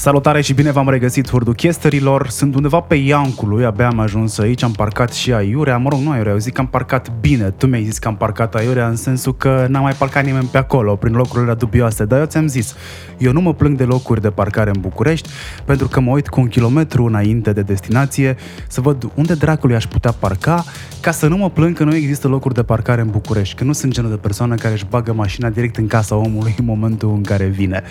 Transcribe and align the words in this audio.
Salutare 0.00 0.40
și 0.40 0.54
bine 0.54 0.70
v-am 0.70 0.88
regăsit 0.88 1.30
hurduchesterilor. 1.30 2.28
Sunt 2.28 2.54
undeva 2.54 2.80
pe 2.80 2.94
Iancului, 2.94 3.64
abia 3.64 3.88
am 3.88 3.98
ajuns 3.98 4.38
aici, 4.38 4.62
am 4.62 4.72
parcat 4.72 5.12
și 5.12 5.32
aiurea. 5.32 5.76
Mă 5.76 5.88
rog, 5.88 6.00
nu 6.00 6.10
aiurea, 6.10 6.32
eu 6.32 6.38
zic 6.38 6.52
că 6.52 6.60
am 6.60 6.66
parcat 6.66 7.12
bine. 7.20 7.44
Tu 7.44 7.66
mi-ai 7.66 7.84
zis 7.84 7.98
că 7.98 8.08
am 8.08 8.16
parcat 8.16 8.54
aiurea 8.54 8.88
în 8.88 8.96
sensul 8.96 9.36
că 9.36 9.66
n-a 9.68 9.80
mai 9.80 9.92
parcat 9.92 10.24
nimeni 10.24 10.48
pe 10.52 10.58
acolo, 10.58 10.96
prin 10.96 11.14
locurile 11.14 11.54
dubioase. 11.54 12.04
Dar 12.04 12.18
eu 12.18 12.24
ți-am 12.24 12.46
zis, 12.46 12.74
eu 13.18 13.32
nu 13.32 13.40
mă 13.40 13.54
plâng 13.54 13.76
de 13.76 13.84
locuri 13.84 14.20
de 14.20 14.30
parcare 14.30 14.70
în 14.74 14.80
București, 14.80 15.28
pentru 15.64 15.88
că 15.88 16.00
mă 16.00 16.10
uit 16.10 16.28
cu 16.28 16.40
un 16.40 16.48
kilometru 16.48 17.04
înainte 17.04 17.52
de 17.52 17.62
destinație 17.62 18.36
să 18.68 18.80
văd 18.80 19.10
unde 19.14 19.34
dracului 19.34 19.76
aș 19.76 19.86
putea 19.86 20.12
parca, 20.18 20.64
ca 21.00 21.10
să 21.10 21.26
nu 21.26 21.36
mă 21.36 21.50
plâng 21.50 21.76
că 21.76 21.84
nu 21.84 21.94
există 21.94 22.28
locuri 22.28 22.54
de 22.54 22.62
parcare 22.62 23.00
în 23.00 23.10
București, 23.10 23.54
că 23.54 23.64
nu 23.64 23.72
sunt 23.72 23.92
genul 23.92 24.10
de 24.10 24.16
persoană 24.16 24.54
care 24.54 24.74
își 24.74 24.86
bagă 24.90 25.12
mașina 25.12 25.48
direct 25.48 25.76
în 25.76 25.86
casa 25.86 26.14
omului 26.16 26.54
în 26.58 26.64
momentul 26.64 27.12
în 27.14 27.22
care 27.22 27.44
vine. 27.44 27.82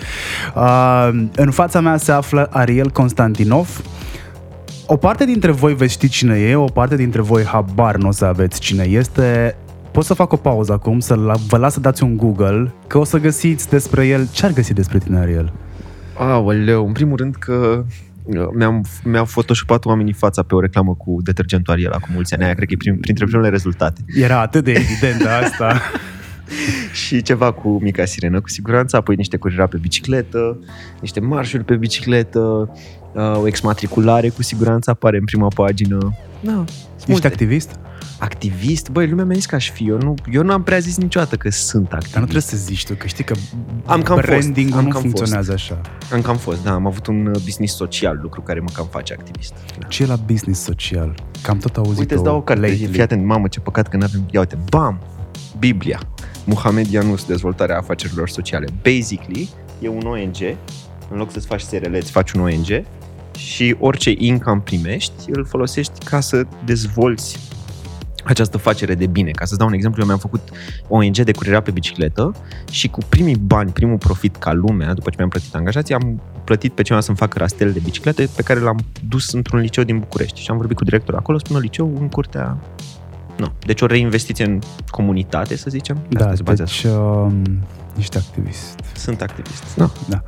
Uh, 0.54 1.08
în 1.34 1.50
fața 1.50 1.80
mea 1.80 1.98
se 2.00 2.12
află 2.12 2.48
Ariel 2.50 2.90
Constantinov. 2.90 3.82
O 4.86 4.96
parte 4.96 5.24
dintre 5.24 5.50
voi 5.50 5.74
veți 5.74 5.92
ști 5.92 6.08
cine 6.08 6.38
e, 6.38 6.54
o 6.54 6.64
parte 6.64 6.96
dintre 6.96 7.20
voi 7.20 7.44
habar 7.44 7.96
nu 7.96 8.08
o 8.08 8.10
să 8.10 8.24
aveți 8.24 8.60
cine 8.60 8.84
este. 8.84 9.56
Pot 9.90 10.04
să 10.04 10.14
fac 10.14 10.32
o 10.32 10.36
pauză 10.36 10.72
acum, 10.72 11.00
să 11.00 11.14
vă 11.48 11.56
las 11.56 11.72
să 11.72 11.80
dați 11.80 12.02
un 12.02 12.16
Google, 12.16 12.72
că 12.86 12.98
o 12.98 13.04
să 13.04 13.18
găsiți 13.18 13.68
despre 13.68 14.06
el. 14.06 14.28
Ce 14.32 14.46
ar 14.46 14.52
găsi 14.52 14.72
despre 14.72 14.98
tine, 14.98 15.18
Ariel? 15.18 15.52
Aoleu, 16.18 16.86
în 16.86 16.92
primul 16.92 17.16
rând 17.16 17.34
că 17.34 17.84
uh, 18.24 18.48
mi-am, 18.54 18.84
mi-au 19.04 19.24
photoshopat 19.24 19.84
oamenii 19.84 20.12
fața 20.12 20.42
pe 20.42 20.54
o 20.54 20.60
reclamă 20.60 20.94
cu 20.94 21.16
detergentul 21.22 21.72
Ariel 21.72 21.92
acum 21.92 22.08
mulți 22.14 22.34
ani. 22.34 22.44
Aia 22.44 22.54
cred 22.54 22.66
că 22.66 22.74
e 22.74 22.76
prim, 22.76 22.98
printre 23.00 23.24
primele 23.24 23.48
rezultate. 23.48 24.00
Era 24.06 24.40
atât 24.40 24.64
de 24.64 24.70
evident 24.70 25.28
asta. 25.42 25.80
și 27.06 27.22
ceva 27.22 27.52
cu 27.52 27.78
mica 27.82 28.04
sirenă, 28.04 28.40
cu 28.40 28.48
siguranță, 28.48 28.96
apoi 28.96 29.14
niște 29.14 29.36
curira 29.36 29.66
pe 29.66 29.76
bicicletă, 29.76 30.58
niște 31.00 31.20
marșuri 31.20 31.64
pe 31.64 31.76
bicicletă, 31.76 32.70
uh, 33.12 33.36
o 33.36 33.46
exmatriculare 33.46 34.28
cu 34.28 34.42
siguranță 34.42 34.90
apare 34.90 35.16
în 35.16 35.24
prima 35.24 35.48
pagină. 35.48 36.14
Da, 36.40 36.64
Ești 37.06 37.26
activist? 37.26 37.78
Activist? 38.18 38.90
Băi, 38.90 39.08
lumea 39.08 39.24
mi-a 39.24 39.34
zis 39.34 39.46
că 39.46 39.54
aș 39.54 39.70
fi. 39.70 39.88
Eu 39.88 39.96
nu, 39.96 40.14
eu 40.32 40.42
nu 40.42 40.52
am 40.52 40.62
prea 40.62 40.78
zis 40.78 40.96
niciodată 40.96 41.36
că 41.36 41.50
sunt 41.50 41.84
activist. 41.84 42.12
Dar 42.12 42.20
nu 42.22 42.28
trebuie 42.28 42.50
să 42.50 42.56
zici 42.56 42.86
tu, 42.86 42.94
că 42.94 43.06
știi 43.06 43.24
că 43.24 43.34
am 43.84 44.02
cam 44.02 44.16
branding 44.16 44.68
fost, 44.68 44.78
am 44.78 44.84
nu 44.84 44.90
cam 44.90 45.00
funcționează 45.00 45.50
fost. 45.50 45.70
așa. 45.70 45.80
Am 46.12 46.20
cam 46.20 46.36
fost, 46.36 46.62
da. 46.62 46.72
Am 46.72 46.86
avut 46.86 47.06
un 47.06 47.26
uh, 47.26 47.40
business 47.44 47.74
social, 47.74 48.18
lucru 48.22 48.40
care 48.40 48.60
mă 48.60 48.68
cam 48.74 48.86
face 48.90 49.12
activist. 49.12 49.52
Da. 49.78 49.86
Ce 49.86 50.02
e 50.02 50.06
la 50.06 50.16
business 50.16 50.62
social? 50.62 51.14
Cam 51.42 51.58
tot 51.58 51.76
auzit 51.76 51.98
Uite, 51.98 52.14
îți 52.14 52.22
dau 52.22 52.36
o 52.36 52.42
carte. 52.42 52.68
Fii 52.68 53.02
atent, 53.02 53.24
mamă, 53.24 53.48
ce 53.48 53.60
păcat 53.60 53.88
că 53.88 53.96
nu 53.96 54.04
avem... 54.04 54.28
Ia 54.30 54.40
uite, 54.40 54.58
bam! 54.68 55.00
Biblia. 55.58 56.00
Muhammad 56.50 56.86
Yunus, 56.86 57.24
dezvoltarea 57.24 57.76
afacerilor 57.76 58.28
sociale. 58.28 58.66
Basically, 58.82 59.48
e 59.80 59.88
un 59.88 60.02
ONG, 60.04 60.56
în 61.10 61.16
loc 61.16 61.32
să-ți 61.32 61.46
faci 61.46 61.60
SRL, 61.60 61.94
îți 61.94 62.10
faci 62.10 62.32
un 62.32 62.40
ONG 62.40 62.84
și 63.38 63.76
orice 63.78 64.14
income 64.16 64.60
primești, 64.64 65.30
îl 65.30 65.44
folosești 65.44 66.04
ca 66.04 66.20
să 66.20 66.46
dezvolți 66.64 67.38
această 68.24 68.58
facere 68.58 68.94
de 68.94 69.06
bine. 69.06 69.30
Ca 69.30 69.44
să 69.44 69.56
dau 69.56 69.66
un 69.66 69.72
exemplu, 69.72 70.00
eu 70.00 70.06
mi-am 70.06 70.18
făcut 70.18 70.40
ONG 70.88 71.16
de 71.18 71.32
curierea 71.32 71.62
pe 71.62 71.70
bicicletă 71.70 72.34
și 72.70 72.88
cu 72.88 73.00
primii 73.08 73.36
bani, 73.36 73.70
primul 73.70 73.98
profit 73.98 74.36
ca 74.36 74.52
lumea, 74.52 74.94
după 74.94 75.10
ce 75.10 75.16
mi-am 75.18 75.28
plătit 75.28 75.54
angajații, 75.54 75.94
am 75.94 76.20
plătit 76.44 76.72
pe 76.72 76.82
cineva 76.82 77.02
să-mi 77.02 77.16
facă 77.16 77.38
rastele 77.38 77.70
de 77.70 77.80
biciclete 77.84 78.28
pe 78.36 78.42
care 78.42 78.60
l-am 78.60 78.78
dus 79.08 79.32
într-un 79.32 79.60
liceu 79.60 79.84
din 79.84 79.98
București. 79.98 80.40
Și 80.40 80.50
am 80.50 80.56
vorbit 80.56 80.76
cu 80.76 80.84
directorul 80.84 81.18
acolo, 81.18 81.38
spune 81.38 81.58
liceu 81.60 81.96
în 82.00 82.08
curtea 82.08 82.58
nu. 83.40 83.52
Deci 83.66 83.80
o 83.80 83.86
reinvestiție 83.86 84.44
în 84.44 84.58
comunitate, 84.90 85.56
să 85.56 85.70
zicem. 85.70 85.98
Da, 86.08 86.28
Asta 86.28 86.52
deci 86.52 86.82
uh, 86.82 87.32
ești 87.98 88.16
activist. 88.16 88.80
Sunt 88.94 89.20
activist, 89.20 89.76
da. 89.76 89.90
da. 90.08 90.22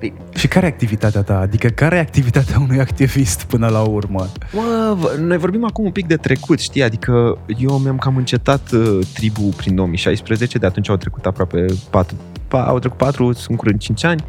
Păi... 0.00 0.12
Și 0.34 0.48
care 0.48 0.66
e 0.66 0.68
activitatea 0.68 1.22
ta? 1.22 1.38
Adică 1.38 1.68
care 1.68 1.96
e 1.96 1.98
activitatea 1.98 2.58
unui 2.60 2.80
activist 2.80 3.42
până 3.42 3.68
la 3.68 3.80
urmă? 3.80 4.26
Mă, 4.52 4.96
noi 5.18 5.36
vorbim 5.36 5.64
acum 5.64 5.84
un 5.84 5.90
pic 5.90 6.06
de 6.06 6.16
trecut, 6.16 6.60
știi? 6.60 6.82
Adică 6.82 7.38
eu 7.58 7.78
mi-am 7.78 7.98
cam 7.98 8.16
încetat 8.16 8.72
uh, 8.72 8.98
tribu 9.14 9.42
prin 9.56 9.74
2016, 9.74 10.58
de 10.58 10.66
atunci 10.66 10.88
au 10.88 10.96
trecut 10.96 11.26
aproape 11.26 11.64
4, 11.90 12.16
pa, 12.48 12.66
au 12.66 12.78
trecut 12.78 12.98
4, 12.98 13.32
sunt 13.32 13.56
curând 13.56 13.78
5 13.78 14.04
ani. 14.04 14.24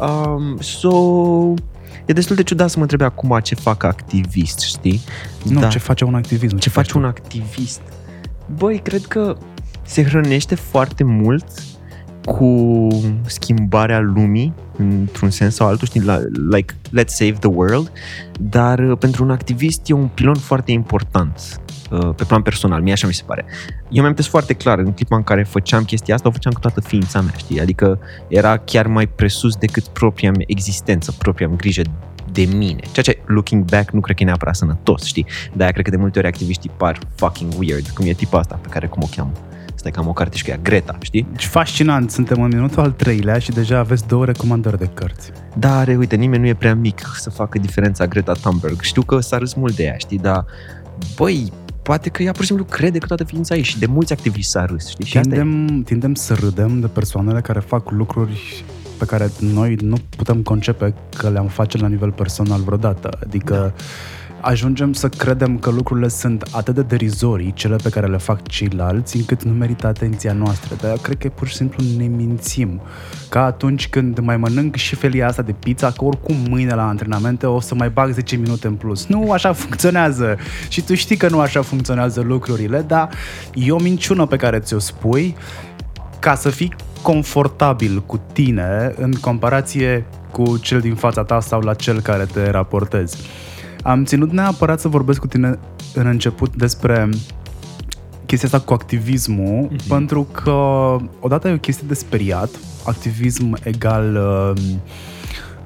Um, 0.00 0.56
so, 0.60 0.90
e 2.04 2.12
destul 2.12 2.36
de 2.36 2.42
ciudat 2.42 2.70
să 2.70 2.76
mă 2.76 2.82
întrebe 2.82 3.04
acum 3.04 3.38
ce 3.42 3.54
fac 3.54 3.82
activist, 3.82 4.58
știi? 4.60 5.00
Nu, 5.44 5.60
da. 5.60 5.68
ce 5.68 5.78
face 5.78 6.04
un 6.04 6.14
activist? 6.14 6.56
Ce 6.58 6.68
face 6.68 6.96
un 6.96 7.04
activist? 7.04 7.80
Băi, 8.56 8.78
cred 8.78 9.04
că 9.04 9.36
se 9.82 10.04
hrănește 10.04 10.54
foarte 10.54 11.04
mult 11.04 11.44
cu 12.24 12.88
schimbarea 13.26 14.00
lumii 14.00 14.52
într-un 14.78 15.30
sens 15.30 15.54
sau 15.54 15.66
altul, 15.66 15.86
știi, 15.86 16.02
like, 16.50 16.74
let's 16.74 17.06
save 17.06 17.32
the 17.32 17.48
world, 17.48 17.92
dar 18.40 18.78
uh, 18.78 18.98
pentru 18.98 19.24
un 19.24 19.30
activist 19.30 19.80
e 19.88 19.92
un 19.92 20.08
pilon 20.14 20.34
foarte 20.34 20.72
important 20.72 21.58
uh, 21.58 21.71
pe 22.16 22.24
plan 22.24 22.42
personal, 22.42 22.82
mie 22.82 22.92
așa 22.92 23.06
mi 23.06 23.14
se 23.14 23.22
pare. 23.26 23.44
Eu 23.90 24.02
mi-am 24.02 24.14
foarte 24.14 24.52
clar, 24.52 24.78
în 24.78 24.92
clipa 24.92 25.16
în 25.16 25.22
care 25.22 25.42
făceam 25.42 25.84
chestia 25.84 26.14
asta, 26.14 26.28
o 26.28 26.32
făceam 26.32 26.52
cu 26.52 26.60
toată 26.60 26.80
ființa 26.80 27.20
mea, 27.20 27.32
știi? 27.36 27.60
Adică 27.60 27.98
era 28.28 28.56
chiar 28.56 28.86
mai 28.86 29.06
presus 29.06 29.56
decât 29.56 29.86
propria 29.86 30.30
mea 30.30 30.44
existență, 30.46 31.14
propria 31.18 31.46
mea 31.46 31.56
grijă 31.56 31.82
de 32.32 32.44
mine. 32.44 32.80
Ceea 32.92 33.04
ce, 33.04 33.22
looking 33.26 33.64
back, 33.64 33.90
nu 33.90 34.00
cred 34.00 34.16
că 34.16 34.22
e 34.22 34.26
neapărat 34.26 34.56
sănătos, 34.56 35.04
știi? 35.04 35.26
De-aia 35.52 35.72
cred 35.72 35.84
că 35.84 35.90
de 35.90 35.96
multe 35.96 36.18
ori 36.18 36.28
activiștii 36.28 36.70
par 36.76 36.98
fucking 37.14 37.52
weird, 37.58 37.88
cum 37.88 38.06
e 38.06 38.12
tipa 38.12 38.38
asta 38.38 38.58
pe 38.62 38.68
care 38.68 38.86
cum 38.86 39.02
o 39.02 39.08
cheamă. 39.16 39.32
Stai 39.74 39.90
că 39.90 39.98
am 39.98 40.08
o 40.08 40.12
carte 40.12 40.36
și 40.36 40.44
cu 40.44 40.50
ea, 40.50 40.58
Greta, 40.62 40.98
știi? 41.00 41.26
Deci 41.30 41.44
fascinant, 41.44 42.10
suntem 42.10 42.42
în 42.42 42.50
minutul 42.54 42.82
al 42.82 42.90
treilea 42.90 43.38
și 43.38 43.50
deja 43.50 43.78
aveți 43.78 44.06
două 44.06 44.24
recomandări 44.24 44.78
de 44.78 44.90
cărți. 44.94 45.30
Da, 45.54 45.84
re, 45.84 45.96
uite, 45.96 46.16
nimeni 46.16 46.42
nu 46.42 46.48
e 46.48 46.54
prea 46.54 46.74
mic 46.74 47.10
să 47.14 47.30
facă 47.30 47.58
diferența 47.58 48.06
Greta 48.06 48.32
Thunberg. 48.32 48.80
Știu 48.80 49.02
că 49.02 49.20
s-a 49.20 49.38
râs 49.38 49.54
mult 49.54 49.76
de 49.76 49.82
ea, 49.82 49.96
știi, 49.96 50.18
dar 50.18 50.44
băi, 51.16 51.52
poate 51.82 52.08
că 52.08 52.22
ea 52.22 52.32
pur 52.32 52.40
și 52.40 52.46
simplu 52.46 52.64
crede 52.64 52.98
că 52.98 53.06
toată 53.06 53.24
ființa 53.24 53.54
ei 53.54 53.62
și 53.62 53.78
de 53.78 53.86
mulți 53.86 54.12
activiști 54.12 54.50
s-a 54.50 54.64
râs, 54.64 54.88
știi? 54.88 55.04
Și 55.04 55.18
tindem, 55.18 55.82
tindem 55.82 56.14
să 56.14 56.34
râdem 56.34 56.80
de 56.80 56.86
persoanele 56.86 57.40
care 57.40 57.60
fac 57.60 57.90
lucruri 57.90 58.64
pe 58.98 59.04
care 59.04 59.30
noi 59.38 59.74
nu 59.74 59.96
putem 60.16 60.42
concepe 60.42 60.94
că 61.16 61.28
le-am 61.28 61.46
face 61.46 61.78
la 61.78 61.88
nivel 61.88 62.10
personal 62.10 62.60
vreodată. 62.60 63.18
Adică 63.24 63.54
da 63.54 63.72
ajungem 64.42 64.92
să 64.92 65.08
credem 65.08 65.58
că 65.58 65.70
lucrurile 65.70 66.08
sunt 66.08 66.48
atât 66.50 66.74
de 66.74 66.82
derizorii, 66.82 67.52
cele 67.52 67.76
pe 67.76 67.88
care 67.88 68.06
le 68.06 68.16
fac 68.16 68.48
ceilalți, 68.48 69.16
încât 69.16 69.42
nu 69.42 69.52
merită 69.52 69.86
atenția 69.86 70.32
noastră. 70.32 70.76
Dar 70.80 70.96
cred 70.96 71.18
că 71.18 71.28
pur 71.28 71.48
și 71.48 71.54
simplu 71.54 71.84
ne 71.96 72.06
mințim. 72.06 72.80
Ca 73.28 73.44
atunci 73.44 73.88
când 73.88 74.18
mai 74.18 74.36
mănânc 74.36 74.76
și 74.76 74.94
felia 74.94 75.26
asta 75.26 75.42
de 75.42 75.52
pizza, 75.52 75.90
că 75.90 76.04
oricum 76.04 76.36
mâine 76.48 76.74
la 76.74 76.88
antrenamente 76.88 77.46
o 77.46 77.60
să 77.60 77.74
mai 77.74 77.90
bag 77.90 78.12
10 78.12 78.36
minute 78.36 78.66
în 78.66 78.74
plus. 78.74 79.06
Nu 79.06 79.30
așa 79.30 79.52
funcționează. 79.52 80.36
Și 80.68 80.82
tu 80.82 80.94
știi 80.94 81.16
că 81.16 81.28
nu 81.28 81.40
așa 81.40 81.62
funcționează 81.62 82.20
lucrurile, 82.20 82.84
dar 82.86 83.08
e 83.54 83.72
o 83.72 83.78
minciună 83.78 84.26
pe 84.26 84.36
care 84.36 84.58
ți-o 84.58 84.78
spui 84.78 85.36
ca 86.18 86.34
să 86.34 86.50
fii 86.50 86.74
confortabil 87.02 88.02
cu 88.06 88.20
tine 88.32 88.94
în 88.96 89.12
comparație 89.12 90.06
cu 90.30 90.58
cel 90.58 90.80
din 90.80 90.94
fața 90.94 91.24
ta 91.24 91.40
sau 91.40 91.60
la 91.60 91.74
cel 91.74 92.00
care 92.00 92.24
te 92.24 92.50
raportezi. 92.50 93.16
Am 93.82 94.04
ținut 94.04 94.32
neapărat 94.32 94.80
să 94.80 94.88
vorbesc 94.88 95.20
cu 95.20 95.26
tine 95.26 95.58
în 95.94 96.06
început 96.06 96.56
despre 96.56 97.08
chestia 98.26 98.48
asta 98.52 98.60
cu 98.66 98.72
activismul, 98.72 99.68
uh-huh. 99.68 99.88
pentru 99.88 100.26
că 100.32 100.96
odată 101.20 101.48
e 101.48 101.52
o 101.52 101.58
chestie 101.58 101.86
de 101.88 101.94
speriat, 101.94 102.48
activism 102.86 103.58
egal 103.62 104.16
uh, 104.16 104.62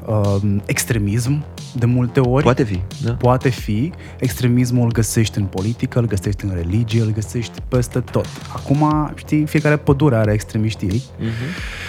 uh, 0.07 0.57
extremism, 0.65 1.45
de 1.75 1.87
multe 1.87 2.21
ori. 2.21 2.43
Poate 2.43 2.63
fi, 2.63 2.81
da. 3.05 3.13
Poate 3.13 3.49
fi. 3.49 3.93
Extremismul 4.19 4.85
îl 4.85 4.93
găsești 4.93 5.39
în 5.39 5.45
politică, 5.45 5.99
îl 5.99 6.07
găsești 6.07 6.45
în 6.45 6.51
religie, 6.55 7.01
îl 7.01 7.13
găsești 7.13 7.61
peste 7.69 8.01
tot. 8.01 8.27
Acum, 8.55 9.13
știi, 9.15 9.47
fiecare 9.47 9.77
pădure 9.77 10.17
are 10.17 10.33
extremiștii 10.33 10.89
ei. 10.89 11.03
Uh-huh. 11.03 11.85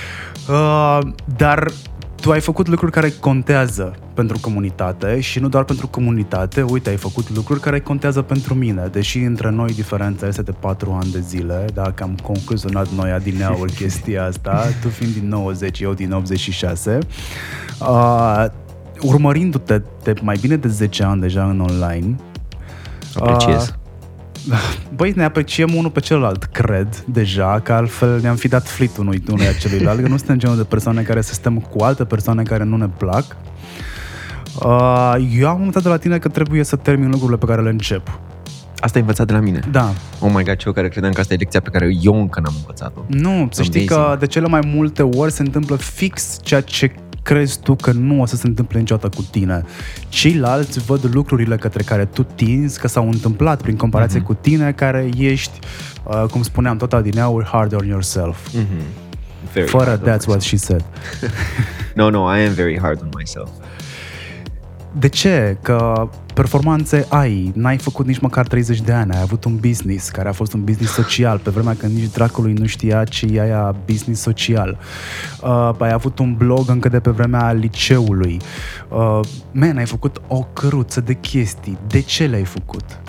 Uh, 0.50 1.00
dar 1.38 1.72
tu 2.28 2.34
ai 2.34 2.42
făcut 2.42 2.68
lucruri 2.68 2.92
care 2.92 3.10
contează 3.10 3.96
pentru 4.14 4.38
comunitate 4.42 5.20
și 5.20 5.40
nu 5.40 5.48
doar 5.48 5.64
pentru 5.64 5.88
comunitate, 5.88 6.62
uite, 6.62 6.90
ai 6.90 6.96
făcut 6.96 7.36
lucruri 7.36 7.60
care 7.60 7.80
contează 7.80 8.22
pentru 8.22 8.54
mine, 8.54 8.90
deși 8.92 9.20
între 9.20 9.50
noi 9.50 9.74
diferența 9.74 10.28
este 10.28 10.42
de 10.42 10.52
4 10.52 10.98
ani 11.02 11.12
de 11.12 11.20
zile, 11.20 11.66
dacă 11.74 12.04
am 12.04 12.18
concluzionat 12.24 12.88
noi 12.90 13.12
adineaul 13.12 13.70
chestia 13.80 14.26
asta, 14.26 14.64
tu 14.82 14.88
fiind 14.90 15.14
din 15.14 15.28
90, 15.28 15.80
eu 15.80 15.94
din 15.94 16.12
86, 16.12 16.98
uh, 17.80 18.46
urmărindu-te 19.02 19.82
de 20.04 20.14
mai 20.22 20.38
bine 20.42 20.56
de 20.56 20.68
10 20.68 21.04
ani 21.04 21.22
deja 21.22 21.44
în 21.44 21.60
online, 21.60 22.16
Apreciez. 23.16 23.68
Uh, 23.68 23.87
Băi, 24.96 25.14
ne 25.16 25.24
apreciem 25.24 25.74
unul 25.76 25.92
pe 25.92 26.00
celălalt, 26.00 26.44
cred, 26.44 27.04
deja, 27.08 27.60
că 27.64 27.74
altfel 27.74 28.20
ne-am 28.22 28.36
fi 28.36 28.48
dat 28.48 28.68
flit 28.68 28.98
unui, 28.98 29.24
unui 29.32 29.46
celuilalt, 29.60 30.02
că 30.02 30.08
nu 30.08 30.18
suntem 30.18 30.38
genul 30.38 30.58
de 30.58 30.64
persoane 30.64 31.02
care 31.02 31.22
să 31.22 31.34
stăm 31.34 31.58
cu 31.60 31.84
alte 31.84 32.06
persoane 32.06 32.44
care 32.44 32.64
nu 32.64 32.78
ne 32.78 32.88
plac. 32.98 33.38
Uh, 34.64 35.16
eu 35.38 35.48
am 35.48 35.60
învățat 35.60 35.84
de 35.84 35.90
la 35.90 35.98
tine 35.98 36.18
că 36.18 36.28
trebuie 36.28 36.64
să 36.64 36.76
termin 36.76 37.10
lucrurile 37.10 37.38
pe 37.38 37.46
care 37.46 37.62
le 37.62 37.70
încep. 37.70 38.20
Asta 38.80 38.96
ai 38.96 39.02
învățat 39.02 39.28
de 39.28 39.34
la 39.34 39.40
mine? 39.40 39.60
Da. 39.72 39.94
Oh 40.20 40.32
my 40.34 40.44
god, 40.44 40.62
eu 40.66 40.72
care 40.72 40.90
credeam 40.90 41.14
că 41.14 41.20
asta 41.20 41.34
e 41.34 41.38
lecția 41.38 41.60
pe 41.60 41.70
care 41.70 41.90
eu 42.02 42.20
încă 42.20 42.40
n-am 42.40 42.54
învățat-o. 42.58 43.02
Nu, 43.08 43.48
să 43.52 43.64
știi 43.64 43.86
că 43.86 44.16
de 44.20 44.28
cele 44.28 44.48
mai 44.48 44.62
multe 44.66 45.02
ori 45.02 45.32
se 45.32 45.42
întâmplă 45.42 45.76
fix 45.76 46.40
ceea 46.42 46.62
ce 46.62 46.92
crezi 47.28 47.60
tu 47.60 47.76
că 47.76 47.92
nu 47.92 48.22
o 48.22 48.26
să 48.26 48.36
se 48.36 48.48
întâmple 48.48 48.80
niciodată 48.80 49.16
cu 49.16 49.22
tine. 49.32 49.64
Ceilalți 50.10 50.80
văd 50.80 51.10
lucrurile 51.14 51.56
către 51.56 51.84
care 51.84 52.06
tu 52.06 52.24
tinzi, 52.24 52.80
că 52.80 52.88
s-au 52.88 53.08
întâmplat 53.10 53.62
prin 53.62 53.76
comparație 53.76 54.18
Mhm. 54.20 54.28
cu 54.28 54.34
tine, 54.34 54.72
care 54.72 55.10
ești, 55.18 55.60
uh, 56.04 56.24
cum 56.32 56.44
spuneam 56.44 56.78
tot 56.78 56.94
adineauri, 56.94 57.46
hard 57.46 57.74
on 57.74 57.88
yourself. 57.88 58.48
Mm-hmm. 58.50 59.06
Very 59.54 59.68
Fără 59.68 59.84
hard 59.86 60.02
on 60.02 60.08
that's 60.14 60.26
what 60.28 60.42
myself. 60.42 60.44
she 60.44 60.58
said. 60.58 60.84
No, 61.96 62.10
no, 62.10 62.36
I 62.36 62.46
am 62.48 62.54
very 62.54 62.80
hard 62.80 63.02
on 63.02 63.10
myself. 63.18 63.50
De 65.00 65.08
ce? 65.10 65.58
Că 65.62 66.10
performanțe 66.38 67.06
ai, 67.10 67.52
n-ai 67.56 67.78
făcut 67.78 68.06
nici 68.06 68.20
măcar 68.20 68.48
30 68.48 68.82
de 68.82 68.92
ani, 68.92 69.12
ai 69.14 69.22
avut 69.22 69.44
un 69.44 69.56
business 69.56 70.10
care 70.10 70.30
a 70.30 70.32
fost 70.32 70.54
un 70.54 70.64
business 70.64 70.94
social, 70.94 71.38
pe 71.38 71.50
vremea 71.50 71.76
când 71.76 71.96
nici 71.96 72.12
dracului 72.12 72.54
nu 72.54 72.66
știa 72.66 73.04
ce 73.04 73.28
e 73.32 73.42
aia 73.42 73.76
business 73.86 74.22
social. 74.22 74.78
Uh, 75.42 75.72
ai 75.80 75.92
avut 75.92 76.20
un 76.20 76.36
blog 76.36 76.70
încă 76.70 76.90
de 76.90 77.00
pe 77.00 77.10
vremea 77.10 77.52
liceului. 77.52 78.40
Uh, 78.90 79.20
man, 79.52 79.78
ai 79.78 79.86
făcut 79.86 80.22
o 80.28 80.40
căruță 80.54 81.02
de 81.02 81.14
chestii. 81.14 81.78
De 81.88 82.02
ce 82.02 82.26
le-ai 82.26 82.46
făcut? 82.46 83.00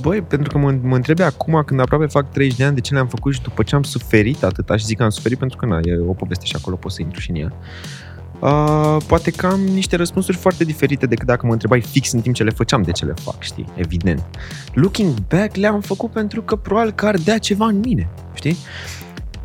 Băi, 0.00 0.22
pentru 0.22 0.52
că 0.52 0.58
mă, 0.58 0.74
mă 0.82 0.94
întrebi 0.94 1.22
acum, 1.22 1.62
când 1.66 1.80
aproape 1.80 2.06
fac 2.06 2.30
30 2.30 2.58
de 2.58 2.64
ani, 2.64 2.74
de 2.74 2.80
ce 2.80 2.94
le-am 2.94 3.08
făcut 3.08 3.34
și 3.34 3.42
după 3.42 3.62
ce 3.62 3.74
am 3.74 3.82
suferit 3.82 4.42
atâta 4.42 4.76
și 4.76 4.84
zic 4.84 4.96
că 4.96 5.02
am 5.02 5.10
suferit 5.10 5.38
pentru 5.38 5.56
că, 5.56 5.66
na, 5.66 5.78
e 5.82 5.98
o 6.06 6.12
poveste 6.12 6.44
și 6.44 6.56
acolo, 6.56 6.76
pot 6.76 6.92
să 6.92 7.02
intru 7.02 7.20
și 7.20 7.30
în 7.30 7.36
ea. 7.36 7.52
Uh, 7.52 8.13
poate 9.06 9.30
că 9.30 9.46
am 9.46 9.60
niște 9.60 9.96
răspunsuri 9.96 10.36
foarte 10.36 10.64
diferite 10.64 11.06
decât 11.06 11.26
dacă 11.26 11.46
mă 11.46 11.52
întrebai 11.52 11.80
fix 11.80 12.12
în 12.12 12.20
timp 12.20 12.34
ce 12.34 12.42
le 12.42 12.50
făceam, 12.50 12.82
de 12.82 12.92
ce 12.92 13.04
le 13.04 13.14
fac, 13.22 13.42
știi? 13.42 13.66
Evident. 13.74 14.24
Looking 14.74 15.14
back, 15.28 15.56
le-am 15.56 15.80
făcut 15.80 16.10
pentru 16.10 16.42
că 16.42 16.56
probabil 16.56 16.92
că 16.92 17.06
ardea 17.06 17.38
ceva 17.38 17.66
în 17.66 17.78
mine, 17.78 18.08
știi? 18.34 18.56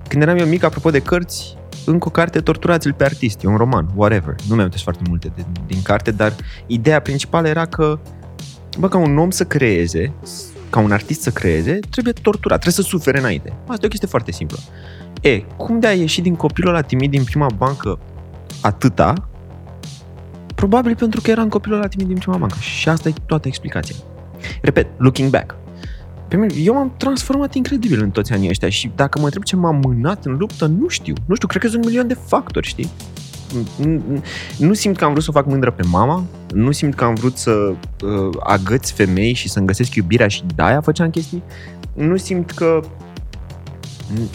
Când 0.08 0.22
eram 0.22 0.38
eu 0.38 0.46
mic, 0.46 0.64
apropo 0.64 0.90
de 0.90 1.00
cărți, 1.00 1.58
încă 1.86 2.08
o 2.08 2.12
carte, 2.12 2.40
Torturați-l 2.40 2.94
pe 2.94 3.04
artist, 3.04 3.44
e 3.44 3.48
un 3.48 3.58
roman, 3.58 3.90
whatever. 3.96 4.36
Nu 4.48 4.56
mi-am 4.56 4.70
foarte 4.70 5.04
multe 5.08 5.32
de, 5.36 5.46
din 5.68 5.82
carte, 5.82 6.12
dar 6.12 6.36
ideea 6.68 7.02
principală 7.02 7.48
era 7.48 7.66
că 7.66 8.00
Bă, 8.80 8.88
ca 8.88 8.98
un 8.98 9.18
om 9.18 9.30
să 9.30 9.46
creeze, 9.46 10.14
ca 10.70 10.80
un 10.80 10.92
artist 10.92 11.22
să 11.22 11.30
creeze, 11.30 11.80
trebuie 11.90 12.14
torturat, 12.14 12.60
trebuie 12.60 12.84
să 12.84 12.90
sufere 12.90 13.20
înainte. 13.20 13.54
Asta 13.68 13.82
e 13.82 13.86
o 13.86 13.90
chestie 13.90 14.08
foarte 14.08 14.32
simplă. 14.32 14.58
E, 15.22 15.40
cum 15.40 15.80
de 15.80 15.88
a 15.88 15.92
ieși 15.92 16.22
din 16.22 16.36
copilul 16.36 16.74
ăla 16.74 16.82
timid 16.82 17.12
din 17.12 17.24
prima 17.24 17.48
bancă 17.58 18.00
atâta? 18.62 19.14
Probabil 20.56 20.96
pentru 20.96 21.22
că 21.22 21.32
eram 21.32 21.50
copilul 21.50 21.78
ăla 21.78 21.88
timid 21.88 22.08
din 22.08 22.18
prima 22.18 22.38
bancă. 22.38 22.58
Și 22.60 22.90
asta 22.90 23.10
e 23.10 23.14
toată 23.26 23.48
explicația. 23.48 23.96
Repet, 24.62 24.88
looking 24.98 25.30
back. 25.30 25.56
Pe 26.28 26.36
mine, 26.36 26.54
eu 26.64 26.74
m-am 26.74 26.94
transformat 26.98 27.54
incredibil 27.54 28.02
în 28.02 28.10
toți 28.10 28.34
anii 28.34 28.50
ăștia 28.50 28.70
și 28.70 28.92
dacă 28.96 29.20
mă 29.20 29.26
întreb 29.26 29.44
ce 29.44 29.56
m-a 29.56 29.72
mânat 29.72 30.26
în 30.26 30.38
luptă, 30.38 30.66
nu 30.66 30.88
știu. 30.88 31.14
Nu 31.26 31.36
știu, 31.36 31.48
cred 31.48 31.62
că 31.62 31.68
sunt 31.68 31.84
un 31.84 31.90
milion 31.90 32.08
de 32.08 32.18
factori, 32.26 32.68
știi? 32.68 32.90
Nu- 33.78 34.22
Nu 34.58 34.74
simt 34.74 34.98
că 34.98 35.06
am 35.06 35.12
vrut 35.12 35.24
să 35.24 35.30
o 35.30 35.34
fac 35.34 35.46
mândră 35.46 35.72
pe 35.72 35.84
mama, 35.92 36.24
nu 36.54 36.72
simt 36.72 36.96
că 36.96 37.04
am 37.04 37.14
vrut 37.14 37.38
să 37.38 37.52
uh, 37.52 38.38
agăți 38.40 38.94
femei 38.94 39.34
și 39.34 39.50
să-mi 39.50 39.66
găsesc 39.66 39.96
iubirea 39.96 40.28
și 40.28 40.44
de-aia 40.56 40.82
făceam 40.82 41.10
chestii. 41.10 41.44
Nu 41.94 42.18
simt 42.18 42.52
că 42.52 42.80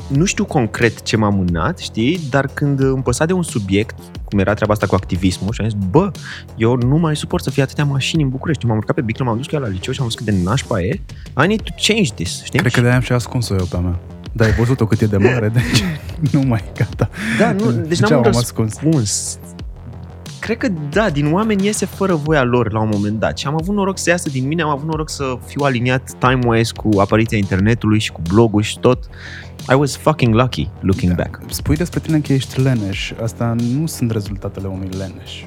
nu 0.09 0.25
știu 0.25 0.45
concret 0.45 1.03
ce 1.03 1.17
m-a 1.17 1.29
mânat, 1.29 1.79
știi, 1.79 2.21
dar 2.31 2.47
când 2.55 2.81
îmi 2.81 3.03
păsa 3.03 3.25
de 3.25 3.33
un 3.33 3.43
subiect, 3.43 3.99
cum 4.25 4.39
era 4.39 4.55
treaba 4.55 4.73
asta 4.73 4.87
cu 4.87 4.95
activismul, 4.95 5.53
și 5.53 5.61
am 5.61 5.69
zis, 5.69 5.79
bă, 5.91 6.11
eu 6.57 6.77
nu 6.77 6.97
mai 6.97 7.17
suport 7.17 7.43
să 7.43 7.51
fie 7.51 7.63
atâtea 7.63 7.85
mașini 7.85 8.23
în 8.23 8.29
București. 8.29 8.67
M-am 8.67 8.77
urcat 8.77 8.95
pe 8.95 9.01
biclă, 9.03 9.25
m-am 9.25 9.37
dus 9.37 9.47
cu 9.47 9.55
ea 9.55 9.61
la 9.61 9.69
liceu 9.69 9.93
și 9.93 10.01
am 10.01 10.07
văzut 10.07 10.25
cât 10.25 10.35
de 10.35 10.43
nașpa 10.43 10.81
e. 10.81 11.01
I 11.45 11.47
need 11.47 11.63
to 11.63 11.73
change 11.87 12.13
this, 12.15 12.43
știi? 12.45 12.59
Cred 12.59 12.73
că 12.73 12.81
de-aia 12.81 12.97
am 12.97 13.03
și 13.03 13.13
ascuns-o 13.13 13.55
eu 13.55 13.65
pe 13.65 13.77
a 13.77 13.81
mea. 13.81 13.99
Dar 14.33 14.47
ai 14.47 14.55
văzut-o 14.55 14.87
cât 14.87 15.01
e 15.01 15.07
de 15.07 15.17
mare, 15.17 15.49
deci 15.59 15.85
nu 16.33 16.41
mai 16.41 16.65
gata. 16.77 17.09
Da, 17.39 17.53
nu, 17.53 17.71
deci 17.71 17.99
Ce 17.99 18.07
n-am 18.09 18.19
un 18.19 18.25
am 18.25 18.37
ascuns? 18.37 18.79
răspuns. 18.83 19.39
Cred 20.39 20.57
că 20.57 20.69
da, 20.91 21.11
din 21.11 21.33
oameni 21.33 21.65
iese 21.67 21.87
fără 21.87 22.15
voia 22.15 22.43
lor 22.43 22.73
la 22.73 22.81
un 22.81 22.89
moment 22.93 23.19
dat 23.19 23.39
și 23.39 23.47
am 23.47 23.57
avut 23.61 23.75
noroc 23.75 23.99
să 23.99 24.11
iasă 24.11 24.29
din 24.29 24.47
mine, 24.47 24.63
am 24.63 24.69
avut 24.69 24.87
noroc 24.87 25.11
să 25.11 25.39
fiu 25.47 25.65
aliniat 25.65 26.11
time-wise 26.19 26.73
cu 26.77 27.01
apariția 27.01 27.39
internetului 27.39 27.99
și 27.99 28.13
cu 28.13 28.21
blogul 28.29 28.63
și 28.63 28.79
tot. 28.79 29.09
I 29.71 29.75
was 29.75 29.97
fucking 29.97 30.35
lucky 30.35 30.69
looking 30.81 31.15
Da. 31.15 31.23
back. 31.23 31.41
Spui 31.51 31.77
despre 31.77 32.01
tine 32.01 32.19
că 32.19 32.33
ești 32.33 32.61
leneș. 32.61 33.13
Asta 33.23 33.55
nu 33.79 33.87
sunt 33.87 34.11
rezultatele 34.11 34.67
unui 34.67 34.89
leneș. 34.89 35.45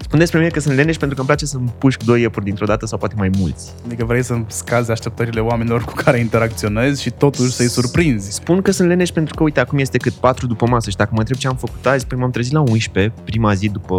Spun 0.00 0.18
despre 0.18 0.38
mine 0.38 0.50
că 0.50 0.60
sunt 0.60 0.74
leneș 0.74 0.96
pentru 0.96 1.14
că 1.14 1.20
îmi 1.20 1.26
place 1.26 1.46
să-mi 1.46 1.72
pușc 1.78 2.02
doi 2.02 2.20
iepuri 2.20 2.44
dintr-o 2.44 2.66
dată 2.66 2.86
sau 2.86 2.98
poate 2.98 3.14
mai 3.16 3.30
mulți. 3.38 3.72
Adică 3.86 4.04
vrei 4.04 4.22
să 4.22 4.34
scazi 4.46 4.90
așteptările 4.90 5.40
oamenilor 5.40 5.84
cu 5.84 5.92
care 5.94 6.18
interacționezi 6.18 7.02
și 7.02 7.10
totuși 7.10 7.52
să-i 7.52 7.68
surprinzi. 7.68 8.32
Spun 8.32 8.62
că 8.62 8.70
sunt 8.70 8.88
leneș 8.88 9.10
pentru 9.10 9.34
că, 9.34 9.42
uite, 9.42 9.60
acum 9.60 9.78
este 9.78 9.98
cât 9.98 10.12
4 10.12 10.46
după 10.46 10.66
masă 10.66 10.90
și 10.90 10.96
dacă 10.96 11.10
mă 11.12 11.18
întreb 11.18 11.36
ce 11.36 11.48
am 11.48 11.56
făcut 11.56 11.86
azi, 11.86 12.06
păi 12.06 12.18
m-am 12.18 12.30
trezit 12.30 12.52
la 12.52 12.60
11, 12.60 13.14
prima 13.24 13.54
zi 13.54 13.68
după 13.68 13.96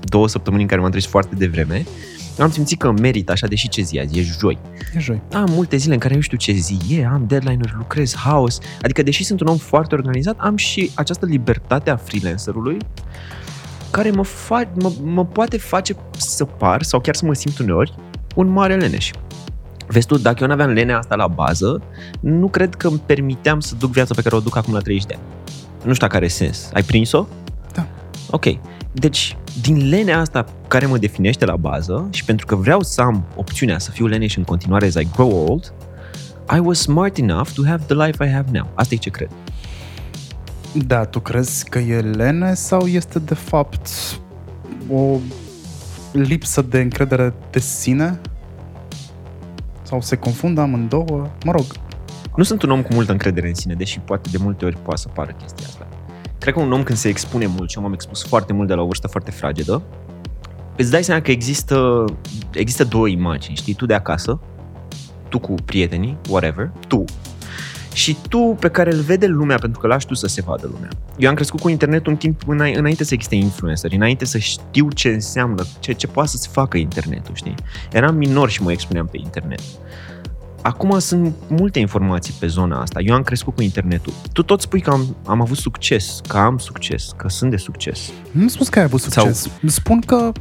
două 0.00 0.28
săptămâni 0.28 0.62
în 0.62 0.68
care 0.68 0.80
m-am 0.80 0.90
trezit 0.90 1.10
foarte 1.10 1.34
devreme. 1.34 1.86
Am 2.38 2.50
simțit 2.50 2.78
că 2.78 2.90
merit 2.90 3.30
așa, 3.30 3.46
deși 3.46 3.68
ce 3.68 3.82
zi 3.82 3.98
azi, 3.98 4.18
e 4.18 4.22
joi. 4.22 4.58
E 4.94 4.98
joi. 4.98 5.22
Am 5.32 5.50
multe 5.50 5.76
zile 5.76 5.94
în 5.94 6.00
care 6.00 6.14
nu 6.14 6.20
știu 6.20 6.36
ce 6.36 6.52
zi 6.52 6.78
e, 6.90 7.06
am 7.06 7.24
deadline-uri, 7.26 7.74
lucrez, 7.76 8.14
haos. 8.14 8.58
Adică, 8.82 9.02
deși 9.02 9.24
sunt 9.24 9.40
un 9.40 9.46
om 9.46 9.56
foarte 9.56 9.94
organizat, 9.94 10.36
am 10.38 10.56
și 10.56 10.90
această 10.94 11.26
libertate 11.26 11.90
a 11.90 11.96
freelancerului 11.96 12.76
care 13.90 14.10
mă, 14.10 14.24
fa- 14.24 14.72
mă, 14.74 14.92
mă 15.02 15.26
poate 15.26 15.58
face 15.58 15.94
să 16.16 16.44
par, 16.44 16.82
sau 16.82 17.00
chiar 17.00 17.14
să 17.14 17.26
mă 17.26 17.34
simt 17.34 17.58
uneori, 17.58 17.94
un 18.34 18.48
mare 18.48 18.76
leneș. 18.76 19.10
Vezi 19.86 20.06
tu, 20.06 20.18
dacă 20.18 20.36
eu 20.40 20.46
nu 20.46 20.52
aveam 20.52 20.70
lenea 20.70 20.98
asta 20.98 21.14
la 21.14 21.26
bază, 21.26 21.82
nu 22.20 22.48
cred 22.48 22.74
că 22.74 22.88
îmi 22.88 23.02
permiteam 23.06 23.60
să 23.60 23.74
duc 23.74 23.90
viața 23.90 24.14
pe 24.14 24.22
care 24.22 24.36
o 24.36 24.40
duc 24.40 24.56
acum 24.56 24.72
la 24.72 24.80
30 24.80 25.06
de 25.06 25.14
ani. 25.14 25.22
Nu 25.84 25.92
știu 25.94 26.06
dacă 26.06 26.16
are 26.16 26.28
sens. 26.28 26.70
Ai 26.72 26.82
prins-o? 26.82 27.26
Da. 27.74 27.86
Ok. 28.30 28.44
Deci, 28.92 29.36
din 29.60 29.88
lenea 29.88 30.18
asta 30.20 30.44
care 30.68 30.86
mă 30.86 30.98
definește 30.98 31.44
la 31.44 31.56
bază 31.56 32.08
și 32.10 32.24
pentru 32.24 32.46
că 32.46 32.54
vreau 32.54 32.82
să 32.82 33.00
am 33.00 33.24
opțiunea 33.36 33.78
să 33.78 33.90
fiu 33.90 34.06
leneș 34.06 34.36
în 34.36 34.44
continuare 34.44 34.86
as 34.86 34.94
I 34.94 35.08
grow 35.14 35.46
old, 35.48 35.72
I 36.56 36.58
was 36.58 36.78
smart 36.78 37.16
enough 37.16 37.48
to 37.54 37.62
have 37.64 37.84
the 37.86 38.06
life 38.06 38.24
I 38.24 38.30
have 38.30 38.48
now. 38.52 38.70
Asta 38.74 38.94
e 38.94 38.96
ce 38.96 39.10
cred. 39.10 39.30
Da, 40.86 41.04
tu 41.04 41.20
crezi 41.20 41.68
că 41.68 41.78
e 41.78 42.00
lene 42.00 42.54
sau 42.54 42.86
este 42.86 43.18
de 43.18 43.34
fapt 43.34 43.88
o 44.90 45.18
lipsă 46.12 46.62
de 46.62 46.80
încredere 46.80 47.34
de 47.50 47.58
sine? 47.58 48.20
Sau 49.82 50.00
se 50.00 50.16
confundă 50.16 50.60
amândouă? 50.60 51.30
Mă 51.44 51.52
rog, 51.52 51.64
Nu 52.36 52.42
sunt 52.42 52.62
un 52.62 52.70
om 52.70 52.82
cu 52.82 52.94
multă 52.94 53.12
încredere 53.12 53.48
în 53.48 53.54
sine, 53.54 53.74
deși 53.74 54.00
poate 54.00 54.28
de 54.32 54.38
multe 54.40 54.64
ori 54.64 54.76
poate 54.76 55.00
să 55.00 55.08
pară 55.08 55.32
chestia 55.40 55.66
asta. 55.66 55.77
Cred 56.48 56.60
că 56.60 56.66
un 56.66 56.72
om 56.72 56.82
când 56.82 56.98
se 56.98 57.08
expune 57.08 57.46
mult, 57.46 57.70
și 57.70 57.76
eu 57.76 57.82
m-am 57.82 57.92
expus 57.92 58.24
foarte 58.24 58.52
mult 58.52 58.68
de 58.68 58.74
la 58.74 58.82
o 58.82 58.86
vârstă 58.86 59.06
foarte 59.06 59.30
fragedă, 59.30 59.82
îți 60.76 60.90
dai 60.90 61.04
seama 61.04 61.20
că 61.20 61.30
există, 61.30 62.04
există 62.52 62.84
două 62.84 63.08
imagini, 63.08 63.56
știi? 63.56 63.74
Tu 63.74 63.86
de 63.86 63.94
acasă, 63.94 64.40
tu 65.28 65.38
cu 65.38 65.54
prietenii, 65.64 66.16
whatever, 66.28 66.70
tu, 66.86 67.04
și 67.92 68.16
tu 68.28 68.56
pe 68.60 68.68
care 68.68 68.92
îl 68.92 69.00
vede 69.00 69.26
lumea 69.26 69.56
pentru 69.56 69.80
că 69.80 69.86
lași 69.86 70.06
tu 70.06 70.14
să 70.14 70.26
se 70.26 70.42
vadă 70.42 70.68
lumea. 70.72 70.88
Eu 71.18 71.28
am 71.28 71.34
crescut 71.34 71.60
cu 71.60 71.68
internetul 71.68 72.12
în 72.12 72.18
timp 72.18 72.42
îna- 72.42 72.76
înainte 72.76 73.04
să 73.04 73.14
existe 73.14 73.34
influenceri, 73.34 73.94
înainte 73.94 74.24
să 74.24 74.38
știu 74.38 74.90
ce 74.90 75.08
înseamnă, 75.08 75.64
ce, 75.80 75.92
ce 75.92 76.06
poate 76.06 76.28
să 76.28 76.36
se 76.36 76.48
facă 76.52 76.76
internetul, 76.76 77.34
știi? 77.34 77.54
Eram 77.92 78.16
minor 78.16 78.50
și 78.50 78.62
mă 78.62 78.72
expuneam 78.72 79.06
pe 79.06 79.18
internet. 79.18 79.60
Acum 80.62 80.98
sunt 80.98 81.34
multe 81.48 81.78
informații 81.78 82.34
pe 82.40 82.46
zona 82.46 82.80
asta. 82.80 83.00
Eu 83.00 83.14
am 83.14 83.22
crescut 83.22 83.54
cu 83.54 83.62
internetul. 83.62 84.12
Tu 84.32 84.42
tot 84.42 84.60
spui 84.60 84.80
că 84.80 84.90
am, 84.90 85.16
am 85.26 85.40
avut 85.40 85.56
succes, 85.56 86.20
că 86.28 86.36
am 86.38 86.58
succes, 86.58 87.10
că 87.16 87.28
sunt 87.28 87.50
de 87.50 87.56
succes. 87.56 88.10
nu 88.30 88.48
spus 88.48 88.68
că 88.68 88.78
ai 88.78 88.84
avut 88.84 89.00
Sau- 89.00 89.24
succes. 89.24 89.50
Spun 89.66 90.00
că 90.00 90.32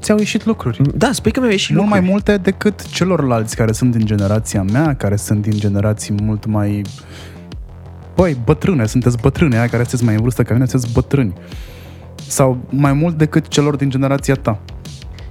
ți-au 0.00 0.18
ieșit 0.18 0.44
lucruri. 0.44 0.80
Da, 0.98 1.12
spui 1.12 1.30
că 1.30 1.38
mi-au 1.40 1.52
ieșit 1.52 1.74
Mult 1.76 1.88
mai 1.88 1.98
lucruri. 2.00 2.12
multe 2.26 2.42
decât 2.50 2.86
celorlalți 2.90 3.56
care 3.56 3.72
sunt 3.72 3.96
din 3.96 4.06
generația 4.06 4.62
mea, 4.62 4.94
care 4.94 5.16
sunt 5.16 5.42
din 5.42 5.58
generații 5.58 6.14
mult 6.22 6.46
mai... 6.46 6.82
Băi, 8.14 8.36
bătrâne, 8.44 8.86
sunteți 8.86 9.16
bătrâne, 9.20 9.56
aia 9.58 9.68
care 9.68 9.82
sunteți 9.82 10.04
mai 10.04 10.14
în 10.14 10.20
vârstă 10.22 10.42
ca 10.42 10.52
mine, 10.54 10.66
sunteți 10.66 10.92
bătrâni. 10.92 11.32
Sau 12.28 12.58
mai 12.70 12.92
mult 12.92 13.18
decât 13.18 13.48
celor 13.48 13.76
din 13.76 13.90
generația 13.90 14.34
ta. 14.34 14.58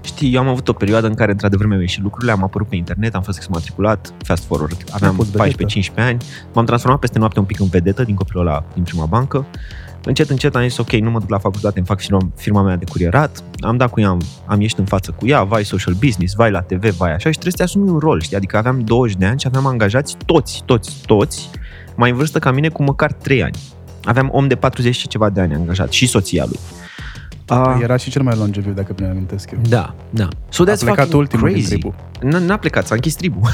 Știi, 0.04 0.34
eu 0.34 0.42
am 0.42 0.48
avut 0.48 0.68
o 0.68 0.74
perioadă 0.74 1.08
în 1.08 1.14
care 1.14 1.32
într-adevăr 1.32 1.66
mi-au 1.66 1.80
ieșit 1.80 2.02
lucrurile, 2.02 2.32
am 2.32 2.44
apărut 2.44 2.68
pe 2.68 2.76
internet, 2.76 3.16
am 3.16 3.22
fost 3.22 3.38
exmatriculat, 3.38 4.14
fast 4.24 4.44
forward, 4.44 4.84
aveam 4.92 5.16
fost 5.16 5.30
vedetă. 5.30 5.66
14-15 5.80 5.94
ani, 5.96 6.18
m-am 6.54 6.66
transformat 6.66 7.00
peste 7.00 7.20
noapte 7.20 7.40
un 7.40 7.46
pic 7.46 7.60
în 7.60 7.68
vedetă 7.68 8.04
din 8.04 8.16
copilul 8.16 8.48
ăla 8.48 8.64
din 8.74 8.84
prima 8.84 9.06
bancă. 9.06 9.46
Încet, 10.06 10.30
încet 10.30 10.56
am 10.56 10.62
zis, 10.62 10.78
ok, 10.78 10.92
nu 10.92 11.12
mă 11.12 11.20
duc 11.20 11.30
la 11.30 11.38
facultate, 11.38 11.78
îmi 11.78 11.88
fac 11.88 12.00
firma, 12.00 12.20
firma 12.36 12.62
mea 12.62 12.76
de 12.76 12.86
curierat, 12.86 13.44
am 13.60 13.78
dat 13.78 13.90
cu 13.90 14.00
ea, 14.00 14.10
am, 14.10 14.22
am 14.46 14.62
ieșit 14.62 14.78
în 14.78 14.86
față 14.86 15.12
cu 15.12 15.28
ea, 15.28 15.44
vai 15.44 15.64
social 15.64 15.94
business, 15.94 16.34
vai 16.34 16.52
la 16.52 16.62
TV, 16.62 16.90
vai 16.90 17.14
așa 17.14 17.32
și 17.32 17.40
trebuie 17.40 17.52
să 17.52 17.58
te 17.58 17.64
asumi 17.64 17.90
un 17.90 18.00
rol, 18.00 18.22
știi? 18.22 18.38
Adică 18.38 18.58
aveam 18.58 18.80
20 18.80 19.18
de 19.18 19.26
ani 19.26 19.40
și 19.40 19.48
aveam 19.48 19.66
angajați 19.66 20.18
toți, 20.26 20.64
toți, 20.66 21.02
toți, 21.06 21.50
mai 21.96 22.10
în 22.10 22.16
vârstă 22.16 22.40
ca 22.40 22.52
mine 22.52 22.70
cu 22.70 22.84
măcar 22.84 23.14
3 23.14 23.44
ani. 23.44 23.58
Aveam 24.04 24.30
om 24.32 24.48
de 24.48 24.56
40 24.56 24.96
și 24.96 25.08
ceva 25.08 25.30
de 25.30 25.42
ani 25.42 25.54
angajat 25.54 25.92
și 25.92 26.08
soția 26.08 26.46
lui. 26.46 26.60
Ah, 27.48 27.78
Era 27.82 27.96
și 27.96 28.10
cel 28.10 28.22
mai 28.22 28.36
longeviv, 28.38 28.74
dacă 28.76 28.94
bine 28.94 29.10
amintesc 29.10 29.52
eu. 29.52 29.60
da, 29.70 29.96
da. 30.10 30.28
So 30.50 30.64
A 30.64 30.66
that's 30.66 30.80
plecat 30.80 30.96
fucking 30.98 31.14
ultimul 31.20 31.46
din 31.48 31.54
crazy. 31.58 31.70
tribu. 31.70 31.96
N- 32.26 32.46
N-a 32.46 32.58
plecat, 32.58 32.88
s-a 32.88 32.96
închis 32.96 33.16
tribul. 33.16 33.42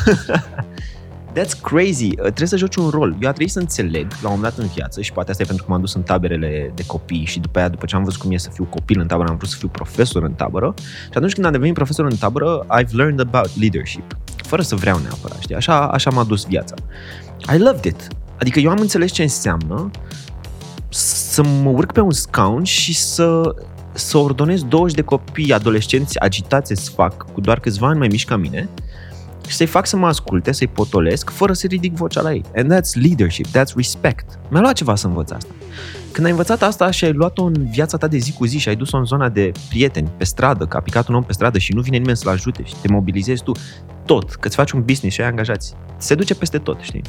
That's 1.37 1.61
crazy. 1.61 2.05
Uh, 2.05 2.15
Trebuie 2.21 2.47
să 2.47 2.57
joci 2.57 2.75
un 2.75 2.89
rol. 2.89 3.09
Eu 3.09 3.27
a 3.27 3.31
trebuit 3.31 3.51
să 3.51 3.59
înțeleg 3.59 4.07
la 4.21 4.29
un 4.29 4.35
moment 4.35 4.53
dat 4.55 4.63
în 4.65 4.71
viață 4.73 5.01
și 5.01 5.11
poate 5.11 5.31
asta 5.31 5.43
e 5.43 5.45
pentru 5.45 5.65
că 5.65 5.71
m-am 5.71 5.81
dus 5.81 5.93
în 5.93 6.01
taberele 6.01 6.71
de 6.75 6.83
copii 6.85 7.25
și 7.25 7.39
după 7.39 7.59
aia, 7.59 7.69
după 7.69 7.85
ce 7.85 7.95
am 7.95 8.03
văzut 8.03 8.19
cum 8.21 8.31
e 8.31 8.37
să 8.37 8.49
fiu 8.53 8.63
copil 8.63 8.99
în 8.99 9.07
tabără, 9.07 9.29
am 9.29 9.35
vrut 9.37 9.49
să 9.49 9.55
fiu 9.57 9.67
profesor 9.67 10.23
în 10.23 10.31
tabără 10.33 10.73
și 11.03 11.09
atunci 11.13 11.33
când 11.33 11.45
am 11.45 11.51
devenit 11.51 11.73
profesor 11.73 12.05
în 12.05 12.15
tabără, 12.15 12.65
I've 12.65 12.91
learned 12.91 13.19
about 13.19 13.49
leadership. 13.59 14.17
Fără 14.35 14.61
să 14.61 14.75
vreau 14.75 14.97
neapărat, 14.99 15.39
știi? 15.39 15.55
Așa, 15.55 15.87
așa 15.87 16.09
m-a 16.09 16.23
dus 16.23 16.45
viața. 16.45 16.75
I 17.53 17.57
loved 17.57 17.83
it. 17.83 18.07
Adică 18.39 18.59
eu 18.59 18.69
am 18.71 18.77
înțeles 18.79 19.11
ce 19.11 19.21
înseamnă 19.21 19.89
să 20.89 21.43
mă 21.43 21.69
urc 21.69 21.91
pe 21.91 21.99
un 21.99 22.11
scaun 22.11 22.63
și 22.63 22.95
să, 22.95 23.55
să 23.99 24.17
ordonez 24.17 24.63
20 24.63 24.95
de 24.95 25.01
copii 25.01 25.53
adolescenți 25.53 26.19
agitați 26.19 26.83
să 26.83 26.91
fac 26.91 27.31
cu 27.31 27.41
doar 27.41 27.59
câțiva 27.59 27.87
ani 27.87 27.97
mai 27.97 28.07
mici 28.07 28.25
ca 28.25 28.35
mine 28.35 28.69
și 29.47 29.55
să-i 29.55 29.65
fac 29.65 29.85
să 29.85 29.97
mă 29.97 30.07
asculte, 30.07 30.51
să-i 30.51 30.67
potolesc, 30.67 31.29
fără 31.29 31.53
să 31.53 31.67
ridic 31.67 31.93
vocea 31.93 32.21
la 32.21 32.33
ei. 32.33 32.43
And 32.55 32.73
that's 32.73 32.93
leadership, 32.93 33.47
that's 33.47 33.75
respect. 33.75 34.39
Mi-a 34.49 34.61
luat 34.61 34.73
ceva 34.73 34.95
să 34.95 35.07
învăț 35.07 35.31
asta. 35.31 35.53
Când 36.11 36.25
ai 36.25 36.31
învățat 36.31 36.61
asta 36.61 36.91
și 36.91 37.05
ai 37.05 37.13
luat-o 37.13 37.43
în 37.43 37.67
viața 37.69 37.97
ta 37.97 38.07
de 38.07 38.17
zi 38.17 38.33
cu 38.33 38.45
zi 38.45 38.57
și 38.57 38.69
ai 38.69 38.75
dus-o 38.75 38.97
în 38.97 39.05
zona 39.05 39.29
de 39.29 39.51
prieteni, 39.69 40.11
pe 40.17 40.23
stradă, 40.23 40.65
că 40.65 40.77
a 40.77 40.79
picat 40.79 41.07
un 41.07 41.15
om 41.15 41.23
pe 41.23 41.33
stradă 41.33 41.57
și 41.57 41.73
nu 41.73 41.81
vine 41.81 41.97
nimeni 41.97 42.17
să-l 42.17 42.31
ajute 42.31 42.63
și 42.63 42.75
te 42.81 42.87
mobilizezi 42.87 43.43
tu, 43.43 43.51
tot, 44.05 44.31
că 44.31 44.47
îți 44.47 44.55
faci 44.55 44.71
un 44.71 44.81
business 44.81 45.15
și 45.15 45.21
ai 45.21 45.27
angajați, 45.27 45.75
se 45.97 46.15
duce 46.15 46.35
peste 46.35 46.57
tot, 46.57 46.79
știi? 46.79 47.01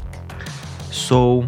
So, 0.91 1.39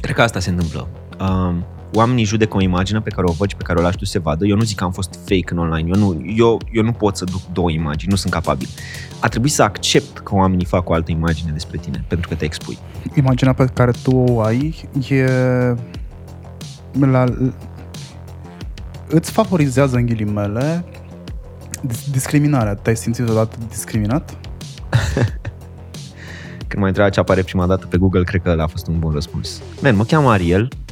cred 0.00 0.14
că 0.14 0.22
asta 0.22 0.40
se 0.40 0.50
întâmplă. 0.50 0.88
Um, 1.20 1.64
oamenii 1.92 2.24
judecă 2.24 2.56
o 2.56 2.60
imagine 2.60 3.00
pe 3.00 3.10
care 3.10 3.26
o 3.26 3.32
văd 3.32 3.48
și 3.48 3.56
pe 3.56 3.62
care 3.62 3.78
o 3.78 3.82
lași 3.82 3.96
tu 3.96 4.04
să 4.04 4.10
se 4.10 4.18
vadă. 4.18 4.46
Eu 4.46 4.56
nu 4.56 4.62
zic 4.62 4.76
că 4.76 4.84
am 4.84 4.92
fost 4.92 5.14
fake 5.14 5.44
în 5.50 5.58
online. 5.58 5.88
Eu 5.94 6.00
nu, 6.00 6.22
eu, 6.36 6.60
eu 6.72 6.82
nu 6.82 6.92
pot 6.92 7.16
să 7.16 7.24
duc 7.24 7.40
două 7.52 7.70
imagini, 7.70 8.10
nu 8.10 8.16
sunt 8.16 8.32
capabil. 8.32 8.68
A 9.20 9.28
trebuit 9.28 9.52
să 9.52 9.62
accept 9.62 10.18
că 10.18 10.34
oamenii 10.34 10.64
fac 10.64 10.88
o 10.88 10.92
altă 10.92 11.10
imagine 11.10 11.50
despre 11.52 11.78
tine, 11.78 12.04
pentru 12.08 12.28
că 12.28 12.34
te 12.34 12.44
expui. 12.44 12.78
Imaginea 13.14 13.52
pe 13.52 13.64
care 13.64 13.90
tu 14.02 14.16
o 14.16 14.40
ai 14.40 14.88
e 15.08 15.30
la, 17.00 17.24
îți 19.08 19.30
favorizează 19.30 19.96
în 19.96 20.06
ghilimele 20.06 20.84
dis- 21.82 22.10
discriminarea. 22.10 22.74
Te-ai 22.74 22.96
simțit 22.96 23.28
odată 23.28 23.56
discriminat? 23.68 24.30
Când 26.68 26.80
m-ai 26.80 26.88
întrebat 26.88 27.12
ce 27.12 27.20
apare 27.20 27.42
prima 27.42 27.66
dată 27.66 27.86
pe 27.86 27.96
Google, 27.96 28.24
cred 28.24 28.42
că 28.42 28.50
ăla 28.50 28.62
a 28.62 28.66
fost 28.66 28.86
un 28.86 28.98
bun 28.98 29.12
răspuns. 29.12 29.62
Man, 29.82 29.96
mă 29.96 30.04
cheamă 30.04 30.30
Ariel, 30.30 30.68
Uh, 30.68 30.87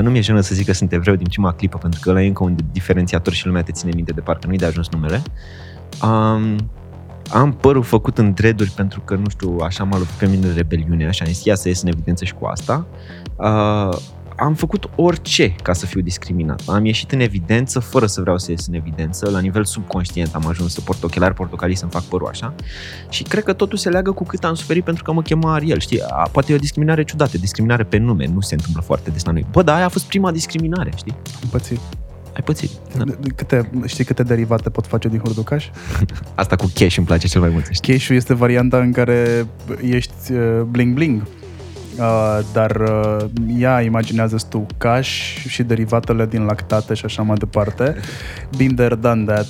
nu 0.00 0.10
mi-e 0.10 0.20
jenă 0.20 0.40
să 0.40 0.54
zic 0.54 0.66
că 0.66 0.72
sunt 0.72 0.92
evreu 0.92 1.14
din 1.14 1.26
prima 1.26 1.52
clipă, 1.52 1.78
pentru 1.78 2.00
că 2.02 2.10
ăla 2.10 2.22
e 2.22 2.26
încă 2.26 2.44
un 2.44 2.56
diferențiator 2.72 3.32
și 3.32 3.46
lumea 3.46 3.62
te 3.62 3.72
ține 3.72 3.90
minte 3.94 4.12
de 4.12 4.20
parcă 4.20 4.46
nu-i 4.46 4.56
de 4.56 4.64
ajuns 4.64 4.88
numele. 4.88 5.22
Um, 6.02 6.56
am 7.30 7.52
părul 7.52 7.82
făcut 7.82 8.18
în 8.18 8.32
dreaduri 8.32 8.70
pentru 8.70 9.00
că, 9.00 9.14
nu 9.14 9.28
știu, 9.28 9.56
așa 9.62 9.84
m-a 9.84 9.96
lovit 9.96 10.14
pe 10.14 10.26
mine 10.26 10.52
rebeliunea 10.52 11.10
și 11.10 11.22
am 11.22 11.28
zis, 11.28 11.44
ia 11.44 11.54
să 11.54 11.68
ies 11.68 11.82
în 11.82 11.88
evidență 11.88 12.24
și 12.24 12.34
cu 12.34 12.44
asta. 12.44 12.86
Uh, 13.36 13.98
am 14.42 14.54
făcut 14.54 14.90
orice 14.94 15.54
ca 15.62 15.72
să 15.72 15.86
fiu 15.86 16.00
discriminat. 16.00 16.62
Am 16.66 16.84
ieșit 16.84 17.12
în 17.12 17.20
evidență 17.20 17.78
fără 17.78 18.06
să 18.06 18.20
vreau 18.20 18.38
să 18.38 18.50
ies 18.50 18.66
în 18.66 18.74
evidență. 18.74 19.30
La 19.30 19.40
nivel 19.40 19.64
subconștient 19.64 20.34
am 20.34 20.46
ajuns 20.46 20.72
să 20.72 20.80
port 20.80 21.02
ochelari 21.02 21.34
portocalii 21.34 21.76
să-mi 21.76 21.90
fac 21.90 22.02
părul 22.02 22.26
așa. 22.26 22.54
Și 23.08 23.22
cred 23.22 23.44
că 23.44 23.52
totul 23.52 23.78
se 23.78 23.88
leagă 23.88 24.10
cu 24.12 24.24
cât 24.24 24.44
am 24.44 24.54
suferit 24.54 24.84
pentru 24.84 25.02
că 25.02 25.12
mă 25.12 25.22
chema 25.22 25.52
Ariel. 25.54 25.78
Știi, 25.80 26.00
a, 26.08 26.28
poate 26.32 26.52
e 26.52 26.54
o 26.54 26.58
discriminare 26.58 27.04
ciudată, 27.04 27.38
discriminare 27.38 27.82
pe 27.84 27.96
nume. 27.96 28.26
Nu 28.26 28.40
se 28.40 28.54
întâmplă 28.54 28.82
foarte 28.82 29.10
des 29.10 29.24
la 29.24 29.32
noi. 29.32 29.46
Bă, 29.50 29.62
dar 29.62 29.76
aia 29.76 29.84
a 29.84 29.88
fost 29.88 30.04
prima 30.06 30.30
discriminare, 30.32 30.92
știi? 30.96 31.14
Am 31.42 31.48
pățit. 31.50 31.80
Ai 32.34 32.42
pățit. 32.44 32.70
Da. 32.96 33.04
De- 33.04 33.16
de- 33.20 33.30
Câte, 33.36 33.70
știi 33.86 34.04
câte 34.04 34.22
derivate 34.22 34.70
pot 34.70 34.86
face 34.86 35.08
din 35.08 35.18
hurducaș? 35.18 35.68
Asta 36.34 36.56
cu 36.56 36.70
cash 36.74 36.96
îmi 36.96 37.06
place 37.06 37.28
cel 37.28 37.40
mai 37.40 37.50
mult, 37.50 37.64
să 37.64 37.72
știi. 37.72 37.92
Cash-ul 37.92 38.16
este 38.16 38.34
varianta 38.34 38.78
în 38.78 38.92
care 38.92 39.46
ești 39.80 40.32
uh, 40.32 40.60
bling-bling. 40.70 41.20
Uh, 41.20 41.40
dar 42.52 42.76
uh, 42.76 43.16
ea 43.58 43.80
imaginează 43.80 44.36
tu 44.48 44.66
cash 44.78 45.10
și 45.48 45.62
derivatele 45.62 46.26
din 46.26 46.44
lactate 46.44 46.94
și 46.94 47.04
așa 47.04 47.22
mai 47.22 47.36
departe. 47.36 47.94
Been 48.56 48.74
there, 48.74 48.94
done 48.94 49.24
that. 49.24 49.46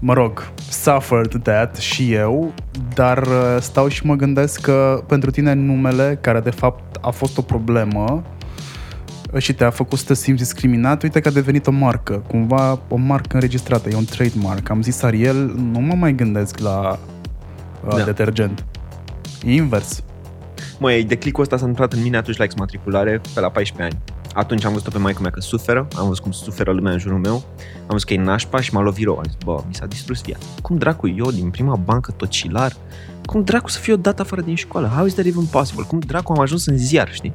Mă 0.00 0.12
rog, 0.12 0.50
suffered 0.70 1.42
that 1.42 1.76
și 1.76 2.12
eu, 2.12 2.52
dar 2.94 3.18
uh, 3.22 3.56
stau 3.60 3.88
și 3.88 4.06
mă 4.06 4.14
gândesc 4.14 4.60
că 4.60 5.04
pentru 5.06 5.30
tine 5.30 5.52
numele, 5.52 6.18
care 6.20 6.40
de 6.40 6.50
fapt 6.50 6.96
a 7.00 7.10
fost 7.10 7.38
o 7.38 7.42
problemă 7.42 8.22
și 9.38 9.54
te-a 9.54 9.70
făcut 9.70 9.98
să 9.98 10.04
te 10.04 10.14
simți 10.14 10.42
discriminat, 10.42 11.02
uite 11.02 11.20
că 11.20 11.28
a 11.28 11.32
devenit 11.32 11.66
o 11.66 11.70
marcă, 11.70 12.22
cumva 12.26 12.80
o 12.88 12.96
marcă 12.96 13.34
înregistrată, 13.34 13.88
e 13.88 13.96
un 13.96 14.04
trademark. 14.04 14.68
Am 14.68 14.82
zis 14.82 15.02
Ariel, 15.02 15.54
nu 15.72 15.78
mă 15.78 15.94
mai 15.94 16.14
gândesc 16.14 16.58
la 16.58 16.98
uh, 17.86 17.96
Da. 17.96 18.04
detergent. 18.04 18.64
E 19.44 19.52
invers. 19.52 20.02
Măi, 20.78 21.04
declicul 21.04 21.42
ăsta 21.42 21.56
s-a 21.56 21.64
întâmplat 21.66 21.92
în 21.92 22.02
mine 22.02 22.16
atunci 22.16 22.36
la 22.36 22.44
exmatriculare, 22.44 23.20
pe 23.34 23.40
la 23.40 23.50
14 23.50 23.94
ani. 23.94 24.02
Atunci 24.34 24.64
am 24.64 24.72
văzut-o 24.72 24.90
pe 24.90 24.98
maică 24.98 25.22
mea 25.22 25.30
că 25.30 25.40
suferă, 25.40 25.88
am 25.96 26.06
văzut 26.06 26.22
cum 26.22 26.30
suferă 26.30 26.72
lumea 26.72 26.92
în 26.92 26.98
jurul 26.98 27.18
meu, 27.18 27.34
am 27.80 27.86
văzut 27.88 28.06
că 28.06 28.14
e 28.14 28.18
nașpa 28.18 28.60
și 28.60 28.74
m-a 28.74 28.82
lovit 28.82 29.04
rău. 29.04 29.16
Am 29.16 29.24
zis, 29.26 29.36
bă, 29.44 29.62
mi 29.66 29.74
s-a 29.74 29.86
distrus 29.86 30.22
viața. 30.22 30.46
Cum 30.62 30.76
dracu 30.76 31.08
eu, 31.08 31.30
din 31.30 31.50
prima 31.50 31.76
bancă 31.76 32.12
tocilar, 32.16 32.72
cum 33.24 33.42
dracu 33.42 33.68
să 33.68 33.78
fiu 33.78 33.96
dat 33.96 34.20
afară 34.20 34.40
din 34.40 34.54
școală? 34.54 34.86
How 34.86 35.06
is 35.06 35.12
that 35.12 35.26
even 35.26 35.44
possible? 35.44 35.84
Cum 35.88 35.98
dracu 35.98 36.32
am 36.32 36.40
ajuns 36.40 36.66
în 36.66 36.76
ziar, 36.76 37.12
știi? 37.12 37.32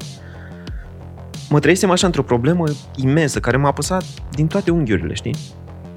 Mă 1.49 1.59
trăisem 1.59 1.89
așa 1.91 2.05
într-o 2.05 2.23
problemă 2.23 2.63
imensă, 2.95 3.39
care 3.39 3.57
m-a 3.57 3.67
apăsat 3.67 4.03
din 4.31 4.47
toate 4.47 4.71
unghiurile, 4.71 5.13
știi? 5.13 5.35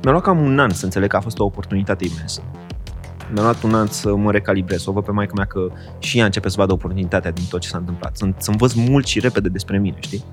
Mi-a 0.03 0.11
luat 0.11 0.23
cam 0.23 0.39
un 0.39 0.59
an 0.59 0.71
să 0.71 0.85
înțeleg 0.85 1.09
că 1.09 1.17
a 1.17 1.21
fost 1.21 1.39
o 1.39 1.45
oportunitate 1.45 2.05
imensă. 2.05 2.43
Mi-a 3.33 3.43
luat 3.43 3.63
un 3.63 3.75
an 3.75 3.87
să 3.87 4.17
mă 4.17 4.33
recalibrez, 4.33 4.83
să 4.83 4.91
o 4.91 4.93
văd 4.93 5.05
pe 5.05 5.11
maica 5.11 5.33
mea 5.37 5.45
că 5.45 5.69
și 5.99 6.19
ea 6.19 6.25
începe 6.25 6.49
să 6.49 6.55
vadă 6.59 6.73
oportunitatea 6.73 7.31
din 7.31 7.45
tot 7.49 7.61
ce 7.61 7.69
s-a 7.69 7.79
întâmplat. 7.79 8.17
Să, 8.17 8.29
să 8.37 8.51
învăț 8.51 8.73
mult 8.73 9.07
și 9.07 9.21
repede 9.21 9.49
despre 9.49 9.79
mine, 9.79 9.97
știi? 10.01 10.25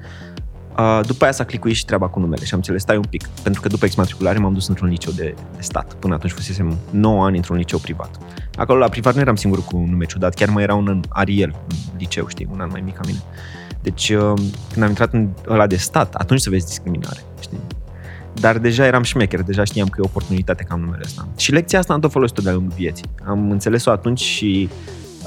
Uh, 0.78 1.00
după 1.06 1.24
aia 1.24 1.34
s-a 1.34 1.44
clicuit 1.44 1.76
și 1.76 1.86
treaba 1.86 2.08
cu 2.08 2.20
numele 2.20 2.46
și 2.46 2.54
am 2.54 2.58
înțeles, 2.58 2.82
stai 2.82 2.96
un 2.98 3.06
pic, 3.10 3.28
pentru 3.44 3.62
că 3.62 3.68
după 3.68 3.86
exmatriculare 3.86 4.38
m-am 4.38 4.54
dus 4.54 4.68
într-un 4.68 4.90
liceu 4.90 5.12
de, 5.12 5.34
de 5.56 5.62
stat. 5.62 5.94
Până 5.94 6.14
atunci 6.14 6.32
fusesem 6.32 6.78
9 6.90 7.26
ani 7.26 7.36
într-un 7.36 7.58
liceu 7.58 7.80
privat. 7.80 8.18
Acolo 8.56 8.80
la 8.80 8.90
privat 8.90 9.14
nu 9.14 9.20
eram 9.20 9.36
singur 9.36 9.64
cu 9.64 9.78
un 9.78 9.90
nume 9.90 10.06
ciudat, 10.06 10.34
chiar 10.34 10.50
mai 10.50 10.64
era 10.64 10.76
un 10.76 11.02
Ariel 11.10 11.56
în 11.70 11.98
liceu, 11.98 12.28
știi, 12.28 12.48
un 12.52 12.60
an 12.60 12.70
mai 12.72 12.82
mic 12.82 12.96
ca 12.96 13.02
mine. 13.06 13.20
Deci 13.82 14.10
uh, 14.10 14.34
când 14.72 14.84
am 14.84 14.90
intrat 14.90 15.14
în 15.14 15.30
ăla 15.48 15.68
de 15.68 15.76
stat, 15.76 16.16
atunci 16.16 16.40
să 16.40 16.50
vezi 16.50 16.66
discriminare, 16.66 17.24
știi? 17.40 17.60
Dar 18.40 18.58
deja 18.58 18.86
eram 18.86 19.04
șmecher, 19.04 19.42
deja 19.42 19.64
știam 19.64 19.88
că 19.88 19.96
e 19.98 20.02
o 20.02 20.08
oportunitate 20.10 20.64
ca 20.64 20.74
am 20.74 20.80
numele 20.80 21.02
ăsta. 21.06 21.28
Și 21.38 21.52
lecția 21.52 21.80
asta 21.80 21.94
am 21.94 22.00
tot 22.00 22.12
folosit-o 22.12 22.42
de-a 22.42 22.54
lungul 22.54 22.74
vieții. 22.76 23.06
Am 23.28 23.52
înțeles-o 23.52 23.92
atunci 23.92 24.22
și 24.22 24.70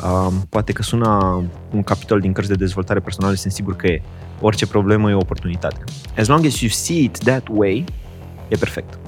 uh, 0.03 0.33
poate 0.49 0.73
că 0.73 0.83
sună 0.83 1.43
un 1.73 1.83
capitol 1.83 2.21
din 2.21 2.33
cărți 2.33 2.51
de 2.51 2.57
dezvoltare 2.57 3.01
personală, 3.01 3.35
sunt 3.35 3.53
sigur 3.53 3.77
că 3.77 3.87
e. 3.87 4.03
Orice 4.41 4.67
problemă 4.67 5.11
e 5.11 5.15
o 5.15 5.19
oportunitate. 5.19 5.85
As 6.19 6.27
long 6.27 6.45
as 6.45 6.61
you 6.61 6.71
see 6.71 7.03
it 7.03 7.19
that 7.19 7.47
way, 7.51 7.85
e 8.49 8.57
perfect. 8.57 8.99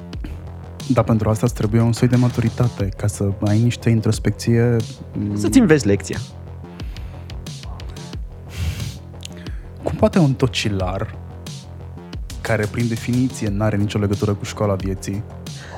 Dar 0.87 1.04
pentru 1.04 1.28
asta 1.28 1.47
îți 1.47 1.54
trebuie 1.54 1.80
un 1.80 1.92
soi 1.92 2.09
de 2.09 2.16
maturitate, 2.16 2.88
ca 2.97 3.07
să 3.07 3.28
ai 3.47 3.59
niște 3.59 3.90
introspecție. 3.90 4.76
Să-ți 5.35 5.59
înveți 5.59 5.87
lecția. 5.87 6.19
Cum 9.83 9.97
poate 9.97 10.19
un 10.19 10.35
tocilar, 10.35 11.19
care 12.50 12.66
prin 12.66 12.88
definiție 12.88 13.49
nu 13.49 13.64
are 13.64 13.76
nicio 13.76 13.99
legătură 13.99 14.35
cu 14.35 14.45
școala 14.45 14.75
vieții, 14.75 15.23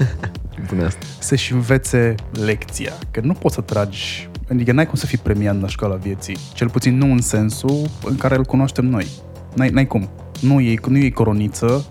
Bună 0.69 0.85
asta. 0.85 1.07
să-și 1.19 1.53
învețe 1.53 2.15
lecția? 2.45 2.93
Că 3.11 3.21
nu 3.21 3.33
poți 3.33 3.55
să 3.55 3.61
tragi, 3.61 4.29
adică 4.51 4.73
n-ai 4.73 4.87
cum 4.87 4.95
să 4.95 5.07
fii 5.07 5.19
premiat 5.19 5.61
la 5.61 5.69
școala 5.69 5.95
vieții, 5.95 6.37
cel 6.55 6.71
puțin 6.71 6.97
nu 6.97 7.13
în 7.13 7.21
sensul 7.21 7.91
în 8.05 8.17
care 8.17 8.37
îl 8.37 8.45
cunoaștem 8.45 8.87
noi. 8.87 9.07
N-ai, 9.55 9.69
n-ai 9.69 9.87
cum. 9.87 10.09
Nu 10.41 10.61
e, 10.61 10.75
nu 10.89 10.99
e 10.99 11.11
coroniță, 11.11 11.85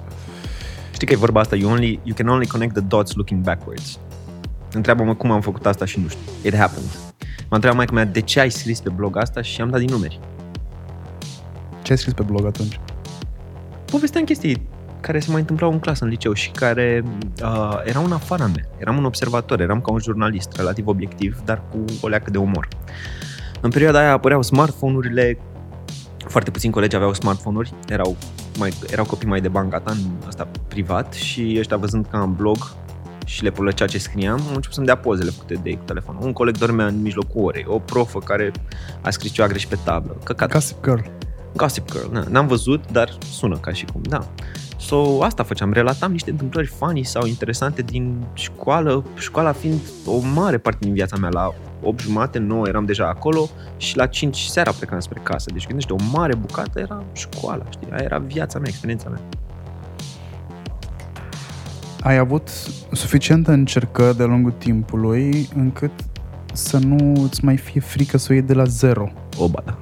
Știi 0.94 1.08
că 1.08 1.14
e 1.14 1.16
vorba 1.16 1.40
asta, 1.40 1.56
you, 1.56 1.72
only, 1.72 2.00
you 2.04 2.16
can 2.16 2.28
only 2.28 2.48
connect 2.48 2.74
the 2.74 2.82
dots 2.82 3.14
looking 3.14 3.44
backwards. 3.44 4.00
Întreabă-mă 4.74 5.16
cum 5.16 5.32
am 5.32 5.42
făcut 5.42 5.66
asta 5.66 5.86
și 5.86 6.00
nu 6.00 6.08
știu. 6.08 6.32
It 6.44 6.56
happened. 6.56 6.90
M-a 7.50 7.56
întrebat 7.56 7.78
maica 7.78 7.94
mea 7.94 8.06
de 8.06 8.22
ce 8.22 8.40
ai 8.40 8.50
scris 8.50 8.80
pe 8.80 8.90
blog 8.90 9.18
asta 9.18 9.42
și 9.42 9.62
am 9.62 9.70
dat 9.70 9.80
din 9.80 9.90
numeri. 9.92 10.20
ce 11.82 11.92
ai 11.92 11.98
scris 11.98 12.14
pe 12.14 12.22
blog 12.22 12.46
atunci? 12.46 12.80
Povesteam 13.92 14.24
chestii 14.24 14.68
care 15.02 15.20
se 15.20 15.32
mai 15.32 15.40
întâmplau 15.40 15.72
în 15.72 15.80
clasă, 15.80 16.04
în 16.04 16.10
liceu 16.10 16.34
și 16.34 16.52
care 16.52 17.04
uh, 17.44 17.82
erau 17.84 18.04
în 18.06 18.12
afara 18.12 18.46
mea. 18.46 18.70
Eram 18.78 18.98
un 18.98 19.06
observator, 19.06 19.62
eram 19.62 19.82
ca 19.82 19.92
un 19.92 20.00
jurnalist 20.00 20.56
relativ 20.56 20.88
obiectiv, 20.88 21.42
dar 21.46 21.62
cu 21.72 21.86
o 22.02 22.08
leacă 22.08 22.32
de 22.32 22.38
umor. 22.38 22.68
În 23.62 23.70
perioada 23.70 24.00
aia 24.00 24.12
apăreau 24.12 24.42
smartphone-urile, 24.42 25.38
foarte 26.18 26.52
puțini 26.52 26.74
colegi 26.74 26.96
aveau 26.96 27.14
smartphone-uri, 27.14 27.74
erau, 27.90 28.18
mai, 28.58 28.74
erau 28.92 29.06
copii 29.06 29.28
mai 29.28 29.42
de 29.42 29.48
bani 29.48 29.70
gata, 29.70 29.92
în 29.92 29.98
ăsta 30.28 30.48
privat 30.68 31.14
și 31.14 31.56
ăștia 31.60 31.78
văzând 31.78 32.06
că 32.10 32.16
am 32.16 32.36
blog 32.36 32.58
și 33.26 33.44
le 33.44 33.52
plăcea 33.52 33.86
ce 33.86 33.98
scriam, 33.98 34.40
au 34.40 34.56
început 34.56 34.74
să-mi 34.74 34.86
dea 34.86 34.98
pozele 34.98 35.30
făcute 35.30 35.54
de 35.54 35.70
ei 35.70 35.78
cu 35.78 35.84
telefonul. 35.86 36.22
Un 36.24 36.34
coleg 36.34 36.58
dormea 36.58 36.86
în 36.86 37.02
mijlocul 37.02 37.44
orei, 37.44 37.66
o 37.68 37.80
profă 37.80 38.20
care 38.20 38.52
a 39.02 39.10
scris 39.10 39.32
ceva 39.32 39.48
greșit 39.48 39.70
pe 39.70 39.78
tablă. 39.84 40.18
Căcat. 40.24 40.52
Gossip 40.52 40.84
Girl. 40.84 41.00
Gossip 41.56 41.92
Girl, 41.92 42.12
na, 42.12 42.24
n-am 42.30 42.48
văzut, 42.48 42.92
dar 42.92 43.18
sună 43.32 43.58
ca 43.58 43.74
și 43.74 43.86
cum, 43.86 44.02
da. 44.02 44.28
So, 44.78 45.24
asta 45.24 45.44
făceam, 45.44 45.72
relatam 45.72 46.12
niște 46.12 46.30
întâmplări 46.30 46.68
funny 46.68 47.04
sau 47.04 47.26
interesante 47.26 47.82
din 47.82 48.26
școală, 48.34 49.04
școala 49.18 49.52
fiind 49.52 49.80
o 50.06 50.20
mare 50.34 50.58
parte 50.58 50.80
din 50.82 50.94
viața 50.94 51.18
mea 51.18 51.30
la 51.30 51.54
8 51.82 52.00
jumate, 52.02 52.40
9 52.40 52.68
eram 52.68 52.86
deja 52.86 53.08
acolo 53.08 53.50
și 53.78 53.98
la 53.98 54.06
5 54.06 54.38
seara 54.38 54.72
plecam 54.72 55.00
spre 55.00 55.20
casă. 55.24 55.50
Deci 55.54 55.68
gândește, 55.68 55.94
o 55.94 55.96
mare 56.12 56.36
bucată 56.36 56.80
era 56.80 57.04
școala, 57.14 57.64
știi? 57.70 57.88
Aia 57.92 58.04
era 58.04 58.18
viața 58.18 58.60
mea, 58.60 58.68
experiența 58.70 59.10
mea. 59.10 59.22
Ai 62.02 62.18
avut 62.18 62.50
suficientă 62.92 63.52
încercări 63.52 64.18
de-a 64.18 64.26
lungul 64.26 64.54
timpului 64.58 65.50
încât 65.56 65.92
să 66.54 66.78
nu 66.78 67.24
îți 67.24 67.46
mai 67.46 67.58
fie 67.58 67.82
frică 67.82 68.18
să 68.18 68.28
o 68.30 68.34
iei 68.34 68.42
de 68.44 68.54
la 68.54 68.64
zero. 68.64 69.12
O, 69.38 69.48
ba, 69.48 69.62
da. 69.66 69.78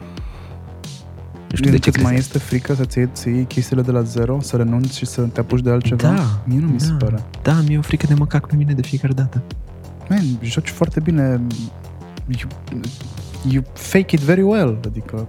Nu 1.60 1.66
știu 1.66 1.78
de 1.78 1.84
ce 1.84 1.88
Încât 1.89 2.04
mai 2.04 2.12
crezi. 2.13 2.28
este 2.28 2.38
frică 2.46 2.74
să-ți 2.74 2.98
iei, 2.98 3.10
să 3.12 3.30
iei 3.30 3.44
chestiile 3.46 3.82
de 3.82 3.92
la 3.92 4.01
zero, 4.01 4.38
să 4.42 4.56
renunți 4.58 4.98
și 4.98 5.06
să 5.06 5.22
te 5.22 5.39
apuci 5.39 5.62
de 5.62 5.70
altceva? 5.70 6.08
Da, 6.08 6.42
Mie 6.46 6.60
nu 6.60 6.68
mi 6.68 6.80
se 6.80 6.89
da. 6.98 7.06
pare. 7.06 7.24
Da, 7.42 7.62
mi-e 7.68 7.78
o 7.78 7.82
frică 7.82 8.06
de 8.08 8.13
măcac 8.13 8.48
pe 8.48 8.56
mine 8.56 8.74
de 8.74 8.82
fiecare 8.82 9.13
dată. 9.13 9.42
Man, 10.10 10.24
joci 10.42 10.70
foarte 10.70 11.00
bine. 11.00 11.42
You, 12.28 12.50
you 13.50 13.63
fake 13.74 14.16
it 14.16 14.22
very 14.22 14.42
well. 14.42 14.80
Adică, 14.88 15.28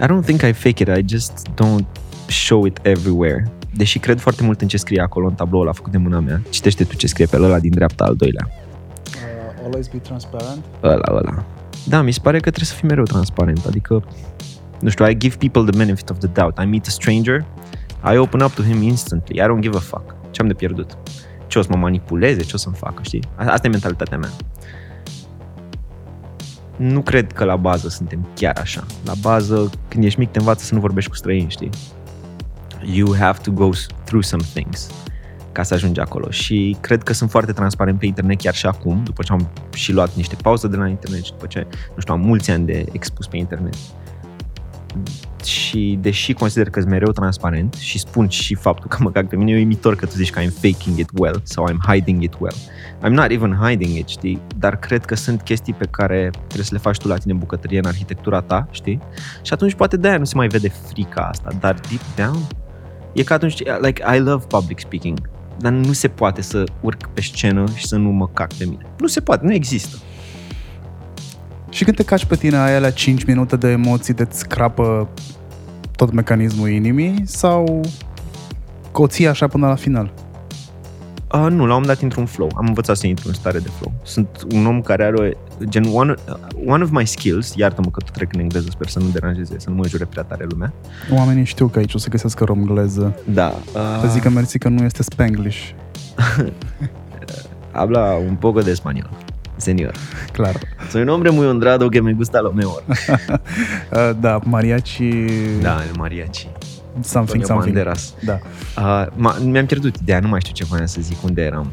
I 0.00 0.04
don't 0.06 0.24
think 0.24 0.40
I 0.42 0.52
fake 0.52 0.82
it, 0.82 0.88
I 0.96 1.04
just 1.08 1.48
don't 1.48 1.86
show 2.28 2.64
it 2.64 2.78
everywhere. 2.82 3.52
Deși 3.76 3.98
cred 3.98 4.20
foarte 4.20 4.42
mult 4.42 4.60
în 4.60 4.68
ce 4.68 4.76
scrie 4.76 5.00
acolo 5.00 5.26
în 5.26 5.34
tabloul 5.34 5.62
ăla 5.62 5.72
făcut 5.72 5.92
de 5.92 5.98
mâna 5.98 6.20
mea. 6.20 6.42
Citește 6.50 6.84
tu 6.84 6.96
ce 6.96 7.06
scrie 7.06 7.26
pe 7.26 7.36
ăla 7.36 7.58
din 7.58 7.70
dreapta 7.70 8.04
al 8.04 8.14
doilea. 8.16 8.48
uh, 8.50 9.64
always 9.64 9.88
be 9.88 9.96
transparent. 9.98 10.64
Ăla, 10.82 11.14
ăla. 11.16 11.44
Da, 11.86 12.02
mi 12.02 12.12
se 12.12 12.20
pare 12.22 12.36
că 12.36 12.48
trebuie 12.50 12.66
să 12.68 12.74
fii 12.74 12.88
mereu 12.88 13.04
transparent. 13.04 13.64
Adică, 13.66 14.02
nu 14.84 14.90
știu, 14.90 15.06
I 15.08 15.16
give 15.18 15.36
people 15.36 15.62
the 15.70 15.78
benefit 15.78 16.10
of 16.10 16.18
the 16.18 16.28
doubt. 16.28 16.58
I 16.62 16.64
meet 16.64 16.86
a 16.86 16.90
stranger, 16.90 17.44
I 18.12 18.16
open 18.16 18.40
up 18.40 18.52
to 18.54 18.62
him 18.62 18.82
instantly. 18.82 19.38
I 19.40 19.44
don't 19.46 19.60
give 19.60 19.76
a 19.76 19.80
fuck. 19.80 20.14
Ce 20.30 20.40
am 20.40 20.46
de 20.46 20.54
pierdut? 20.54 20.96
Ce 21.46 21.58
o 21.58 21.62
să 21.62 21.68
mă 21.70 21.76
manipuleze? 21.76 22.42
Ce 22.42 22.52
o 22.54 22.58
să-mi 22.58 22.74
facă, 22.74 23.02
știi? 23.02 23.22
A- 23.36 23.44
Asta 23.52 23.66
e 23.66 23.70
mentalitatea 23.70 24.18
mea. 24.18 24.30
Nu 26.76 27.00
cred 27.02 27.32
că 27.32 27.44
la 27.44 27.56
bază 27.56 27.88
suntem 27.88 28.26
chiar 28.34 28.58
așa. 28.60 28.84
La 29.04 29.12
bază, 29.20 29.70
când 29.88 30.04
ești 30.04 30.18
mic, 30.18 30.30
te 30.30 30.38
învață 30.38 30.64
să 30.64 30.74
nu 30.74 30.80
vorbești 30.80 31.10
cu 31.10 31.16
străini, 31.16 31.50
știi? 31.50 31.70
You 32.92 33.14
have 33.18 33.38
to 33.42 33.50
go 33.50 33.68
through 34.04 34.24
some 34.24 34.42
things 34.54 34.90
ca 35.52 35.62
să 35.62 35.74
ajungi 35.74 36.00
acolo. 36.00 36.30
Și 36.30 36.76
cred 36.80 37.02
că 37.02 37.12
sunt 37.12 37.30
foarte 37.30 37.52
transparent 37.52 37.98
pe 37.98 38.06
internet 38.06 38.40
chiar 38.40 38.54
și 38.54 38.66
acum, 38.66 39.00
după 39.04 39.22
ce 39.22 39.32
am 39.32 39.48
și 39.74 39.92
luat 39.92 40.14
niște 40.14 40.36
pauze 40.42 40.68
de 40.68 40.76
la 40.76 40.88
internet 40.88 41.24
și 41.24 41.30
după 41.30 41.46
ce, 41.46 41.66
nu 41.94 42.00
știu, 42.00 42.14
am 42.14 42.20
mulți 42.20 42.50
ani 42.50 42.66
de 42.66 42.84
expus 42.92 43.26
pe 43.26 43.36
internet. 43.36 43.74
Și 45.44 45.98
deși 46.00 46.32
consider 46.32 46.70
că 46.70 46.80
sunt 46.80 46.92
mereu 46.92 47.12
transparent 47.12 47.74
și 47.74 47.98
spun 47.98 48.28
și 48.28 48.54
faptul 48.54 48.88
că 48.88 48.96
mă 49.00 49.10
cac 49.10 49.28
pe 49.28 49.36
mine, 49.36 49.52
e 49.52 49.56
uimitor 49.56 49.96
că 49.96 50.06
tu 50.06 50.12
zici 50.14 50.30
că 50.30 50.40
I'm 50.40 50.52
faking 50.60 50.98
it 50.98 51.10
well 51.14 51.40
sau 51.42 51.68
I'm 51.70 51.78
hiding 51.86 52.22
it 52.22 52.34
well. 52.38 52.56
I'm 53.06 53.12
not 53.12 53.30
even 53.30 53.58
hiding 53.62 53.96
it, 53.96 54.08
știi? 54.08 54.40
Dar 54.58 54.78
cred 54.78 55.04
că 55.04 55.14
sunt 55.14 55.42
chestii 55.42 55.72
pe 55.72 55.86
care 55.90 56.30
trebuie 56.30 56.64
să 56.64 56.74
le 56.74 56.78
faci 56.78 56.96
tu 56.96 57.08
la 57.08 57.16
tine 57.16 57.32
în 57.32 57.38
bucătărie, 57.38 57.78
în 57.78 57.86
arhitectura 57.86 58.40
ta, 58.40 58.68
știi? 58.70 59.00
Și 59.42 59.52
atunci 59.52 59.74
poate 59.74 59.96
de-aia 59.96 60.18
nu 60.18 60.24
se 60.24 60.36
mai 60.36 60.46
vede 60.46 60.68
frica 60.68 61.20
asta, 61.20 61.50
dar 61.60 61.74
deep 61.74 62.30
down 62.30 62.46
e 63.12 63.22
ca 63.22 63.34
atunci, 63.34 63.58
like, 63.80 64.02
I 64.16 64.18
love 64.18 64.44
public 64.48 64.78
speaking, 64.78 65.30
dar 65.58 65.72
nu 65.72 65.92
se 65.92 66.08
poate 66.08 66.42
să 66.42 66.64
urc 66.80 67.08
pe 67.08 67.20
scenă 67.20 67.64
și 67.74 67.86
să 67.86 67.96
nu 67.96 68.10
mă 68.10 68.28
cac 68.28 68.52
pe 68.52 68.64
mine. 68.64 68.86
Nu 68.98 69.06
se 69.06 69.20
poate, 69.20 69.46
nu 69.46 69.52
există. 69.52 69.96
Și 71.74 71.84
când 71.84 71.96
te 71.96 72.04
caci 72.04 72.24
pe 72.24 72.36
tine, 72.36 72.56
ai 72.56 72.74
alea 72.74 72.90
5 72.90 73.24
minute 73.24 73.56
de 73.56 73.68
emoții 73.68 74.14
de-ți 74.14 74.38
scrapă 74.38 75.08
tot 75.96 76.12
mecanismul 76.12 76.68
inimii 76.68 77.22
sau 77.24 77.80
că 78.92 79.02
o 79.02 79.06
ții 79.06 79.28
așa 79.28 79.46
până 79.46 79.66
la 79.66 79.74
final? 79.74 80.12
Uh, 81.32 81.40
nu, 81.40 81.40
la 81.40 81.62
un 81.62 81.68
moment 81.68 81.86
dat 81.86 82.00
intru 82.00 82.20
în 82.20 82.26
flow. 82.26 82.50
Am 82.56 82.66
învățat 82.66 82.96
să 82.96 83.06
intru 83.06 83.28
în 83.28 83.34
stare 83.34 83.58
de 83.58 83.68
flow. 83.78 83.92
Sunt 84.02 84.28
un 84.52 84.66
om 84.66 84.80
care 84.80 85.04
are 85.04 85.16
o, 85.16 85.64
gen 85.64 85.84
one, 85.92 86.14
uh, 86.28 86.34
one 86.66 86.82
of 86.82 86.90
my 86.90 87.06
skills, 87.06 87.54
iartă-mă 87.56 87.90
că 87.90 88.00
tu 88.00 88.10
trec 88.10 88.32
în 88.32 88.40
engleză, 88.40 88.66
sper 88.70 88.88
să 88.88 88.98
nu 88.98 89.08
deranjeze, 89.12 89.58
să 89.58 89.70
nu 89.70 89.76
mă 89.76 89.88
jure 89.88 90.04
prea 90.04 90.22
tare 90.22 90.46
lumea. 90.48 90.72
Oamenii 91.12 91.44
știu 91.44 91.66
că 91.66 91.78
aici 91.78 91.94
o 91.94 91.98
să 91.98 92.08
găsească 92.08 92.44
romgleză. 92.44 93.18
Da. 93.24 93.54
Să 94.00 94.08
zică 94.08 94.28
mersi 94.28 94.58
că 94.58 94.68
nu 94.68 94.84
este 94.84 95.02
spanglish. 95.02 95.70
habla 97.74 98.14
un 98.14 98.36
poco 98.36 98.60
de 98.60 98.70
español, 98.70 99.23
señor. 99.56 99.92
Clar. 100.32 100.56
Soy 100.90 101.02
un 101.02 101.08
hombre 101.08 101.30
muy 101.30 101.46
honrado 101.46 101.88
que 101.90 102.00
me 102.02 102.12
gusta 102.12 102.40
lo 102.40 102.52
mejor. 102.52 102.82
Uh, 103.92 104.12
da, 104.20 104.40
mariachi... 104.44 105.10
da, 105.62 105.82
el 105.88 105.96
mariachi. 105.96 106.46
Something, 107.00 107.40
Antonio 107.42 107.46
something. 107.46 107.74
Banderas. 107.74 108.14
Da. 108.24 108.38
Uh, 108.76 109.06
ma, 109.16 109.36
mi-am 109.44 109.66
pierdut 109.66 109.96
ideea, 109.96 110.20
nu 110.20 110.28
mai 110.28 110.40
știu 110.40 110.52
ce 110.52 110.64
voiam 110.64 110.86
să 110.86 110.98
zic, 111.00 111.22
unde 111.22 111.42
eram. 111.42 111.70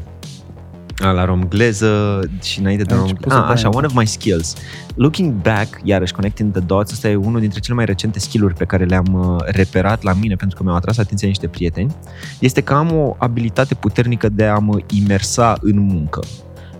Ah, 0.98 1.14
la 1.14 1.24
romgleză 1.24 2.20
și 2.42 2.60
înainte 2.60 2.82
de 2.82 2.92
Ai 2.92 2.98
romgleză. 2.98 3.18
început 3.26 3.32
să 3.32 3.38
Ah, 3.38 3.44
dai 3.44 3.52
așa, 3.52 3.66
asta. 3.68 3.78
one 3.78 3.86
of 3.86 3.92
my 3.94 4.06
skills. 4.06 4.54
Looking 4.94 5.32
back, 5.32 5.80
iarăși, 5.82 6.12
connecting 6.12 6.52
the 6.52 6.60
dots, 6.60 6.92
ăsta 6.92 7.08
e 7.08 7.14
unul 7.14 7.40
dintre 7.40 7.60
cele 7.60 7.74
mai 7.76 7.84
recente 7.84 8.18
skill-uri 8.18 8.54
pe 8.54 8.64
care 8.64 8.84
le-am 8.84 9.06
uh, 9.14 9.36
reperat 9.46 10.02
la 10.02 10.12
mine, 10.12 10.34
pentru 10.34 10.56
că 10.56 10.62
mi-au 10.62 10.76
atras 10.76 10.98
atenția 10.98 11.28
niște 11.28 11.46
prieteni, 11.48 11.94
este 12.38 12.60
că 12.60 12.72
am 12.74 12.92
o 12.92 13.14
abilitate 13.18 13.74
puternică 13.74 14.28
de 14.28 14.44
a 14.44 14.58
mă 14.58 14.78
imersa 14.90 15.54
în 15.60 15.78
muncă. 15.78 16.20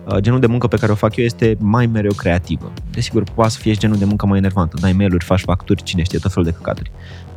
Uh, 0.07 0.17
Genul 0.17 0.39
de 0.39 0.47
muncă 0.47 0.67
pe 0.67 0.77
care 0.77 0.91
o 0.91 0.95
fac 0.95 1.15
eu 1.15 1.25
este 1.25 1.55
mai 1.59 1.85
mereu 1.85 2.13
creativă. 2.13 2.71
Desigur, 2.91 3.23
poate 3.33 3.51
să 3.51 3.59
fie 3.59 3.73
și 3.73 3.79
genul 3.79 3.97
de 3.97 4.05
muncă 4.05 4.25
mai 4.25 4.37
enervantă. 4.37 4.77
Dai 4.79 4.93
mail-uri, 4.93 5.25
faci 5.25 5.39
facturi, 5.39 5.83
cine 5.83 6.03
știe, 6.03 6.19
tot 6.19 6.31
felul 6.31 6.49
de 6.49 6.55
căcaturi. 6.55 6.91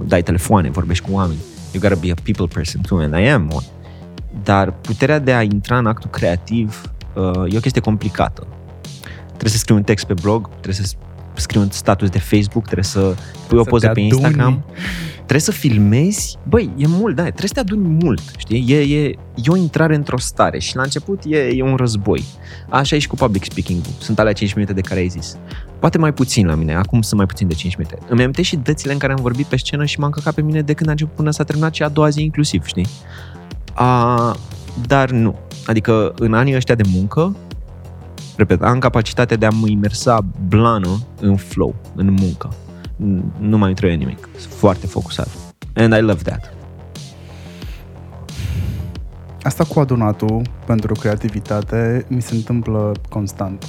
Dai 0.07 0.22
telefoane, 0.22 0.70
vorbești 0.70 1.05
cu 1.05 1.12
oameni. 1.12 1.38
You 1.72 1.83
gotta 1.83 2.07
be 2.07 2.11
a 2.11 2.14
people 2.22 2.46
person 2.46 2.81
too, 2.81 2.98
and 2.98 3.14
I 3.14 3.29
am 3.29 3.50
one. 3.52 3.66
Dar 4.42 4.72
puterea 4.72 5.18
de 5.18 5.33
a 5.33 5.42
intra 5.42 5.79
în 5.79 5.87
actul 5.87 6.11
creativ 6.11 6.90
uh, 7.14 7.52
e 7.52 7.57
o 7.57 7.61
chestie 7.61 7.81
complicată. 7.81 8.46
Trebuie 9.26 9.50
să 9.50 9.59
scrii 9.59 9.76
un 9.76 9.83
text 9.83 10.07
pe 10.07 10.14
blog, 10.14 10.48
trebuie 10.48 10.74
să 10.74 10.96
scrii 11.40 11.61
un 11.61 11.70
status 11.70 12.09
de 12.09 12.18
Facebook, 12.18 12.64
trebuie 12.64 12.85
să 12.85 13.14
pui 13.49 13.59
o 13.59 13.62
Să 13.62 13.68
poză 13.68 13.87
te 13.87 13.92
pe 13.92 14.01
aduni. 14.01 14.14
Instagram, 14.14 14.64
trebuie 15.14 15.40
să 15.40 15.51
filmezi. 15.53 16.38
Băi, 16.49 16.70
e 16.77 16.87
mult, 16.87 17.16
da, 17.16 17.22
trebuie 17.22 17.49
să 17.49 17.55
te 17.55 17.61
aduni 17.61 17.99
mult, 18.03 18.22
știi? 18.37 18.64
E, 18.68 18.77
e, 18.77 19.05
e 19.35 19.46
o 19.46 19.57
intrare 19.57 19.94
într-o 19.94 20.18
stare 20.18 20.59
și 20.59 20.77
la 20.77 20.83
început 20.83 21.22
e, 21.27 21.37
e 21.37 21.62
un 21.62 21.75
război. 21.75 22.25
Așa 22.68 22.96
e 22.96 22.99
și 22.99 23.09
cu 23.09 23.14
public 23.14 23.44
speaking-ul. 23.44 23.92
Sunt 23.99 24.18
alea 24.18 24.33
5 24.33 24.55
minute 24.55 24.72
de 24.72 24.81
care 24.81 25.01
ai 25.01 25.09
zis. 25.09 25.37
Poate 25.79 25.99
mai 25.99 26.12
puțin 26.12 26.46
la 26.46 26.55
mine, 26.55 26.75
acum 26.75 27.03
sunt 27.03 27.16
mai 27.16 27.27
puțin 27.27 27.49
de 27.49 27.55
5 27.55 27.77
minute. 27.77 27.99
Îmi 28.09 28.20
amintesc 28.20 28.49
și 28.49 28.57
dățile 28.57 28.92
în 28.92 28.99
care 28.99 29.12
am 29.12 29.22
vorbit 29.22 29.46
pe 29.46 29.57
scenă 29.57 29.85
și 29.85 29.99
m-am 29.99 30.11
căcat 30.11 30.35
pe 30.35 30.42
mine 30.42 30.62
de 30.62 30.72
când 30.72 30.88
a 30.88 30.92
început 30.92 31.14
până 31.14 31.31
s-a 31.31 31.44
terminat 31.44 31.75
și 31.75 31.83
a 31.83 31.88
doua 31.88 32.09
zi 32.09 32.22
inclusiv, 32.22 32.64
știi? 32.64 32.87
A, 33.75 34.37
dar 34.87 35.11
nu. 35.11 35.38
Adică 35.66 36.12
în 36.18 36.35
anii 36.35 36.55
ăștia 36.55 36.75
de 36.75 36.88
muncă, 36.92 37.37
repet, 38.37 38.62
am 38.62 38.79
capacitatea 38.79 39.37
de 39.37 39.46
a 39.46 39.51
mă 39.51 39.68
imersa 39.68 40.18
blană 40.49 40.88
în 41.20 41.37
flow, 41.37 41.75
în 41.94 42.11
muncă. 42.20 42.49
N- 42.96 43.38
Nu 43.38 43.59
mai 43.59 43.72
trebuie 43.75 43.99
nimic. 43.99 44.29
Sunt 44.37 44.53
foarte 44.53 44.87
focusat. 44.87 45.29
And 45.75 45.92
I 45.92 46.01
love 46.01 46.22
that. 46.22 46.55
Asta 49.42 49.64
cu 49.64 49.81
adunatul 49.81 50.42
pentru 50.66 50.94
creativitate 50.94 52.05
mi 52.09 52.22
se 52.22 52.35
întâmplă 52.35 52.92
constant. 53.09 53.66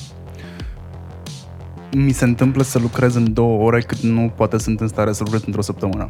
Mi 1.92 2.12
se 2.12 2.24
întâmplă 2.26 2.64
să 2.64 2.80
lucrez 2.80 3.16
în 3.16 3.34
două 3.34 3.64
ore 3.64 3.82
cât 3.82 4.00
nu 4.00 4.32
poate 4.36 4.58
sunt 4.58 4.80
în 4.80 4.88
stare 4.88 5.12
să 5.14 5.24
lucrez 5.24 5.44
într-o 5.46 5.62
săptămână. 5.62 6.10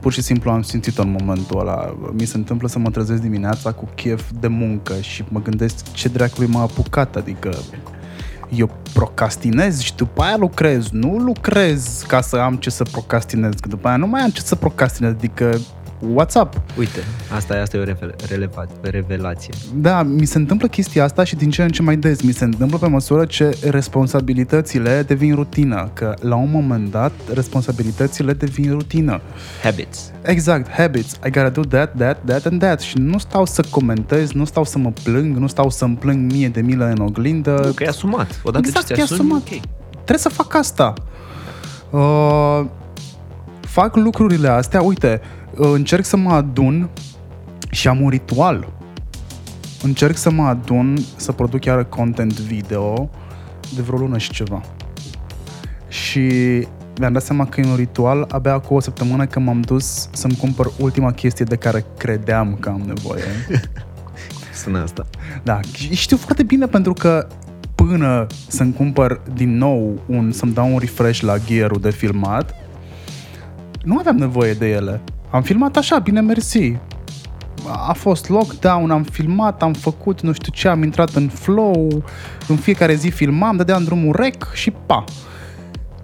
Pur 0.00 0.12
și 0.12 0.22
simplu 0.22 0.50
am 0.50 0.62
simțit-o 0.62 1.02
în 1.02 1.16
momentul 1.20 1.60
ăla. 1.60 1.96
Mi 2.12 2.24
se 2.24 2.36
întâmplă 2.36 2.68
să 2.68 2.78
mă 2.78 2.90
trezesc 2.90 3.20
dimineața 3.20 3.72
cu 3.72 3.88
chef 3.94 4.30
de 4.40 4.46
muncă 4.46 4.94
și 5.00 5.24
mă 5.28 5.42
gândesc 5.42 5.92
ce 5.92 6.08
dracului 6.08 6.48
m-a 6.48 6.60
apucat, 6.60 7.16
adică 7.16 7.50
eu 8.50 8.70
procrastinez 8.92 9.80
și 9.80 9.94
după 9.94 10.22
aia 10.22 10.36
lucrez. 10.36 10.88
Nu 10.90 11.16
lucrez 11.18 12.04
ca 12.08 12.20
să 12.20 12.36
am 12.36 12.56
ce 12.56 12.70
să 12.70 12.82
procrastinez, 12.82 13.52
că 13.60 13.68
după 13.68 13.88
aia 13.88 13.96
nu 13.96 14.06
mai 14.06 14.20
am 14.20 14.30
ce 14.30 14.40
să 14.40 14.54
procrastinez, 14.54 15.10
adică 15.10 15.58
what's 16.14 16.34
up? 16.40 16.60
Uite, 16.78 17.00
asta, 17.34 17.54
asta 17.54 17.76
e 17.76 17.80
o 17.80 17.84
revel- 17.84 18.14
releva- 18.28 18.66
revelație. 18.80 19.54
Da, 19.74 20.02
mi 20.02 20.24
se 20.24 20.38
întâmplă 20.38 20.68
chestia 20.68 21.04
asta 21.04 21.24
și 21.24 21.36
din 21.36 21.50
ce 21.50 21.62
în 21.62 21.68
ce 21.70 21.82
mai 21.82 21.96
des. 21.96 22.20
Mi 22.22 22.32
se 22.32 22.44
întâmplă 22.44 22.78
pe 22.78 22.88
măsură 22.88 23.24
ce 23.24 23.56
responsabilitățile 23.70 25.02
devin 25.06 25.34
rutină. 25.34 25.90
Că 25.92 26.14
la 26.20 26.34
un 26.36 26.48
moment 26.50 26.90
dat, 26.90 27.12
responsabilitățile 27.34 28.32
devin 28.32 28.70
rutină. 28.70 29.20
Habits. 29.62 30.10
Exact, 30.22 30.70
habits. 30.70 31.12
I 31.26 31.30
gotta 31.30 31.48
do 31.48 31.60
that, 31.62 31.96
that, 31.96 32.18
that 32.24 32.46
and 32.46 32.60
that. 32.60 32.80
Și 32.80 32.98
nu 32.98 33.18
stau 33.18 33.46
să 33.46 33.64
comentez, 33.70 34.32
nu 34.32 34.44
stau 34.44 34.64
să 34.64 34.78
mă 34.78 34.92
plâng, 35.02 35.36
nu 35.36 35.46
stau 35.46 35.70
să-mi 35.70 35.96
plâng 35.96 36.32
mie 36.32 36.48
de 36.48 36.60
milă 36.60 36.84
în 36.96 37.00
oglindă. 37.02 37.62
Nu, 37.66 37.72
că 37.72 37.82
e 37.82 37.88
asumat. 37.88 38.40
Odată 38.44 38.66
Exact, 38.66 38.86
ce 38.86 38.92
e 38.92 38.96
ți 38.96 39.02
asumi, 39.02 39.18
asumat. 39.20 39.40
ok. 39.40 39.60
Trebuie 39.90 40.18
să 40.18 40.28
fac 40.28 40.54
asta. 40.54 40.92
Uh, 41.90 42.64
fac 43.60 43.96
lucrurile 43.96 44.48
astea, 44.48 44.82
uite, 44.82 45.20
uh, 45.22 45.39
încerc 45.68 46.04
să 46.04 46.16
mă 46.16 46.32
adun 46.32 46.88
și 47.70 47.88
am 47.88 48.00
un 48.00 48.08
ritual. 48.08 48.72
Încerc 49.82 50.16
să 50.16 50.30
mă 50.30 50.42
adun, 50.42 50.98
să 51.16 51.32
produc 51.32 51.60
chiar 51.60 51.84
content 51.84 52.32
video 52.32 53.10
de 53.74 53.82
vreo 53.82 53.98
lună 53.98 54.18
și 54.18 54.30
ceva. 54.30 54.60
Și 55.88 56.28
mi-am 56.98 57.12
dat 57.12 57.22
seama 57.22 57.46
că 57.46 57.60
e 57.60 57.66
un 57.66 57.76
ritual 57.76 58.26
abia 58.30 58.58
cu 58.58 58.74
o 58.74 58.80
săptămână 58.80 59.26
că 59.26 59.40
m-am 59.40 59.60
dus 59.60 60.08
să-mi 60.12 60.36
cumpăr 60.36 60.70
ultima 60.78 61.12
chestie 61.12 61.44
de 61.44 61.56
care 61.56 61.84
credeam 61.96 62.56
că 62.60 62.68
am 62.68 62.82
nevoie. 62.86 63.22
Sună 64.62 64.82
asta. 64.82 65.06
Da, 65.42 65.60
și 65.74 65.94
știu 65.94 66.16
foarte 66.16 66.42
bine 66.42 66.66
pentru 66.66 66.92
că 66.92 67.26
până 67.74 68.26
să-mi 68.48 68.72
cumpăr 68.72 69.20
din 69.34 69.56
nou 69.56 70.00
un, 70.06 70.32
să-mi 70.32 70.52
dau 70.52 70.72
un 70.72 70.78
refresh 70.78 71.20
la 71.20 71.38
gear 71.38 71.70
de 71.70 71.90
filmat, 71.90 72.54
nu 73.84 73.98
aveam 73.98 74.16
nevoie 74.16 74.52
de 74.52 74.68
ele. 74.68 75.00
Am 75.30 75.42
filmat 75.42 75.76
așa, 75.76 75.98
bine 75.98 76.20
mersi. 76.20 76.76
A 77.88 77.92
fost 77.92 78.28
lockdown, 78.28 78.90
am 78.90 79.02
filmat, 79.02 79.62
am 79.62 79.72
făcut 79.72 80.20
nu 80.20 80.32
știu 80.32 80.52
ce, 80.52 80.68
am 80.68 80.82
intrat 80.82 81.14
în 81.14 81.28
flow, 81.28 82.04
în 82.48 82.56
fiecare 82.56 82.94
zi 82.94 83.08
filmam, 83.08 83.56
dădeam 83.56 83.84
drumul 83.84 84.16
rec 84.16 84.52
și 84.52 84.70
pa. 84.86 85.04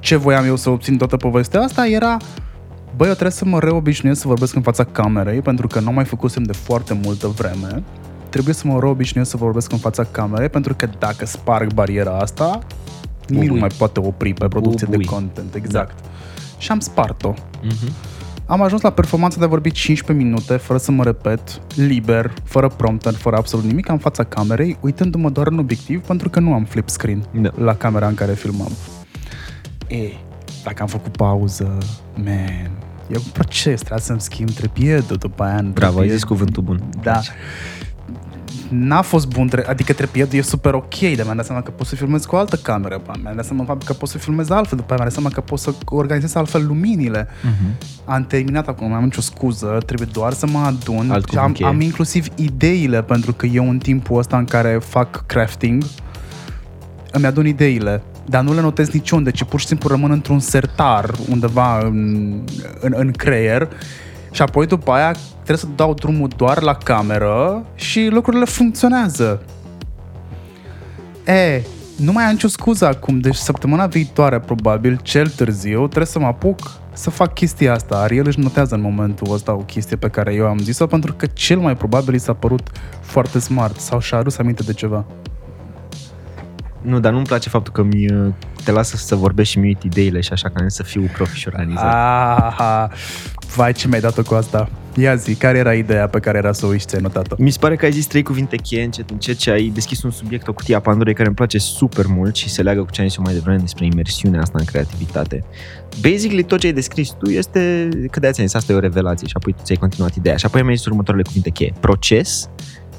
Ce 0.00 0.16
voiam 0.16 0.44
eu 0.44 0.56
să 0.56 0.70
obțin 0.70 0.96
toată 0.96 1.16
povestea 1.16 1.60
asta 1.60 1.86
era 1.86 2.16
Băi, 2.96 3.06
eu 3.06 3.12
trebuie 3.12 3.32
să 3.36 3.44
mă 3.44 3.58
reobișnuiesc 3.58 4.20
să 4.20 4.28
vorbesc 4.28 4.54
în 4.54 4.62
fața 4.62 4.84
camerei, 4.84 5.40
pentru 5.40 5.66
că 5.66 5.80
nu 5.80 5.92
mai 5.92 6.04
făcusem 6.04 6.42
de 6.42 6.52
foarte 6.52 6.98
multă 7.04 7.26
vreme. 7.26 7.82
Trebuie 8.28 8.54
să 8.54 8.62
mă 8.66 8.78
reobișnuiesc 8.80 9.30
să 9.30 9.36
vorbesc 9.36 9.72
în 9.72 9.78
fața 9.78 10.04
camerei, 10.10 10.48
pentru 10.48 10.74
că 10.74 10.88
dacă 10.98 11.26
sparg 11.26 11.72
bariera 11.72 12.18
asta, 12.18 12.58
nimic 13.26 13.42
nu 13.42 13.54
Bubui. 13.54 13.60
mai 13.60 13.70
poate 13.78 14.00
opri 14.00 14.32
pe 14.32 14.48
producție 14.48 14.86
Bubui. 14.86 15.04
de 15.04 15.10
content, 15.10 15.54
exact. 15.54 15.98
Și 16.58 16.70
am 16.70 16.80
spart-o. 16.80 17.34
Mhm. 17.62 17.92
Am 18.46 18.62
ajuns 18.62 18.80
la 18.82 18.90
performanța 18.90 19.38
de 19.38 19.44
a 19.44 19.48
vorbi 19.48 19.70
15 19.70 20.24
minute, 20.26 20.56
fără 20.56 20.78
să 20.78 20.90
mă 20.92 21.02
repet, 21.04 21.60
liber, 21.74 22.32
fără 22.44 22.68
prompter, 22.68 23.12
fără 23.14 23.36
absolut 23.36 23.64
nimic, 23.64 23.88
în 23.88 23.98
fața 23.98 24.24
camerei, 24.24 24.78
uitându-mă 24.80 25.30
doar 25.30 25.46
în 25.46 25.58
obiectiv, 25.58 26.00
pentru 26.06 26.28
că 26.30 26.40
nu 26.40 26.52
am 26.52 26.64
flip 26.64 26.88
screen 26.88 27.24
Da. 27.40 27.50
la 27.56 27.74
camera 27.74 28.06
în 28.06 28.14
care 28.14 28.32
filmam. 28.32 28.70
E, 29.88 29.96
dacă 30.64 30.82
am 30.82 30.88
făcut 30.88 31.16
pauză, 31.16 31.78
man, 32.14 32.70
e 33.10 33.16
un 33.16 33.30
proces, 33.32 33.78
trebuie 33.80 34.00
să-mi 34.00 34.20
schimb 34.20 34.50
trepiedul 34.50 35.16
după 35.16 35.42
aia 35.42 35.56
în 35.56 35.72
Bravo, 35.72 35.86
ai 35.86 35.92
trepied. 35.94 36.12
zis 36.14 36.24
cuvântul 36.24 36.62
bun. 36.62 36.82
Da. 37.02 37.20
N-a 38.70 39.02
fost 39.02 39.28
bun, 39.28 39.48
tre- 39.48 39.64
adică 39.68 39.92
trepiedul 39.92 40.38
e 40.38 40.42
super 40.42 40.74
ok, 40.74 40.98
dar 40.98 41.24
mi-am 41.24 41.36
dat 41.36 41.44
seama 41.44 41.62
că 41.62 41.70
pot 41.70 41.86
să 41.86 41.94
filmez 41.94 42.24
cu 42.24 42.34
o 42.34 42.38
altă 42.38 42.56
cameră, 42.56 42.98
pa. 42.98 43.12
mi-am 43.22 43.36
dat 43.36 43.44
seama 43.44 43.78
că 43.84 43.92
pot 43.92 44.08
să 44.08 44.18
filmez 44.18 44.50
altfel, 44.50 44.78
după 44.78 44.92
aia 44.92 44.96
mi-am 45.02 45.08
dat 45.08 45.18
seama 45.22 45.34
că 45.34 45.40
pot 45.40 45.58
să 45.58 45.72
organizez 45.84 46.34
altfel 46.34 46.66
luminile. 46.66 47.28
Mhm. 47.42 47.74
Am 48.04 48.24
terminat 48.24 48.68
acum, 48.68 48.88
nu 48.88 48.94
am 48.94 49.04
nicio 49.04 49.20
scuză, 49.20 49.78
trebuie 49.86 50.08
doar 50.12 50.32
să 50.32 50.46
mă 50.46 50.58
adun. 50.58 51.10
Alt 51.10 51.28
și 51.28 51.36
am, 51.36 51.40
cuvânt 51.40 51.56
cheie. 51.56 51.68
am 51.68 51.80
inclusiv 51.80 52.26
ideile, 52.34 53.02
pentru 53.02 53.32
că 53.32 53.46
eu 53.46 53.68
în 53.68 53.78
timpul 53.78 54.18
ăsta 54.18 54.38
în 54.38 54.44
care 54.44 54.80
fac 54.82 55.26
crafting, 55.26 55.84
îmi 57.10 57.26
adun 57.26 57.46
ideile, 57.46 58.02
dar 58.28 58.42
nu 58.42 58.54
le 58.54 58.60
notez 58.60 58.90
niciunde, 58.90 59.30
ci 59.30 59.44
pur 59.44 59.60
și 59.60 59.66
simplu 59.66 59.88
rămân 59.88 60.10
într-un 60.10 60.38
sertar 60.38 61.10
undeva 61.30 61.78
în, 61.78 62.34
în, 62.80 62.94
în 62.96 63.10
creier 63.10 63.68
și 64.36 64.42
apoi 64.42 64.66
după 64.66 64.92
aia 64.92 65.12
trebuie 65.34 65.56
să 65.56 65.66
dau 65.74 65.94
drumul 65.94 66.28
doar 66.36 66.62
la 66.62 66.74
cameră 66.74 67.66
și 67.74 68.08
lucrurile 68.10 68.44
funcționează. 68.44 69.42
E, 71.26 71.62
nu 71.96 72.12
mai 72.12 72.24
am 72.24 72.32
nicio 72.32 72.48
scuză 72.48 72.86
acum, 72.86 73.18
deci 73.18 73.34
săptămâna 73.34 73.86
viitoare, 73.86 74.40
probabil, 74.40 74.98
cel 75.02 75.28
târziu, 75.28 75.78
trebuie 75.78 76.06
să 76.06 76.18
mă 76.18 76.26
apuc 76.26 76.70
să 76.92 77.10
fac 77.10 77.34
chestia 77.34 77.72
asta. 77.72 77.96
Ariel 77.96 78.26
își 78.26 78.40
notează 78.40 78.74
în 78.74 78.80
momentul 78.80 79.32
ăsta 79.32 79.52
o 79.52 79.62
chestie 79.62 79.96
pe 79.96 80.08
care 80.08 80.34
eu 80.34 80.46
am 80.46 80.58
zis-o, 80.58 80.86
pentru 80.86 81.12
că 81.12 81.26
cel 81.26 81.58
mai 81.58 81.76
probabil 81.76 82.14
i 82.14 82.18
s-a 82.18 82.32
părut 82.32 82.70
foarte 83.00 83.38
smart 83.38 83.80
sau 83.80 84.00
și-a 84.00 84.18
adus 84.18 84.38
aminte 84.38 84.62
de 84.62 84.72
ceva. 84.72 85.04
Nu, 86.80 87.00
dar 87.00 87.12
nu-mi 87.12 87.26
place 87.26 87.48
faptul 87.48 87.72
că 87.72 87.82
mi, 87.82 88.12
uh, 88.12 88.32
te 88.64 88.72
lasă 88.72 88.96
să 88.96 89.14
vorbești 89.14 89.52
și 89.52 89.58
mi 89.58 89.66
uit 89.66 89.82
ideile 89.82 90.20
și 90.20 90.32
așa 90.32 90.48
ca 90.48 90.64
să 90.66 90.82
fiu 90.82 91.10
profesionalizat. 91.12 91.94
Ah, 91.94 92.90
vai 93.54 93.72
ce 93.72 93.88
mi-ai 93.88 94.00
dat-o 94.00 94.22
cu 94.22 94.34
asta. 94.34 94.68
Ia 94.98 95.14
zi, 95.14 95.34
care 95.34 95.58
era 95.58 95.74
ideea 95.74 96.08
pe 96.08 96.18
care 96.20 96.38
era 96.38 96.52
să 96.52 96.66
o 96.66 96.68
uiți, 96.68 96.86
ți-ai 96.86 97.00
notat-o? 97.00 97.34
Mi 97.38 97.50
se 97.50 97.58
pare 97.58 97.76
că 97.76 97.84
ai 97.84 97.92
zis 97.92 98.06
trei 98.06 98.22
cuvinte 98.22 98.56
cheie 98.56 98.84
încet, 98.84 99.10
încet 99.10 99.36
ce 99.36 99.50
ai 99.50 99.68
deschis 99.74 100.02
un 100.02 100.10
subiect, 100.10 100.48
o 100.48 100.52
cutie 100.52 100.74
a 100.74 100.80
Pandorei 100.80 101.14
care 101.14 101.26
îmi 101.26 101.36
place 101.36 101.58
super 101.58 102.06
mult 102.06 102.36
și 102.36 102.48
se 102.48 102.62
leagă 102.62 102.80
cu 102.80 102.90
ce 102.90 103.00
am 103.00 103.06
zis 103.06 103.16
eu 103.16 103.24
mai 103.24 103.34
devreme 103.34 103.58
despre 103.58 103.84
imersiunea 103.84 104.40
asta 104.40 104.58
în 104.58 104.64
creativitate. 104.64 105.44
Basically, 106.00 106.42
tot 106.42 106.58
ce 106.58 106.66
ai 106.66 106.72
descris 106.72 107.10
tu 107.10 107.30
este, 107.30 107.88
că 108.10 108.18
de-aia 108.20 108.34
ți-am 108.34 108.46
zis, 108.46 108.54
asta 108.54 108.72
e 108.72 108.76
o 108.76 108.78
revelație 108.78 109.26
și 109.26 109.32
apoi 109.36 109.52
tu 109.52 109.62
ți-ai 109.62 109.78
continuat 109.78 110.14
ideea. 110.14 110.36
Și 110.36 110.46
apoi 110.46 110.62
mi-ai 110.62 110.76
zis 110.76 110.86
următoarele 110.86 111.24
cuvinte 111.26 111.50
cheie. 111.50 111.72
Proces, 111.80 112.48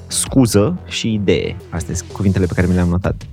scuză 0.08 0.80
și 0.88 1.14
idee. 1.14 1.56
Astea 1.70 1.96
sunt 1.96 2.12
cuvintele 2.12 2.46
pe 2.46 2.54
care 2.54 2.68
mi 2.68 2.74
le-am 2.74 2.90
notat. 2.90 3.24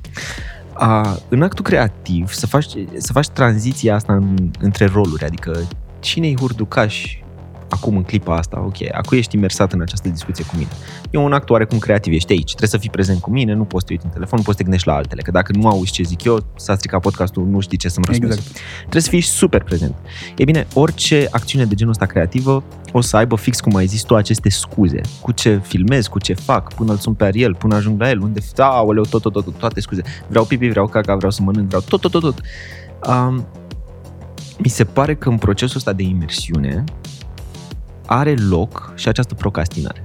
A, 0.72 1.18
în 1.28 1.42
actul 1.42 1.64
creativ, 1.64 2.32
să 2.32 2.46
faci, 2.46 2.66
să 2.96 3.12
faci 3.12 3.28
tranziția 3.28 3.94
asta 3.94 4.12
în, 4.12 4.50
între 4.60 4.86
roluri, 4.86 5.24
adică 5.24 5.68
cine-i 6.04 6.36
hurducaș 6.38 7.18
acum 7.68 7.96
în 7.96 8.02
clipa 8.02 8.36
asta, 8.36 8.62
ok, 8.66 8.76
acum 8.92 9.18
ești 9.18 9.36
imersat 9.36 9.72
în 9.72 9.80
această 9.80 10.08
discuție 10.08 10.44
cu 10.44 10.54
mine. 10.56 10.68
E 11.10 11.18
un 11.18 11.32
act 11.32 11.50
oarecum 11.50 11.78
creativ, 11.78 12.12
ești 12.12 12.32
aici, 12.32 12.48
trebuie 12.48 12.68
să 12.68 12.78
fii 12.78 12.90
prezent 12.90 13.20
cu 13.20 13.30
mine, 13.30 13.52
nu 13.52 13.64
poți 13.64 13.80
să 13.80 13.86
te 13.86 13.92
uiți 13.92 14.04
în 14.04 14.10
telefon, 14.10 14.38
nu 14.38 14.44
poți 14.44 14.56
să 14.56 14.62
te 14.62 14.62
gândești 14.62 14.88
la 14.88 14.94
altele, 14.94 15.22
că 15.22 15.30
dacă 15.30 15.52
nu 15.56 15.68
auzi 15.68 15.92
ce 15.92 16.02
zic 16.02 16.24
eu, 16.24 16.46
s-a 16.56 16.74
stricat 16.74 17.00
podcastul, 17.00 17.46
nu 17.46 17.60
știi 17.60 17.78
ce 17.78 17.88
să-mi 17.88 18.04
răspunzi. 18.06 18.38
Exact. 18.38 18.58
Trebuie 18.78 19.02
să 19.02 19.08
fii 19.08 19.20
super 19.20 19.62
prezent. 19.62 19.94
E 20.36 20.44
bine, 20.44 20.66
orice 20.74 21.28
acțiune 21.30 21.64
de 21.64 21.74
genul 21.74 21.92
ăsta 21.92 22.06
creativă 22.06 22.62
o 22.92 23.00
să 23.00 23.16
aibă 23.16 23.36
fix 23.36 23.60
cum 23.60 23.74
ai 23.76 23.86
zis 23.86 24.02
tu 24.02 24.14
aceste 24.14 24.48
scuze. 24.48 25.00
Cu 25.20 25.32
ce 25.32 25.60
filmez, 25.62 26.06
cu 26.06 26.18
ce 26.18 26.34
fac, 26.34 26.74
până 26.74 26.92
îl 26.92 26.98
sun 26.98 27.14
pe 27.14 27.24
Ariel, 27.24 27.54
până 27.54 27.74
ajung 27.74 28.00
la 28.00 28.08
el, 28.08 28.20
unde, 28.20 28.40
aoleu, 28.56 29.02
tot, 29.02 29.22
tot, 29.22 29.32
tot, 29.32 29.44
tot, 29.44 29.54
toate 29.58 29.80
scuze. 29.80 30.02
Vreau 30.28 30.44
pipi, 30.44 30.68
vreau 30.68 30.86
caca, 30.86 31.14
vreau 31.14 31.30
să 31.30 31.42
mănânc, 31.42 31.66
vreau 31.66 31.82
tot, 31.88 32.00
tot, 32.00 32.10
tot, 32.10 32.22
tot. 32.22 32.40
Um, 33.08 33.46
mi 34.58 34.68
se 34.68 34.84
pare 34.84 35.14
că 35.14 35.28
în 35.28 35.38
procesul 35.38 35.76
ăsta 35.76 35.92
de 35.92 36.02
imersiune 36.02 36.84
are 38.06 38.34
loc 38.34 38.92
și 38.94 39.08
această 39.08 39.34
procrastinare. 39.34 40.02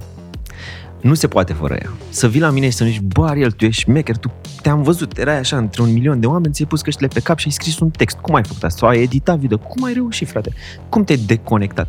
Nu 1.00 1.14
se 1.14 1.28
poate 1.28 1.52
fără 1.52 1.74
ea. 1.74 1.90
Să 2.08 2.28
vii 2.28 2.40
la 2.40 2.50
mine 2.50 2.68
și 2.68 2.76
să-mi 2.76 2.90
zici, 2.90 3.00
bă, 3.00 3.26
Ariel, 3.26 3.50
tu 3.50 3.64
ești 3.64 3.82
șmecher, 3.82 4.16
tu 4.16 4.30
te-am 4.62 4.82
văzut, 4.82 5.18
erai 5.18 5.38
așa 5.38 5.56
între 5.56 5.82
un 5.82 5.92
milion 5.92 6.20
de 6.20 6.26
oameni, 6.26 6.52
ți-ai 6.52 6.68
pus 6.68 6.80
căștile 6.80 7.08
pe 7.08 7.20
cap 7.20 7.38
și 7.38 7.46
ai 7.46 7.52
scris 7.52 7.78
un 7.78 7.90
text. 7.90 8.16
Cum 8.16 8.34
ai 8.34 8.44
făcut 8.44 8.62
asta? 8.62 8.78
Sau 8.78 8.88
ai 8.88 9.02
editat 9.02 9.38
video? 9.38 9.58
Cum 9.58 9.84
ai 9.84 9.92
reușit, 9.92 10.28
frate? 10.28 10.52
Cum 10.88 11.04
te-ai 11.04 11.18
deconectat? 11.18 11.88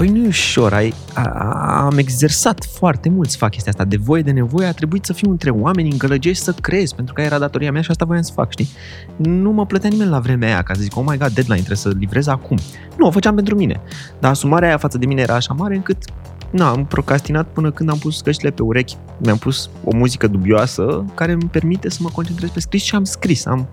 Păi 0.00 0.08
nu 0.08 0.24
e 0.24 0.26
ușor, 0.26 0.72
ai, 0.72 0.94
a, 1.14 1.22
a- 1.22 1.84
am 1.84 1.98
exersat 1.98 2.64
foarte 2.64 3.08
mult 3.08 3.30
să 3.30 3.36
fac 3.36 3.50
chestia 3.50 3.72
asta. 3.72 3.84
De 3.84 3.96
voie 3.96 4.22
de 4.22 4.30
nevoie 4.30 4.66
a 4.66 4.72
trebuit 4.72 5.04
să 5.04 5.12
fiu 5.12 5.30
între 5.30 5.50
oameni, 5.50 5.90
îngălăgești 5.90 6.42
să 6.42 6.52
creez, 6.52 6.92
pentru 6.92 7.14
că 7.14 7.20
era 7.20 7.38
datoria 7.38 7.72
mea 7.72 7.82
și 7.82 7.90
asta 7.90 8.04
voiam 8.04 8.22
să 8.22 8.32
fac, 8.32 8.50
știi? 8.50 8.68
Nu 9.16 9.50
mă 9.50 9.66
plătea 9.66 9.90
nimeni 9.90 10.10
la 10.10 10.18
vremea 10.18 10.48
aia 10.48 10.62
ca 10.62 10.74
să 10.74 10.80
zic, 10.80 10.96
oh 10.96 11.04
my 11.06 11.16
god, 11.16 11.28
deadline, 11.28 11.56
trebuie 11.56 11.76
să 11.76 11.92
livrez 11.98 12.26
acum. 12.26 12.58
Nu, 12.98 13.06
o 13.06 13.10
făceam 13.10 13.34
pentru 13.34 13.54
mine. 13.54 13.80
Dar 14.18 14.30
asumarea 14.30 14.68
aia 14.68 14.76
față 14.76 14.98
de 14.98 15.06
mine 15.06 15.20
era 15.20 15.34
așa 15.34 15.54
mare 15.54 15.74
încât 15.74 15.96
na, 16.50 16.68
am 16.68 16.86
procrastinat 16.86 17.46
până 17.46 17.70
când 17.70 17.90
am 17.90 17.98
pus 17.98 18.20
căștile 18.20 18.50
pe 18.50 18.62
urechi, 18.62 18.96
mi-am 19.18 19.38
pus 19.38 19.70
o 19.84 19.96
muzică 19.96 20.26
dubioasă 20.26 21.04
care 21.14 21.32
îmi 21.32 21.48
permite 21.50 21.90
să 21.90 21.98
mă 22.02 22.08
concentrez 22.12 22.50
pe 22.50 22.60
scris 22.60 22.82
și 22.82 22.94
am 22.94 23.04
scris, 23.04 23.46
am 23.46 23.68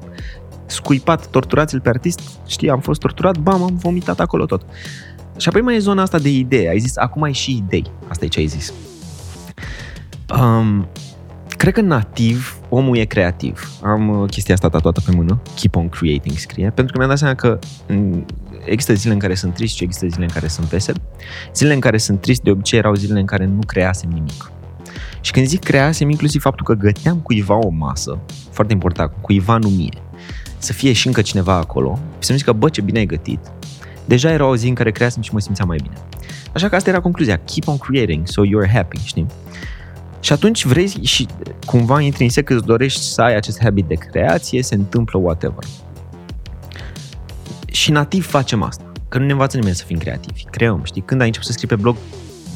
scuipat, 0.65 1.27
torturați-l 1.27 1.79
pe 1.79 1.89
artist, 1.89 2.19
știi, 2.47 2.69
am 2.69 2.79
fost 2.79 2.99
torturat, 2.99 3.37
bam, 3.37 3.63
am 3.63 3.75
vomitat 3.75 4.19
acolo 4.19 4.45
tot. 4.45 4.65
Și 5.37 5.47
apoi 5.47 5.61
mai 5.61 5.75
e 5.75 5.79
zona 5.79 6.01
asta 6.01 6.19
de 6.19 6.29
idee, 6.29 6.69
ai 6.69 6.79
zis, 6.79 6.97
acum 6.97 7.23
ai 7.23 7.33
și 7.33 7.51
idei, 7.51 7.91
asta 8.07 8.25
e 8.25 8.27
ce 8.27 8.39
ai 8.39 8.45
zis. 8.45 8.73
Um, 10.39 10.87
cred 11.47 11.73
că 11.73 11.81
nativ 11.81 12.57
omul 12.69 12.97
e 12.97 13.03
creativ. 13.03 13.71
Am 13.83 14.09
uh, 14.09 14.29
chestia 14.29 14.53
asta 14.53 14.69
tatuată 14.69 15.01
pe 15.05 15.11
mână, 15.15 15.41
keep 15.55 15.75
on 15.75 15.89
creating 15.89 16.37
scrie, 16.37 16.71
pentru 16.75 16.93
că 16.93 16.97
mi-am 16.97 17.09
dat 17.09 17.17
seama 17.17 17.35
că 17.35 17.59
mm, 17.87 18.25
există 18.65 18.93
zile 18.93 19.13
în 19.13 19.19
care 19.19 19.35
sunt 19.35 19.53
trist 19.53 19.75
și 19.75 19.83
există 19.83 20.07
zile 20.07 20.23
în 20.23 20.31
care 20.33 20.47
sunt 20.47 20.67
vesel. 20.67 20.95
Zilele 21.53 21.73
în 21.75 21.79
care 21.79 21.97
sunt 21.97 22.21
trist 22.21 22.41
de 22.41 22.51
obicei 22.51 22.79
erau 22.79 22.93
zilele 22.93 23.19
în 23.19 23.25
care 23.25 23.45
nu 23.45 23.59
creasem 23.67 24.09
nimic. 24.09 24.51
Și 25.21 25.31
când 25.31 25.47
zic 25.47 25.63
creasem, 25.63 26.09
inclusiv 26.09 26.41
faptul 26.41 26.65
că 26.65 26.73
găteam 26.73 27.17
cuiva 27.17 27.55
o 27.55 27.69
masă, 27.69 28.19
foarte 28.51 28.73
important, 28.73 29.11
cuiva 29.21 29.57
nu 29.57 29.69
mie, 29.69 30.01
să 30.57 30.73
fie 30.73 30.93
și 30.93 31.07
încă 31.07 31.21
cineva 31.21 31.53
acolo, 31.53 31.99
și 32.19 32.25
să-mi 32.25 32.37
zică, 32.37 32.51
bă, 32.51 32.69
ce 32.69 32.81
bine 32.81 32.99
ai 32.99 33.05
gătit, 33.05 33.39
deja 34.07 34.31
era 34.31 34.45
o 34.45 34.55
zi 34.55 34.67
în 34.67 34.73
care 34.73 34.91
creasem 34.91 35.21
și 35.21 35.33
mă 35.33 35.39
simțeam 35.39 35.67
mai 35.67 35.79
bine. 35.81 35.95
Așa 36.53 36.69
că 36.69 36.75
asta 36.75 36.89
era 36.89 36.99
concluzia, 36.99 37.39
keep 37.45 37.67
on 37.67 37.77
creating, 37.77 38.27
so 38.27 38.41
you're 38.45 38.71
happy, 38.73 38.97
știi? 39.03 39.25
Și 40.19 40.33
atunci 40.33 40.65
vrei 40.65 40.87
și 40.87 41.27
cumva 41.65 42.01
intrinsec 42.01 42.49
îți 42.49 42.65
dorești 42.65 43.01
să 43.01 43.21
ai 43.21 43.35
acest 43.35 43.61
habit 43.61 43.85
de 43.85 43.93
creație, 43.93 44.63
se 44.63 44.75
întâmplă 44.75 45.19
whatever. 45.19 45.63
Și 47.65 47.91
nativ 47.91 48.27
facem 48.27 48.63
asta. 48.63 48.91
Că 49.09 49.17
nu 49.17 49.25
ne 49.25 49.31
învață 49.31 49.57
nimeni 49.57 49.75
să 49.75 49.83
fim 49.85 49.97
creativi. 49.97 50.43
Creăm, 50.43 50.81
știi? 50.83 51.01
Când 51.01 51.21
ai 51.21 51.27
început 51.27 51.47
să 51.47 51.53
scrii 51.53 51.67
pe 51.67 51.75
blog, 51.75 51.95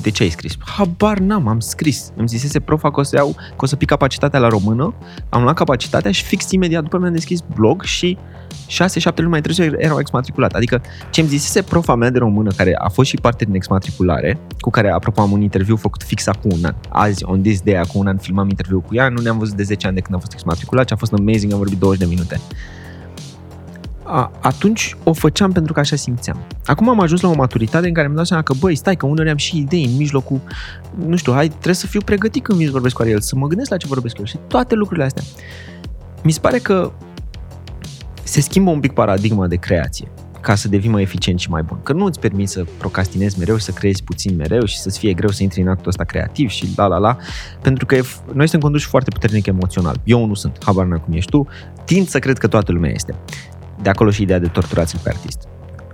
de 0.01 0.09
ce 0.09 0.23
ai 0.23 0.29
scris? 0.29 0.53
Habar 0.59 1.17
n-am, 1.17 1.47
am 1.47 1.59
scris. 1.59 2.11
Îmi 2.15 2.27
zisese 2.27 2.59
profa 2.59 2.91
că 2.91 2.99
o 2.99 3.03
să, 3.03 3.15
iau, 3.15 3.35
că 3.35 3.55
o 3.57 3.65
să 3.65 3.75
pic 3.75 3.87
capacitatea 3.87 4.39
la 4.39 4.47
română, 4.47 4.93
am 5.29 5.43
luat 5.43 5.55
capacitatea 5.55 6.11
și 6.11 6.23
fix 6.23 6.51
imediat 6.51 6.83
după 6.83 6.97
mi-am 6.97 7.13
deschis 7.13 7.39
blog 7.55 7.83
și 7.83 8.17
6-7 8.51 9.15
luni 9.15 9.29
mai 9.29 9.41
târziu 9.41 9.73
erau 9.77 9.99
exmatriculat. 9.99 10.53
Adică 10.53 10.81
ce 11.09 11.21
îmi 11.21 11.29
zisese 11.29 11.61
profa 11.61 11.95
mea 11.95 12.09
de 12.09 12.17
română, 12.17 12.51
care 12.55 12.75
a 12.77 12.89
fost 12.89 13.09
și 13.09 13.15
parte 13.15 13.45
din 13.45 13.55
exmatriculare, 13.55 14.37
cu 14.59 14.69
care, 14.69 14.89
apropo, 14.89 15.21
am 15.21 15.31
un 15.31 15.41
interviu 15.41 15.75
făcut 15.75 16.03
fix 16.03 16.27
acum 16.27 16.51
un 16.53 16.65
an. 16.65 16.75
Azi, 16.89 17.23
on 17.23 17.41
this 17.41 17.61
day, 17.61 17.75
acum 17.75 17.99
un 17.99 18.07
an, 18.07 18.17
filmam 18.17 18.49
interviu 18.49 18.79
cu 18.79 18.95
ea, 18.95 19.09
nu 19.09 19.21
ne-am 19.21 19.37
văzut 19.37 19.55
de 19.55 19.63
10 19.63 19.85
ani 19.87 19.95
de 19.95 20.01
când 20.01 20.13
am 20.13 20.19
fost 20.19 20.33
exmatriculat 20.33 20.87
și 20.87 20.93
a 20.93 20.97
fost 20.97 21.13
amazing, 21.13 21.51
am 21.51 21.57
vorbit 21.57 21.79
20 21.79 21.99
de 21.99 22.05
minute. 22.05 22.39
A, 24.13 24.31
atunci 24.41 24.95
o 25.03 25.13
făceam 25.13 25.51
pentru 25.51 25.73
că 25.73 25.79
așa 25.79 25.95
simțeam. 25.95 26.37
Acum 26.65 26.89
am 26.89 26.99
ajuns 26.99 27.21
la 27.21 27.29
o 27.29 27.33
maturitate 27.33 27.87
în 27.87 27.93
care 27.93 28.05
mi-am 28.05 28.17
dat 28.17 28.25
seama 28.25 28.43
că, 28.43 28.53
băi, 28.59 28.75
stai, 28.75 28.95
că 28.95 29.05
uneori 29.05 29.29
am 29.29 29.37
și 29.37 29.57
idei 29.57 29.85
în 29.85 29.97
mijlocul, 29.97 30.41
nu 31.05 31.15
știu, 31.15 31.33
hai, 31.33 31.47
trebuie 31.47 31.73
să 31.73 31.87
fiu 31.87 32.01
pregătit 32.05 32.43
când 32.43 32.57
vin 32.57 32.67
să 32.67 32.73
vorbesc 32.73 32.95
cu 32.95 33.01
Ariel, 33.01 33.19
să 33.19 33.35
mă 33.35 33.47
gândesc 33.47 33.69
la 33.69 33.77
ce 33.77 33.87
vorbesc 33.87 34.17
eu 34.17 34.25
și 34.25 34.37
toate 34.47 34.75
lucrurile 34.75 35.05
astea. 35.05 35.23
mi 36.23 36.31
se 36.31 36.39
pare 36.39 36.57
că 36.57 36.91
se 38.23 38.41
schimbă 38.41 38.69
un 38.69 38.79
pic 38.79 38.91
paradigma 38.91 39.47
de 39.47 39.55
creație 39.55 40.11
ca 40.41 40.55
să 40.55 40.67
devii 40.67 40.89
mai 40.89 41.01
eficient 41.01 41.39
și 41.39 41.49
mai 41.49 41.61
bun. 41.61 41.79
Că 41.83 41.93
nu 41.93 42.05
îți 42.05 42.19
permiți 42.19 42.51
să 42.51 42.65
procrastinezi 42.77 43.39
mereu 43.39 43.57
și 43.57 43.63
să 43.63 43.71
creezi 43.71 44.03
puțin 44.03 44.35
mereu 44.35 44.65
și 44.65 44.79
să-ți 44.79 44.99
fie 44.99 45.13
greu 45.13 45.29
să 45.29 45.43
intri 45.43 45.61
în 45.61 45.67
actul 45.67 45.87
ăsta 45.87 46.03
creativ 46.03 46.49
și 46.49 46.67
la 46.75 46.85
la 46.85 46.97
la, 46.97 47.17
pentru 47.61 47.85
că 47.85 47.95
noi 48.33 48.47
suntem 48.47 48.59
conduși 48.59 48.87
foarte 48.87 49.09
puternic 49.09 49.45
emoțional. 49.45 50.01
Eu 50.03 50.25
nu 50.25 50.33
sunt, 50.33 50.57
habar 50.63 50.85
n 50.85 50.91
cum 50.91 51.13
ești 51.13 51.29
tu, 51.29 51.47
tind 51.85 52.07
să 52.07 52.19
cred 52.19 52.37
că 52.37 52.47
toată 52.47 52.71
lumea 52.71 52.91
este. 52.91 53.15
De 53.81 53.89
acolo 53.89 54.09
și 54.09 54.21
ideea 54.21 54.39
de 54.39 54.47
torturați 54.47 54.97
pe 54.97 55.09
artist. 55.09 55.47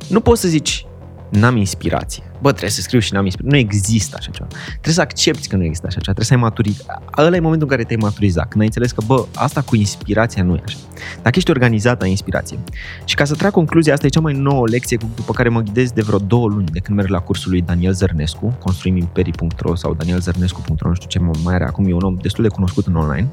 Nu 0.09 0.19
poți 0.19 0.41
să 0.41 0.47
zici, 0.47 0.85
n-am 1.29 1.55
inspirație. 1.55 2.23
Bă, 2.41 2.49
trebuie 2.49 2.71
să 2.71 2.81
scriu 2.81 2.99
și 2.99 3.13
n-am 3.13 3.25
inspirație. 3.25 3.57
Nu 3.57 3.63
există 3.63 4.15
așa 4.19 4.31
ceva. 4.31 4.47
Trebuie 4.69 4.93
să 4.93 5.01
accepti 5.01 5.47
că 5.47 5.55
nu 5.55 5.63
există 5.63 5.85
așa 5.87 5.99
ceva. 5.99 6.13
Trebuie 6.13 6.25
să 6.25 6.33
ai 6.33 6.39
maturizat. 6.39 7.01
Ăla 7.17 7.35
e 7.35 7.39
momentul 7.39 7.67
în 7.69 7.75
care 7.75 7.83
te-ai 7.83 7.99
maturizat. 8.01 8.47
Când 8.47 8.59
ai 8.59 8.65
înțeles 8.65 8.91
că, 8.91 9.01
bă, 9.05 9.25
asta 9.35 9.61
cu 9.61 9.75
inspirația 9.75 10.43
nu 10.43 10.55
e 10.55 10.61
așa. 10.65 10.77
Dacă 11.21 11.37
ești 11.37 11.51
organizat, 11.51 12.01
ai 12.01 12.09
inspirație. 12.09 12.57
Și 13.05 13.15
ca 13.15 13.25
să 13.25 13.35
trag 13.35 13.51
concluzia, 13.51 13.93
asta 13.93 14.05
e 14.05 14.09
cea 14.09 14.19
mai 14.19 14.33
nouă 14.33 14.67
lecție 14.67 14.97
după 15.15 15.33
care 15.33 15.49
mă 15.49 15.61
ghidez 15.61 15.91
de 15.91 16.01
vreo 16.01 16.17
două 16.17 16.47
luni 16.47 16.65
de 16.65 16.79
când 16.79 16.97
merg 16.97 17.09
la 17.09 17.19
cursul 17.19 17.51
lui 17.51 17.61
Daniel 17.61 17.93
Zărnescu, 17.93 18.57
construimimperii.ro 18.63 19.75
sau 19.75 19.93
danielzărnescu.ro, 19.93 20.89
nu 20.89 20.95
știu 20.95 21.07
ce 21.09 21.19
mai 21.19 21.53
are 21.53 21.65
acum, 21.65 21.87
e 21.87 21.93
un 21.93 22.01
om 22.01 22.15
destul 22.21 22.43
de 22.43 22.49
cunoscut 22.49 22.85
în 22.85 22.95
online. 22.95 23.29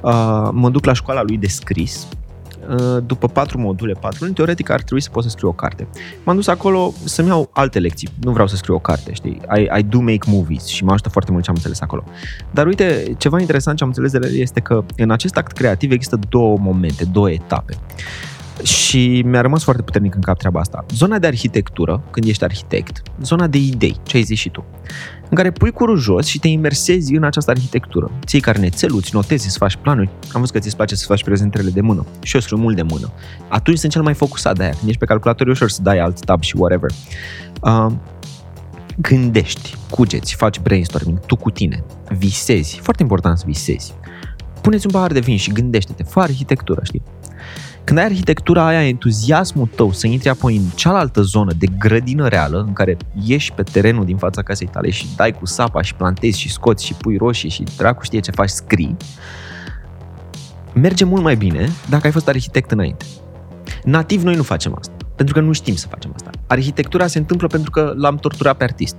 Uh, 0.00 0.48
mă 0.52 0.70
duc 0.70 0.84
la 0.84 0.92
școala 0.92 1.22
lui 1.22 1.38
de 1.38 1.46
scris, 1.46 2.06
Uh, 2.10 2.27
după 3.06 3.26
patru 3.28 3.58
module, 3.58 3.92
patru 3.92 4.18
luni, 4.22 4.34
teoretic 4.34 4.70
ar 4.70 4.82
trebui 4.82 5.02
să 5.02 5.10
pot 5.10 5.22
să 5.22 5.28
scriu 5.28 5.48
o 5.48 5.52
carte. 5.52 5.88
M-am 6.24 6.36
dus 6.36 6.46
acolo 6.46 6.92
să-mi 7.04 7.28
iau 7.28 7.50
alte 7.52 7.78
lecții. 7.78 8.08
Nu 8.20 8.32
vreau 8.32 8.46
să 8.46 8.56
scriu 8.56 8.74
o 8.74 8.78
carte, 8.78 9.12
știi? 9.12 9.40
I, 9.56 9.78
I 9.78 9.82
do 9.82 9.98
make 9.98 10.18
movies 10.26 10.66
și 10.66 10.84
mă 10.84 10.92
ajută 10.92 11.08
foarte 11.08 11.30
mult 11.30 11.44
ce 11.44 11.50
am 11.50 11.56
înțeles 11.56 11.80
acolo. 11.80 12.04
Dar 12.50 12.66
uite, 12.66 13.14
ceva 13.18 13.40
interesant 13.40 13.76
ce 13.76 13.82
am 13.82 13.88
înțeles 13.88 14.12
de 14.12 14.18
el 14.22 14.40
este 14.40 14.60
că 14.60 14.84
în 14.96 15.10
acest 15.10 15.36
act 15.36 15.52
creativ 15.52 15.90
există 15.90 16.18
două 16.28 16.56
momente, 16.58 17.04
două 17.04 17.30
etape. 17.30 17.74
Și 18.62 19.22
mi-a 19.26 19.40
rămas 19.40 19.62
foarte 19.62 19.82
puternic 19.82 20.14
în 20.14 20.20
cap 20.20 20.38
treaba 20.38 20.60
asta. 20.60 20.84
Zona 20.90 21.18
de 21.18 21.26
arhitectură, 21.26 22.02
când 22.10 22.26
ești 22.26 22.44
arhitect, 22.44 23.02
zona 23.22 23.46
de 23.46 23.58
idei, 23.58 23.96
ce 24.02 24.16
ai 24.16 24.22
zis 24.22 24.38
și 24.38 24.48
tu 24.48 24.64
în 25.30 25.36
care 25.36 25.50
pui 25.50 25.70
curul 25.70 25.98
jos 25.98 26.26
și 26.26 26.38
te 26.38 26.48
imersezi 26.48 27.14
în 27.14 27.24
această 27.24 27.50
arhitectură. 27.50 28.10
Ții 28.26 28.40
carnețelul, 28.40 28.98
îți 28.98 29.14
notezi, 29.14 29.46
îți 29.46 29.58
faci 29.58 29.76
planuri. 29.76 30.08
Am 30.32 30.40
văzut 30.40 30.54
că 30.54 30.58
ți-ți 30.60 30.76
place 30.76 30.94
să 30.94 31.04
faci 31.06 31.24
prezentările 31.24 31.70
de 31.70 31.80
mână. 31.80 32.06
Și 32.22 32.34
eu 32.34 32.40
scriu 32.40 32.56
mult 32.56 32.76
de 32.76 32.82
mână. 32.82 33.12
Atunci 33.48 33.78
sunt 33.78 33.92
cel 33.92 34.02
mai 34.02 34.14
focusat 34.14 34.56
de 34.56 34.62
aia. 34.62 34.72
Când 34.72 34.88
ești 34.88 35.00
pe 35.00 35.06
calculator 35.06 35.46
e 35.46 35.50
ușor 35.50 35.70
să 35.70 35.82
dai 35.82 35.98
alt 35.98 36.24
tab 36.24 36.42
și 36.42 36.56
whatever. 36.56 36.90
Uh, 37.62 37.92
gândești, 39.00 39.76
cugeți, 39.90 40.34
faci 40.34 40.60
brainstorming, 40.60 41.20
tu 41.26 41.36
cu 41.36 41.50
tine, 41.50 41.84
visezi. 42.18 42.80
Foarte 42.82 43.02
important 43.02 43.38
să 43.38 43.44
visezi. 43.46 43.94
Puneți 44.60 44.86
un 44.86 44.92
pahar 44.92 45.12
de 45.12 45.20
vin 45.20 45.36
și 45.36 45.52
gândește-te, 45.52 46.02
fă 46.02 46.20
arhitectură, 46.20 46.80
știi? 46.84 47.02
Când 47.88 48.00
ai 48.00 48.06
arhitectura 48.06 48.66
aia, 48.66 48.86
entuziasmul 48.86 49.68
tău 49.74 49.92
să 49.92 50.06
intri 50.06 50.28
apoi 50.28 50.56
în 50.56 50.62
cealaltă 50.74 51.22
zonă 51.22 51.52
de 51.58 51.66
grădină 51.78 52.28
reală, 52.28 52.64
în 52.66 52.72
care 52.72 52.96
ieși 53.24 53.52
pe 53.52 53.62
terenul 53.62 54.04
din 54.04 54.16
fața 54.16 54.42
casei 54.42 54.66
tale 54.66 54.90
și 54.90 55.06
dai 55.16 55.32
cu 55.32 55.46
sapa 55.46 55.82
și 55.82 55.94
plantezi 55.94 56.38
și 56.38 56.50
scoți 56.50 56.84
și 56.84 56.94
pui 56.94 57.16
roșii 57.16 57.48
și 57.48 57.64
dracu 57.76 58.02
știe 58.02 58.20
ce 58.20 58.30
faci, 58.30 58.48
scrii, 58.48 58.96
merge 60.74 61.04
mult 61.04 61.22
mai 61.22 61.36
bine 61.36 61.68
dacă 61.88 62.06
ai 62.06 62.12
fost 62.12 62.28
arhitect 62.28 62.70
înainte. 62.70 63.04
Nativ 63.84 64.22
noi 64.22 64.34
nu 64.34 64.42
facem 64.42 64.76
asta, 64.78 64.96
pentru 65.16 65.34
că 65.34 65.40
nu 65.40 65.52
știm 65.52 65.74
să 65.74 65.86
facem 65.86 66.12
asta. 66.14 66.30
Arhitectura 66.46 67.06
se 67.06 67.18
întâmplă 67.18 67.46
pentru 67.46 67.70
că 67.70 67.92
l-am 67.96 68.16
torturat 68.16 68.56
pe 68.56 68.64
artist. 68.64 68.96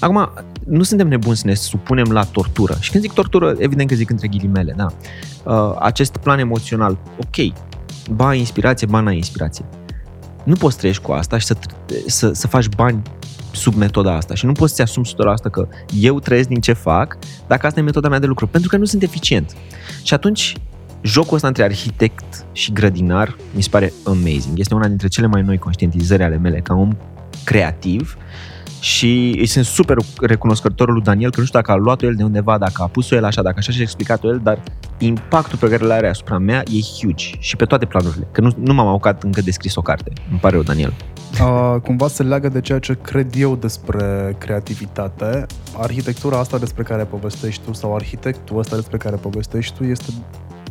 Acum, 0.00 0.30
nu 0.66 0.82
suntem 0.82 1.08
nebuni 1.08 1.36
să 1.36 1.46
ne 1.46 1.54
supunem 1.54 2.12
la 2.12 2.24
tortură. 2.24 2.76
Și 2.80 2.90
când 2.90 3.02
zic 3.02 3.12
tortură, 3.12 3.54
evident 3.58 3.88
că 3.88 3.94
zic 3.94 4.10
între 4.10 4.28
ghilimele, 4.28 4.74
da. 4.76 4.86
Uh, 5.44 5.76
acest 5.78 6.16
plan 6.16 6.38
emoțional, 6.38 6.98
ok, 7.16 7.68
ba 8.10 8.28
ai 8.28 8.38
inspirație, 8.38 8.86
ba 8.86 9.00
n-ai 9.00 9.16
inspirație. 9.16 9.64
Nu 10.44 10.54
poți 10.54 10.76
trăiești 10.76 11.02
cu 11.02 11.12
asta 11.12 11.38
și 11.38 11.46
să, 11.46 11.56
să, 12.06 12.32
să 12.32 12.46
faci 12.46 12.68
bani 12.68 13.02
sub 13.52 13.74
metoda 13.74 14.14
asta 14.14 14.34
și 14.34 14.46
nu 14.46 14.52
poți 14.52 14.74
să-ți 14.74 14.82
asumi 14.82 15.06
100% 15.48 15.50
că 15.50 15.68
eu 16.00 16.20
trăiesc 16.20 16.48
din 16.48 16.60
ce 16.60 16.72
fac 16.72 17.18
dacă 17.46 17.66
asta 17.66 17.80
e 17.80 17.82
metoda 17.82 18.08
mea 18.08 18.18
de 18.18 18.26
lucru, 18.26 18.46
pentru 18.46 18.70
că 18.70 18.76
nu 18.76 18.84
sunt 18.84 19.02
eficient. 19.02 19.56
Și 20.02 20.14
atunci 20.14 20.54
jocul 21.02 21.34
ăsta 21.34 21.46
între 21.46 21.62
arhitect 21.62 22.44
și 22.52 22.72
grădinar 22.72 23.36
mi 23.54 23.62
se 23.62 23.68
pare 23.70 23.92
amazing. 24.04 24.58
Este 24.58 24.74
una 24.74 24.88
dintre 24.88 25.08
cele 25.08 25.26
mai 25.26 25.42
noi 25.42 25.58
conștientizări 25.58 26.22
ale 26.22 26.36
mele 26.36 26.60
ca 26.60 26.74
om 26.74 26.96
creativ 27.44 28.16
și 28.80 29.34
îi 29.38 29.46
sunt 29.46 29.64
super 29.64 29.96
recunoscător 30.20 30.90
lui 30.90 31.02
Daniel, 31.02 31.30
că 31.30 31.40
nu 31.40 31.46
știu 31.46 31.58
dacă 31.58 31.72
a 31.72 31.74
luat-o 31.74 32.06
el 32.06 32.14
de 32.14 32.22
undeva, 32.22 32.58
dacă 32.58 32.82
a 32.82 32.86
pus-o 32.86 33.14
el 33.14 33.24
așa, 33.24 33.42
dacă 33.42 33.54
așa 33.58 33.72
și-a 33.72 33.82
explicat-o 33.82 34.28
el, 34.28 34.40
dar 34.42 34.62
impactul 34.98 35.58
pe 35.58 35.68
care 35.68 35.84
îl 35.84 35.90
are 35.90 36.08
asupra 36.08 36.38
mea 36.38 36.62
e 36.66 36.80
huge 37.00 37.30
și 37.38 37.56
pe 37.56 37.64
toate 37.64 37.86
planurile. 37.86 38.28
Că 38.32 38.40
nu, 38.40 38.50
nu 38.58 38.74
m-am 38.74 38.86
apucat 38.86 39.22
încă 39.22 39.40
de 39.40 39.50
scris 39.50 39.76
o 39.76 39.82
carte. 39.82 40.12
Îmi 40.30 40.38
pare 40.38 40.54
rău, 40.54 40.62
Daniel. 40.62 40.94
Uh, 41.40 41.80
cumva 41.82 42.08
se 42.08 42.22
leagă 42.22 42.48
de 42.48 42.60
ceea 42.60 42.78
ce 42.78 42.98
cred 43.02 43.34
eu 43.36 43.56
despre 43.56 44.36
creativitate. 44.38 45.46
Arhitectura 45.76 46.38
asta 46.38 46.58
despre 46.58 46.82
care 46.82 47.04
povestești 47.04 47.64
tu 47.64 47.72
sau 47.72 47.94
arhitectul 47.94 48.58
ăsta 48.58 48.76
despre 48.76 48.96
care 48.96 49.16
povestești 49.16 49.76
tu 49.76 49.84
este 49.84 50.12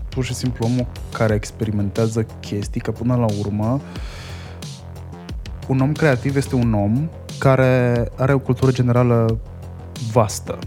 pur 0.09 0.23
și 0.23 0.33
simplu 0.33 0.65
omul 0.65 0.87
care 1.13 1.33
experimentează 1.33 2.25
chestii, 2.39 2.81
că 2.81 2.91
până 2.91 3.15
la 3.15 3.27
urmă 3.39 3.81
un 5.67 5.79
om 5.79 5.91
creativ 5.91 6.35
este 6.35 6.55
un 6.55 6.73
om 6.73 7.09
care 7.39 8.07
are 8.15 8.33
o 8.33 8.39
cultură 8.39 8.71
generală 8.71 9.39
vastă. 10.11 10.57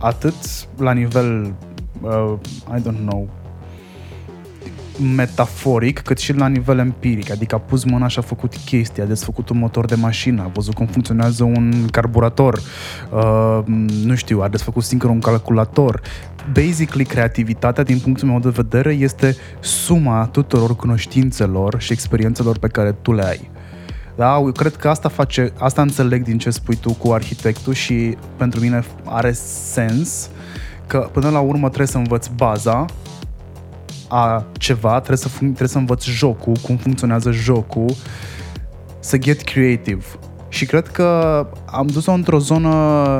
Atât 0.00 0.34
la 0.76 0.92
nivel, 0.92 1.54
uh, 2.02 2.34
I 2.76 2.80
don't 2.80 3.04
know, 3.06 3.28
metaforic, 5.14 6.00
cât 6.00 6.18
și 6.18 6.32
la 6.32 6.46
nivel 6.46 6.78
empiric. 6.78 7.30
Adică 7.30 7.54
a 7.54 7.58
pus 7.58 7.84
mâna 7.84 8.08
și 8.08 8.18
a 8.18 8.22
făcut 8.22 8.56
chestii, 8.56 9.02
a 9.02 9.06
desfăcut 9.06 9.48
un 9.48 9.58
motor 9.58 9.84
de 9.84 9.94
mașină, 9.94 10.42
a 10.42 10.50
văzut 10.54 10.74
cum 10.74 10.86
funcționează 10.86 11.44
un 11.44 11.86
carburator, 11.90 12.60
uh, 13.12 13.60
nu 14.04 14.14
știu, 14.14 14.40
a 14.40 14.48
desfăcut 14.48 14.82
singur 14.82 15.10
un 15.10 15.20
calculator. 15.20 16.00
Basically, 16.52 17.04
creativitatea, 17.04 17.82
din 17.82 17.98
punctul 17.98 18.28
meu 18.28 18.38
de 18.38 18.48
vedere, 18.48 18.92
este 18.92 19.36
suma 19.60 20.26
tuturor 20.26 20.76
cunoștințelor 20.76 21.80
și 21.80 21.92
experiențelor 21.92 22.58
pe 22.58 22.68
care 22.68 22.92
tu 22.92 23.12
le 23.12 23.24
ai. 23.24 23.50
Da, 24.18 24.36
eu 24.36 24.52
cred 24.52 24.76
că 24.76 24.88
asta 24.88 25.08
face, 25.08 25.52
asta 25.58 25.82
înțeleg 25.82 26.22
din 26.22 26.38
ce 26.38 26.50
spui 26.50 26.76
tu 26.76 26.92
cu 26.92 27.12
arhitectul 27.12 27.72
și 27.72 28.16
pentru 28.36 28.60
mine 28.60 28.84
are 29.04 29.32
sens 29.72 30.30
că 30.86 31.08
până 31.12 31.28
la 31.28 31.40
urmă 31.40 31.66
trebuie 31.66 31.86
să 31.86 31.96
învăț 31.96 32.26
baza 32.26 32.84
a 34.08 34.44
ceva, 34.52 34.96
trebuie 34.96 35.16
să, 35.16 35.28
trebuie 35.38 35.68
să 35.68 35.78
învăț 35.78 36.04
jocul, 36.04 36.56
cum 36.62 36.76
funcționează 36.76 37.30
jocul, 37.30 37.94
să 39.00 39.18
get 39.18 39.42
creative. 39.42 40.04
Și 40.48 40.66
cred 40.66 40.88
că 40.88 41.46
am 41.66 41.86
dus-o 41.86 42.12
într-o 42.12 42.38
zonă 42.38 43.18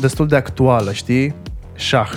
destul 0.00 0.28
de 0.28 0.36
actuală, 0.36 0.92
știi? 0.92 1.34
Șah. 1.74 2.12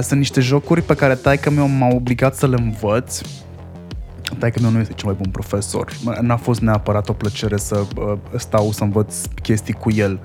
Sunt 0.00 0.18
niște 0.18 0.40
jocuri 0.40 0.82
pe 0.82 0.94
care 0.94 1.14
taică 1.14 1.50
meu 1.50 1.68
m-a 1.68 1.88
obligat 1.88 2.34
să 2.34 2.46
le 2.46 2.56
învăț 2.58 3.20
Taică 4.38 4.58
meu 4.60 4.70
nu 4.70 4.78
este 4.78 4.92
cel 4.92 5.08
mai 5.08 5.16
bun 5.22 5.30
profesor. 5.30 5.92
N-a 6.20 6.36
fost 6.36 6.60
neapărat 6.60 7.08
o 7.08 7.12
plăcere 7.12 7.56
să 7.56 7.84
uh, 7.96 8.12
stau 8.36 8.72
să 8.72 8.82
învăț 8.82 9.16
chestii 9.42 9.74
cu 9.74 9.90
el. 9.90 10.20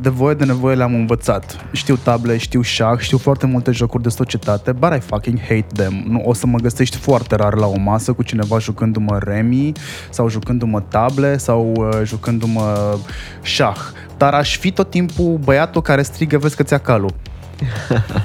De 0.00 0.08
voie 0.08 0.34
de 0.34 0.44
nevoie 0.44 0.74
le-am 0.74 0.94
învățat. 0.94 1.66
Știu 1.72 1.96
table, 1.96 2.36
știu 2.36 2.60
șah, 2.60 2.98
știu 2.98 3.18
foarte 3.18 3.46
multe 3.46 3.70
jocuri 3.70 4.02
de 4.02 4.08
societate, 4.08 4.72
but 4.72 4.92
I 4.96 4.98
fucking 4.98 5.40
hate 5.40 5.66
them. 5.74 6.04
Nu, 6.06 6.22
o 6.24 6.32
să 6.32 6.46
mă 6.46 6.58
găsești 6.58 6.96
foarte 6.96 7.36
rar 7.36 7.54
la 7.54 7.66
o 7.66 7.78
masă 7.78 8.12
cu 8.12 8.22
cineva 8.22 8.58
jucându-mă 8.58 9.18
remi 9.22 9.72
sau 10.10 10.28
jucându-mă 10.28 10.80
table 10.80 11.36
sau 11.36 11.72
uh, 11.76 12.00
jucându-mă 12.04 12.96
șah. 13.42 13.78
Dar 14.16 14.34
aș 14.34 14.58
fi 14.58 14.70
tot 14.70 14.90
timpul 14.90 15.38
băiatul 15.44 15.82
care 15.82 16.02
strigă, 16.02 16.38
vezi 16.38 16.56
că 16.56 16.62
ți-a 16.62 16.78
calul. 16.78 17.14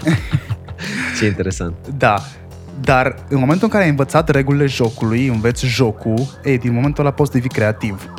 Ce 1.20 1.26
interesant. 1.26 1.76
Da. 1.98 2.16
Dar 2.82 3.16
în 3.30 3.40
momentul 3.40 3.64
în 3.64 3.70
care 3.70 3.84
ai 3.84 3.90
învățat 3.90 4.30
regulile 4.30 4.66
jocului, 4.66 5.28
înveți 5.28 5.66
jocul, 5.66 6.40
ei, 6.44 6.58
din 6.58 6.74
momentul 6.74 7.04
ăla 7.04 7.14
poți 7.14 7.32
devii 7.32 7.50
creativ. 7.50 8.10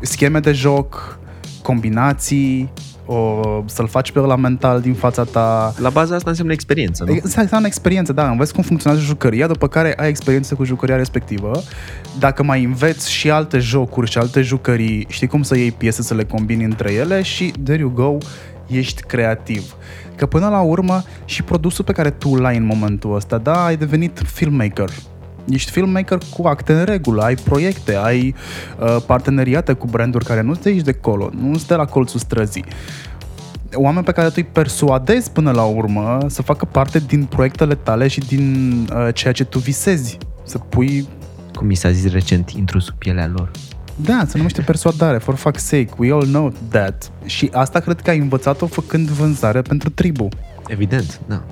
Scheme 0.00 0.40
de 0.40 0.52
joc, 0.52 1.18
combinații, 1.62 2.72
o, 3.06 3.40
să-l 3.66 3.88
faci 3.88 4.12
pe 4.12 4.20
ăla 4.20 4.36
mental 4.36 4.80
din 4.80 4.94
fața 4.94 5.24
ta. 5.24 5.74
La 5.78 5.88
baza 5.88 6.14
asta 6.14 6.28
înseamnă 6.28 6.52
experiență, 6.52 7.04
nu? 7.04 7.18
Înseamnă 7.22 7.66
experiență, 7.66 8.12
da. 8.12 8.30
Înveți 8.30 8.52
cum 8.52 8.62
funcționează 8.62 9.04
jucăria, 9.04 9.46
după 9.46 9.68
care 9.68 9.94
ai 9.96 10.08
experiență 10.08 10.54
cu 10.54 10.64
jucăria 10.64 10.96
respectivă. 10.96 11.62
Dacă 12.18 12.42
mai 12.42 12.64
înveți 12.64 13.10
și 13.12 13.30
alte 13.30 13.58
jocuri 13.58 14.10
și 14.10 14.18
alte 14.18 14.42
jucării, 14.42 15.06
știi 15.08 15.26
cum 15.26 15.42
să 15.42 15.56
iei 15.56 15.72
piese 15.72 16.02
să 16.02 16.14
le 16.14 16.24
combini 16.24 16.64
între 16.64 16.92
ele 16.92 17.22
și 17.22 17.52
there 17.64 17.80
you 17.80 17.90
go, 17.90 18.16
ești 18.66 19.02
creativ. 19.02 19.74
Că 20.22 20.28
până 20.28 20.48
la 20.48 20.60
urmă 20.60 21.02
și 21.24 21.42
produsul 21.42 21.84
pe 21.84 21.92
care 21.92 22.10
tu 22.10 22.28
îl 22.28 22.44
ai 22.44 22.56
în 22.56 22.64
momentul 22.64 23.14
ăsta, 23.14 23.38
da, 23.38 23.64
ai 23.64 23.76
devenit 23.76 24.22
filmmaker. 24.24 24.90
Ești 25.48 25.70
filmmaker 25.70 26.18
cu 26.36 26.46
acte 26.46 26.72
în 26.72 26.84
regulă, 26.84 27.22
ai 27.22 27.34
proiecte, 27.34 27.96
ai 27.96 28.34
uh, 28.80 28.96
parteneriate 29.06 29.72
cu 29.72 29.86
branduri 29.86 30.24
care 30.24 30.40
nu 30.40 30.52
sunt 30.52 30.64
aici 30.64 30.80
de 30.80 30.92
colo, 30.92 31.30
nu 31.40 31.56
sunt 31.56 31.78
la 31.78 31.84
colțul 31.84 32.20
străzii. 32.20 32.64
oameni 33.74 34.04
pe 34.04 34.12
care 34.12 34.28
tu 34.28 34.34
îi 34.36 34.44
persuadezi 34.44 35.30
până 35.30 35.50
la 35.50 35.64
urmă 35.64 36.18
să 36.26 36.42
facă 36.42 36.64
parte 36.64 36.98
din 36.98 37.24
proiectele 37.24 37.74
tale 37.74 38.08
și 38.08 38.18
din 38.18 38.76
uh, 38.94 39.14
ceea 39.14 39.32
ce 39.32 39.44
tu 39.44 39.58
visezi. 39.58 40.18
Să 40.44 40.58
pui 40.58 41.08
Cum 41.54 41.66
mi 41.66 41.74
s-a 41.74 41.90
zis 41.90 42.12
recent, 42.12 42.50
intru 42.50 42.78
sub 42.78 42.94
pielea 42.94 43.30
lor. 43.34 43.50
Da, 43.96 44.24
se 44.26 44.36
numește 44.36 44.62
persuadare, 44.62 45.18
for 45.18 45.34
fuck's 45.36 45.56
sake, 45.56 45.88
we 45.96 46.12
all 46.12 46.26
know 46.26 46.52
that. 46.68 47.10
Și 47.24 47.50
asta 47.52 47.80
cred 47.80 48.00
că 48.00 48.10
ai 48.10 48.18
învățat-o 48.18 48.66
făcând 48.66 49.08
vânzare 49.08 49.62
pentru 49.62 49.90
tribu. 49.90 50.28
Evident, 50.66 51.20
da. 51.26 51.42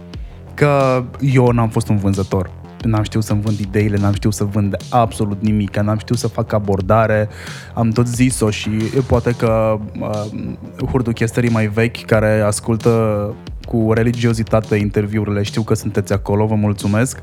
Că 0.55 1.05
eu 1.21 1.51
n-am 1.51 1.69
fost 1.69 1.89
un 1.89 1.97
vânzător. 1.97 2.51
N-am 2.85 3.03
știut 3.03 3.25
să-mi 3.25 3.41
vând 3.41 3.59
ideile, 3.59 3.97
n-am 3.97 4.13
știut 4.13 4.35
să 4.35 4.45
vând 4.45 4.77
absolut 4.91 5.43
nimic, 5.43 5.77
n-am 5.77 5.99
știut 5.99 6.19
să 6.19 6.27
fac 6.29 6.53
abordare, 6.53 7.29
am 7.75 7.91
tot 7.91 8.07
zis-o 8.07 8.51
și 8.51 8.71
poate 9.07 9.31
că 9.31 9.79
uh, 10.01 10.87
hurduchesterii 10.91 11.51
mai 11.51 11.67
vechi 11.67 12.05
care 12.05 12.41
ascultă 12.41 13.35
cu 13.67 13.93
religiozitate 13.93 14.77
interviurile, 14.77 15.43
știu 15.43 15.63
că 15.63 15.75
sunteți 15.75 16.13
acolo, 16.13 16.47
vă 16.47 16.55
mulțumesc. 16.55 17.19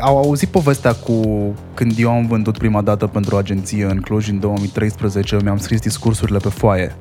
Au 0.00 0.16
auzit 0.16 0.48
povestea 0.48 0.92
cu 0.92 1.24
când 1.74 1.92
eu 1.98 2.10
am 2.10 2.26
vândut 2.26 2.58
prima 2.58 2.82
dată 2.82 3.06
pentru 3.06 3.34
o 3.34 3.38
agenție 3.38 3.84
în 3.84 4.00
Cluj 4.00 4.28
în 4.28 4.40
2013, 4.40 5.38
mi-am 5.42 5.58
scris 5.58 5.80
discursurile 5.80 6.38
pe 6.38 6.48
foaie. 6.48 6.96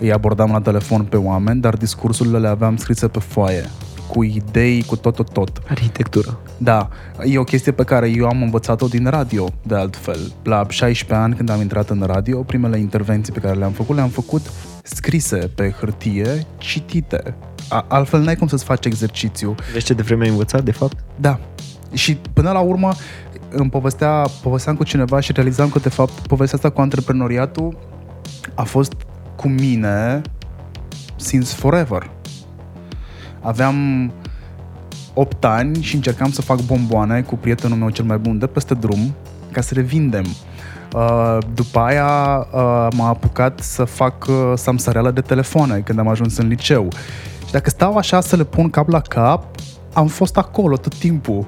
Îi 0.00 0.12
abordam 0.12 0.50
la 0.50 0.60
telefon 0.60 1.04
pe 1.04 1.16
oameni, 1.16 1.60
dar 1.60 1.76
discursurile 1.76 2.38
le 2.38 2.48
aveam 2.48 2.76
scrise 2.76 3.08
pe 3.08 3.18
foaie 3.18 3.64
cu 4.08 4.22
idei, 4.22 4.82
cu 4.82 4.96
tot, 4.96 5.14
tot, 5.14 5.30
tot. 5.32 5.62
Arhitectură. 5.68 6.38
Da, 6.56 6.88
e 7.24 7.38
o 7.38 7.44
chestie 7.44 7.72
pe 7.72 7.84
care 7.84 8.10
eu 8.10 8.26
am 8.26 8.42
învățat-o 8.42 8.86
din 8.86 9.06
radio, 9.06 9.48
de 9.62 9.74
altfel. 9.74 10.32
La 10.42 10.66
16 10.68 11.24
ani, 11.24 11.34
când 11.34 11.50
am 11.50 11.60
intrat 11.60 11.90
în 11.90 12.02
radio, 12.06 12.42
primele 12.42 12.78
intervenții 12.78 13.32
pe 13.32 13.40
care 13.40 13.58
le-am 13.58 13.72
făcut, 13.72 13.96
le-am 13.96 14.08
făcut 14.08 14.52
scrise 14.82 15.36
pe 15.36 15.74
hârtie, 15.80 16.46
citite. 16.58 17.34
A- 17.68 17.84
altfel 17.88 18.20
n-ai 18.20 18.36
cum 18.36 18.46
să-ți 18.46 18.64
faci 18.64 18.84
exercițiu. 18.84 19.54
Vezi 19.72 19.84
ce 19.84 19.94
de 19.94 20.02
vreme 20.02 20.24
ai 20.24 20.30
învățat, 20.30 20.62
de 20.62 20.72
fapt? 20.72 20.96
Da. 21.16 21.40
Și 21.94 22.18
până 22.32 22.50
la 22.50 22.60
urmă 22.60 22.92
îmi 23.50 23.70
povestea, 23.70 24.26
povesteam 24.42 24.76
cu 24.76 24.84
cineva 24.84 25.20
și 25.20 25.32
realizam 25.32 25.68
că 25.68 25.78
de 25.78 25.88
fapt 25.88 26.26
povestea 26.26 26.56
asta 26.56 26.70
cu 26.70 26.80
antreprenoriatul 26.80 27.78
a 28.54 28.62
fost 28.62 28.92
cu 29.36 29.48
mine 29.48 30.22
since 31.16 31.54
forever. 31.54 32.10
Aveam 33.40 34.10
8 35.14 35.44
ani 35.44 35.82
și 35.82 35.94
încercam 35.94 36.30
să 36.30 36.42
fac 36.42 36.60
bomboane 36.60 37.22
cu 37.22 37.36
prietenul 37.36 37.78
meu 37.78 37.90
cel 37.90 38.04
mai 38.04 38.18
bun 38.18 38.38
de 38.38 38.46
peste 38.46 38.74
drum 38.74 39.14
ca 39.52 39.60
să 39.60 39.74
le 39.74 39.80
vindem. 39.80 40.24
Uh, 40.94 41.38
după 41.54 41.78
aia 41.78 42.38
uh, 42.52 42.88
m-a 42.96 43.08
apucat 43.08 43.60
să 43.60 43.84
fac 43.84 44.26
uh, 44.28 44.52
samsareală 44.54 45.10
de 45.10 45.20
telefoane 45.20 45.78
când 45.78 45.98
am 45.98 46.08
ajuns 46.08 46.36
în 46.36 46.48
liceu. 46.48 46.88
Și 47.46 47.52
dacă 47.52 47.70
stau 47.70 47.96
așa 47.96 48.20
să 48.20 48.36
le 48.36 48.44
pun 48.44 48.70
cap 48.70 48.88
la 48.88 49.00
cap, 49.00 49.44
am 49.92 50.06
fost 50.06 50.36
acolo 50.36 50.76
tot 50.76 50.94
timpul 50.94 51.46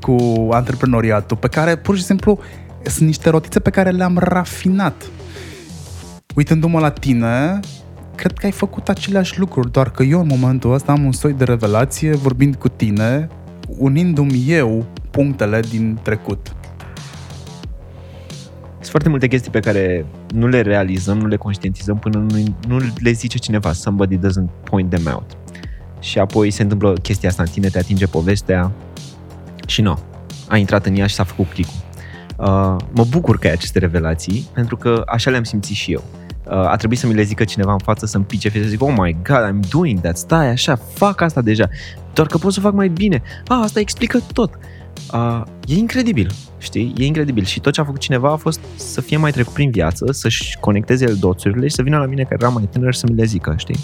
cu 0.00 0.48
antreprenoriatul, 0.50 1.36
pe 1.36 1.48
care 1.48 1.76
pur 1.76 1.96
și 1.96 2.04
simplu 2.04 2.38
sunt 2.82 3.06
niște 3.06 3.30
rotițe 3.30 3.60
pe 3.60 3.70
care 3.70 3.90
le-am 3.90 4.18
rafinat. 4.18 5.10
Uitându-mă 6.34 6.80
la 6.80 6.90
tine, 6.90 7.60
cred 8.14 8.32
că 8.32 8.46
ai 8.46 8.52
făcut 8.52 8.88
aceleași 8.88 9.38
lucruri, 9.38 9.70
doar 9.70 9.90
că 9.90 10.02
eu 10.02 10.20
în 10.20 10.26
momentul 10.26 10.72
ăsta 10.72 10.92
am 10.92 11.04
un 11.04 11.12
soi 11.12 11.32
de 11.32 11.44
revelație 11.44 12.10
vorbind 12.10 12.54
cu 12.54 12.68
tine, 12.68 13.28
unindu-mi 13.78 14.44
eu 14.46 14.86
punctele 15.10 15.60
din 15.60 15.98
trecut. 16.02 16.52
Sunt 18.72 18.90
foarte 18.90 19.08
multe 19.08 19.28
chestii 19.28 19.50
pe 19.50 19.60
care 19.60 20.06
nu 20.34 20.46
le 20.46 20.60
realizăm, 20.60 21.18
nu 21.18 21.26
le 21.26 21.36
conștientizăm 21.36 21.98
până 21.98 22.18
nu, 22.18 22.54
nu 22.68 22.78
le 22.98 23.10
zice 23.10 23.38
cineva. 23.38 23.72
Somebody 23.72 24.16
doesn't 24.16 24.64
point 24.64 24.90
them 24.90 25.14
out. 25.14 25.36
Și 26.00 26.18
apoi 26.18 26.50
se 26.50 26.62
întâmplă 26.62 26.92
chestia 26.92 27.28
asta 27.28 27.42
în 27.42 27.48
tine, 27.48 27.68
te 27.68 27.78
atinge 27.78 28.06
povestea 28.06 28.72
și 29.68 29.82
nu. 29.82 29.98
A 30.48 30.56
intrat 30.56 30.86
în 30.86 30.96
ea 30.96 31.06
și 31.06 31.14
s-a 31.14 31.24
făcut 31.24 31.46
clicul. 31.52 31.74
Uh, 32.36 32.76
mă 32.92 33.04
bucur 33.08 33.38
că 33.38 33.46
ai 33.46 33.52
aceste 33.52 33.78
revelații, 33.78 34.48
pentru 34.54 34.76
că 34.76 35.02
așa 35.06 35.30
le-am 35.30 35.44
simțit 35.44 35.76
și 35.76 35.92
eu. 35.92 36.04
Uh, 36.44 36.52
a 36.52 36.76
trebuit 36.76 36.98
să 36.98 37.06
mi 37.06 37.14
le 37.14 37.22
zică 37.22 37.44
cineva 37.44 37.72
în 37.72 37.78
față 37.78 38.06
să-mi 38.06 38.24
pice 38.24 38.48
fie 38.48 38.62
să 38.62 38.68
zic, 38.68 38.82
oh 38.82 38.94
my 38.96 39.16
god, 39.22 39.48
I'm 39.48 39.68
doing 39.68 40.00
that, 40.00 40.16
stai 40.16 40.48
așa, 40.48 40.76
fac 40.76 41.20
asta 41.20 41.42
deja, 41.42 41.68
doar 42.12 42.26
că 42.26 42.38
pot 42.38 42.52
să 42.52 42.60
fac 42.60 42.72
mai 42.72 42.88
bine. 42.88 43.22
Ah, 43.46 43.60
asta 43.62 43.80
explică 43.80 44.20
tot. 44.32 44.58
Uh, 45.12 45.42
e 45.66 45.74
incredibil, 45.74 46.30
știi? 46.58 46.94
E 46.96 47.04
incredibil 47.04 47.44
și 47.44 47.60
tot 47.60 47.72
ce 47.72 47.80
a 47.80 47.84
făcut 47.84 48.00
cineva 48.00 48.32
a 48.32 48.36
fost 48.36 48.60
să 48.76 49.00
fie 49.00 49.16
mai 49.16 49.30
trecut 49.30 49.52
prin 49.52 49.70
viață, 49.70 50.12
să-și 50.12 50.58
conecteze 50.60 51.04
el 51.04 51.14
doțurile 51.14 51.68
și 51.68 51.74
să 51.74 51.82
vină 51.82 51.98
la 51.98 52.06
mine 52.06 52.22
care 52.22 52.36
era 52.40 52.48
mai 52.48 52.68
tânăr 52.72 52.92
și 52.92 52.98
să 52.98 53.06
mi 53.10 53.16
le 53.16 53.24
zică, 53.24 53.54
știi? 53.56 53.78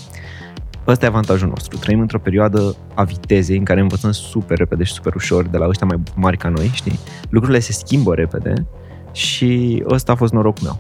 Ăsta 0.87 1.05
e 1.05 1.09
avantajul 1.09 1.49
nostru. 1.49 1.79
Trăim 1.79 2.01
într-o 2.01 2.19
perioadă 2.19 2.77
a 2.95 3.03
vitezei 3.03 3.57
în 3.57 3.65
care 3.65 3.81
învățăm 3.81 4.11
super 4.11 4.59
repede 4.59 4.83
și 4.83 4.93
super 4.93 5.15
ușor 5.15 5.47
de 5.47 5.57
la 5.57 5.69
ăștia 5.69 5.87
mai 5.87 6.01
mari 6.15 6.37
ca 6.37 6.49
noi, 6.49 6.71
știi? 6.73 6.99
Lucrurile 7.31 7.61
se 7.61 7.73
schimbă 7.73 8.15
repede 8.15 8.67
și 9.13 9.83
ăsta 9.89 10.13
a 10.13 10.15
fost 10.15 10.33
norocul 10.33 10.63
meu. 10.63 10.79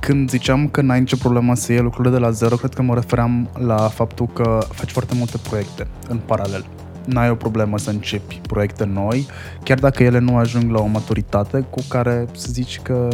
Când 0.00 0.30
ziceam 0.30 0.68
că 0.68 0.80
n-ai 0.80 1.00
nicio 1.00 1.16
problemă 1.16 1.54
să 1.54 1.72
iei 1.72 1.80
lucrurile 1.80 2.14
de 2.14 2.20
la 2.20 2.30
zero, 2.30 2.56
cred 2.56 2.74
că 2.74 2.82
mă 2.82 2.94
refeream 2.94 3.50
la 3.58 3.76
faptul 3.76 4.26
că 4.26 4.58
faci 4.70 4.90
foarte 4.90 5.14
multe 5.14 5.38
proiecte 5.48 5.86
în 6.08 6.16
paralel. 6.16 6.66
N-ai 7.04 7.30
o 7.30 7.34
problemă 7.34 7.78
să 7.78 7.90
începi 7.90 8.40
proiecte 8.46 8.84
noi, 8.84 9.26
chiar 9.62 9.78
dacă 9.78 10.02
ele 10.02 10.18
nu 10.18 10.36
ajung 10.36 10.70
la 10.70 10.80
o 10.80 10.86
maturitate 10.86 11.66
cu 11.70 11.80
care 11.88 12.26
să 12.32 12.48
zici 12.50 12.80
că, 12.80 13.08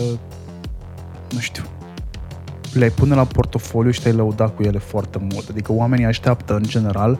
nu 1.33 1.39
știu, 1.39 1.63
le-ai 2.79 2.91
pune 2.91 3.15
la 3.15 3.25
portofoliu 3.25 3.91
și 3.91 4.03
te-ai 4.03 4.15
lăuda 4.15 4.45
cu 4.45 4.63
ele 4.63 4.79
foarte 4.79 5.19
mult. 5.33 5.49
Adică 5.49 5.73
oamenii 5.73 6.05
așteaptă, 6.05 6.55
în 6.55 6.63
general, 6.63 7.19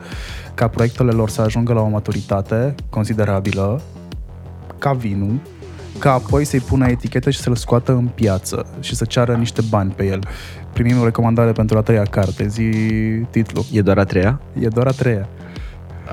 ca 0.53 0.67
proiectele 0.67 1.11
lor 1.11 1.29
să 1.29 1.41
ajungă 1.41 1.73
la 1.73 1.81
o 1.81 1.87
maturitate 1.87 2.75
considerabilă, 2.89 3.81
ca 4.77 4.93
vinul, 4.93 5.39
ca 5.99 6.13
apoi 6.13 6.45
să-i 6.45 6.59
pună 6.59 6.87
etichetă 6.87 7.29
și 7.29 7.39
să-l 7.39 7.55
scoată 7.55 7.91
în 7.91 8.07
piață 8.15 8.65
și 8.79 8.95
să 8.95 9.05
ceară 9.05 9.35
niște 9.35 9.61
bani 9.69 9.91
pe 9.91 10.05
el. 10.05 10.19
Primim 10.73 10.99
o 10.99 11.03
recomandare 11.03 11.51
pentru 11.51 11.77
a 11.77 11.81
treia 11.81 12.03
carte, 12.03 12.47
zi 12.47 12.69
titlul. 13.29 13.63
E 13.71 13.81
doar 13.81 13.97
a 13.97 14.03
treia? 14.03 14.41
E 14.59 14.67
doar 14.67 14.87
a 14.87 14.91
treia. 14.91 15.27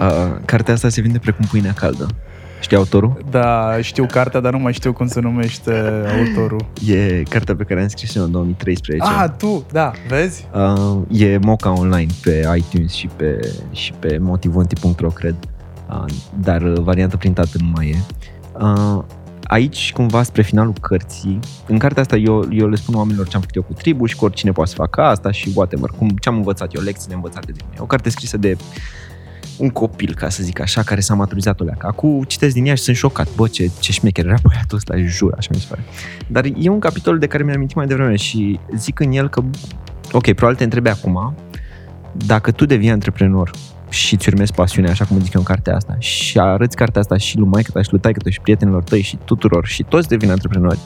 Uh, 0.00 0.36
cartea 0.44 0.74
asta 0.74 0.88
se 0.88 1.00
vinde 1.00 1.18
precum 1.18 1.44
pâinea 1.50 1.72
caldă. 1.72 2.06
Știi 2.66 2.78
autorul? 2.78 3.24
Da, 3.30 3.80
știu 3.80 4.06
cartea, 4.06 4.40
dar 4.40 4.52
nu 4.52 4.58
mai 4.58 4.72
știu 4.72 4.92
cum 4.92 5.06
se 5.06 5.20
numește 5.20 5.72
autorul. 6.18 6.66
E 6.86 7.22
cartea 7.22 7.56
pe 7.56 7.64
care 7.64 7.80
am 7.80 7.88
scris-o 7.88 8.22
în 8.22 8.30
2013. 8.30 9.08
Ah, 9.08 9.30
tu, 9.38 9.66
da, 9.72 9.92
vezi? 10.08 10.46
Uh, 10.54 11.20
e 11.20 11.38
Moca 11.42 11.72
online 11.72 12.12
pe 12.22 12.48
iTunes 12.56 12.92
și 12.92 13.06
pe, 13.16 13.52
și 13.70 13.92
pe 13.92 14.18
motivonti.ro, 14.20 15.08
cred. 15.08 15.34
Uh, 15.90 16.04
dar 16.40 16.62
uh, 16.62 16.78
varianta 16.78 17.16
printată 17.16 17.50
nu 17.58 17.72
mai 17.74 17.88
e. 17.88 17.96
Uh, 18.60 19.02
aici, 19.42 19.92
cumva, 19.92 20.22
spre 20.22 20.42
finalul 20.42 20.74
cărții, 20.80 21.38
în 21.66 21.78
cartea 21.78 22.02
asta 22.02 22.16
eu, 22.16 22.48
eu 22.50 22.68
le 22.68 22.76
spun 22.76 22.94
oamenilor 22.94 23.28
ce 23.28 23.34
am 23.34 23.40
făcut 23.40 23.56
eu 23.56 23.62
cu 23.62 23.72
tribu 23.72 24.06
și 24.06 24.16
cu 24.16 24.24
oricine 24.24 24.52
poate 24.52 24.70
să 24.70 24.76
facă 24.76 25.00
asta 25.02 25.30
și 25.30 25.52
whatever, 25.54 25.90
cum, 25.98 26.08
ce 26.08 26.28
am 26.28 26.36
învățat 26.36 26.74
eu, 26.74 26.82
lecțiile 26.82 27.14
învățate 27.14 27.52
de 27.52 27.60
mine. 27.64 27.80
O 27.80 27.86
carte 27.86 28.10
scrisă 28.10 28.36
de 28.36 28.56
un 29.58 29.70
copil, 29.70 30.14
ca 30.14 30.28
să 30.28 30.42
zic 30.42 30.60
așa, 30.60 30.82
care 30.82 31.00
s-a 31.00 31.14
maturizat 31.14 31.60
o 31.60 31.64
leacă. 31.64 31.86
Acum 31.86 32.22
citesc 32.22 32.54
din 32.54 32.66
ea 32.66 32.74
și 32.74 32.82
sunt 32.82 32.96
șocat. 32.96 33.28
Bă, 33.34 33.48
ce, 33.48 33.70
ce 33.78 33.92
șmecher 33.92 34.26
era 34.26 34.36
băiatul 34.42 34.76
ăsta, 34.76 34.96
jur, 34.96 35.34
așa 35.36 35.48
mi 35.52 35.60
se 35.60 35.66
pare. 35.68 35.84
Dar 36.26 36.44
e 36.58 36.68
un 36.68 36.78
capitol 36.78 37.18
de 37.18 37.26
care 37.26 37.42
mi-am 37.42 37.56
amintit 37.56 37.76
mai 37.76 37.86
devreme 37.86 38.16
și 38.16 38.60
zic 38.76 39.00
în 39.00 39.12
el 39.12 39.28
că, 39.28 39.42
ok, 40.12 40.32
probabil 40.32 40.56
te 40.56 40.64
întrebi 40.64 40.88
acum, 40.88 41.34
dacă 42.12 42.50
tu 42.50 42.64
devii 42.64 42.90
antreprenor 42.90 43.50
și 43.88 44.14
îți 44.14 44.28
urmezi 44.28 44.52
pasiunea, 44.52 44.90
așa 44.90 45.04
cum 45.04 45.20
zic 45.20 45.32
eu 45.32 45.40
în 45.40 45.46
cartea 45.46 45.76
asta, 45.76 45.96
și 45.98 46.38
arăți 46.38 46.76
cartea 46.76 47.00
asta 47.00 47.16
și 47.16 47.38
lui 47.38 47.48
maică 47.48 47.70
ta 47.70 47.82
și 47.82 47.90
lui 47.90 48.00
taică 48.00 48.30
și 48.30 48.40
prietenilor 48.40 48.82
tăi 48.82 49.00
și 49.00 49.18
tuturor 49.24 49.66
și 49.66 49.82
toți 49.82 50.08
devin 50.08 50.30
antreprenori, 50.30 50.78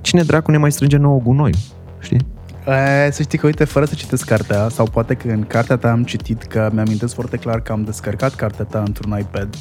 cine 0.00 0.22
dracu 0.22 0.50
ne 0.50 0.56
mai 0.56 0.72
strânge 0.72 0.96
nouă 0.96 1.20
gunoi? 1.20 1.54
Știi? 1.98 2.26
E, 2.66 3.10
să 3.10 3.22
știi 3.22 3.38
că, 3.38 3.46
uite, 3.46 3.64
fără 3.64 3.84
să 3.84 3.94
citesc 3.94 4.26
cartea, 4.26 4.68
sau 4.68 4.86
poate 4.90 5.14
că 5.14 5.28
în 5.28 5.46
cartea 5.46 5.76
ta 5.76 5.90
am 5.90 6.04
citit 6.04 6.42
că 6.42 6.70
mi-amintesc 6.72 7.14
foarte 7.14 7.36
clar 7.36 7.60
că 7.60 7.72
am 7.72 7.82
descărcat 7.82 8.34
cartea 8.34 8.64
ta 8.64 8.82
într-un 8.86 9.18
iPad. 9.18 9.54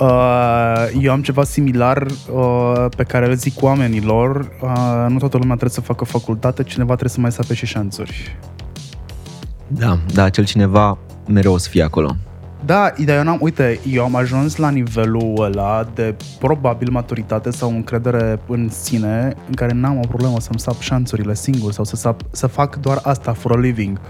Uh, 0.00 0.88
eu 1.00 1.12
am 1.12 1.22
ceva 1.22 1.44
similar 1.44 2.06
uh, 2.06 2.84
pe 2.96 3.04
care 3.04 3.26
îl 3.26 3.34
zic 3.34 3.62
oamenilor. 3.62 4.36
Uh, 4.62 5.06
nu 5.08 5.18
toată 5.18 5.36
lumea 5.36 5.56
trebuie 5.56 5.70
să 5.70 5.80
facă 5.80 6.04
facultate, 6.04 6.62
cineva 6.62 6.88
trebuie 6.90 7.10
să 7.10 7.20
mai 7.20 7.32
sape 7.32 7.54
și 7.54 7.66
șanțuri. 7.66 8.36
Da, 9.66 9.98
da, 10.14 10.22
acel 10.22 10.44
cineva 10.44 10.98
mereu 11.28 11.52
o 11.52 11.58
să 11.58 11.68
fie 11.68 11.82
acolo. 11.82 12.16
Da, 12.68 12.92
dar 13.04 13.16
eu 13.16 13.22
n-am, 13.22 13.38
uite, 13.40 13.80
eu 13.90 14.04
am 14.04 14.14
ajuns 14.14 14.56
la 14.56 14.70
nivelul 14.70 15.34
ăla 15.38 15.88
de 15.94 16.14
probabil 16.38 16.90
maturitate 16.90 17.50
sau 17.50 17.70
încredere 17.70 18.40
în 18.46 18.68
sine 18.68 19.34
în 19.46 19.54
care 19.54 19.72
n-am 19.72 19.98
o 19.98 20.06
problemă 20.08 20.40
să-mi 20.40 20.60
sap 20.60 20.80
șanțurile 20.80 21.34
singur 21.34 21.72
sau 21.72 21.84
să, 21.84 21.96
sap, 21.96 22.20
să 22.30 22.46
fac 22.46 22.76
doar 22.76 23.00
asta 23.02 23.32
for 23.32 23.52
a 23.52 23.58
living. 23.58 24.00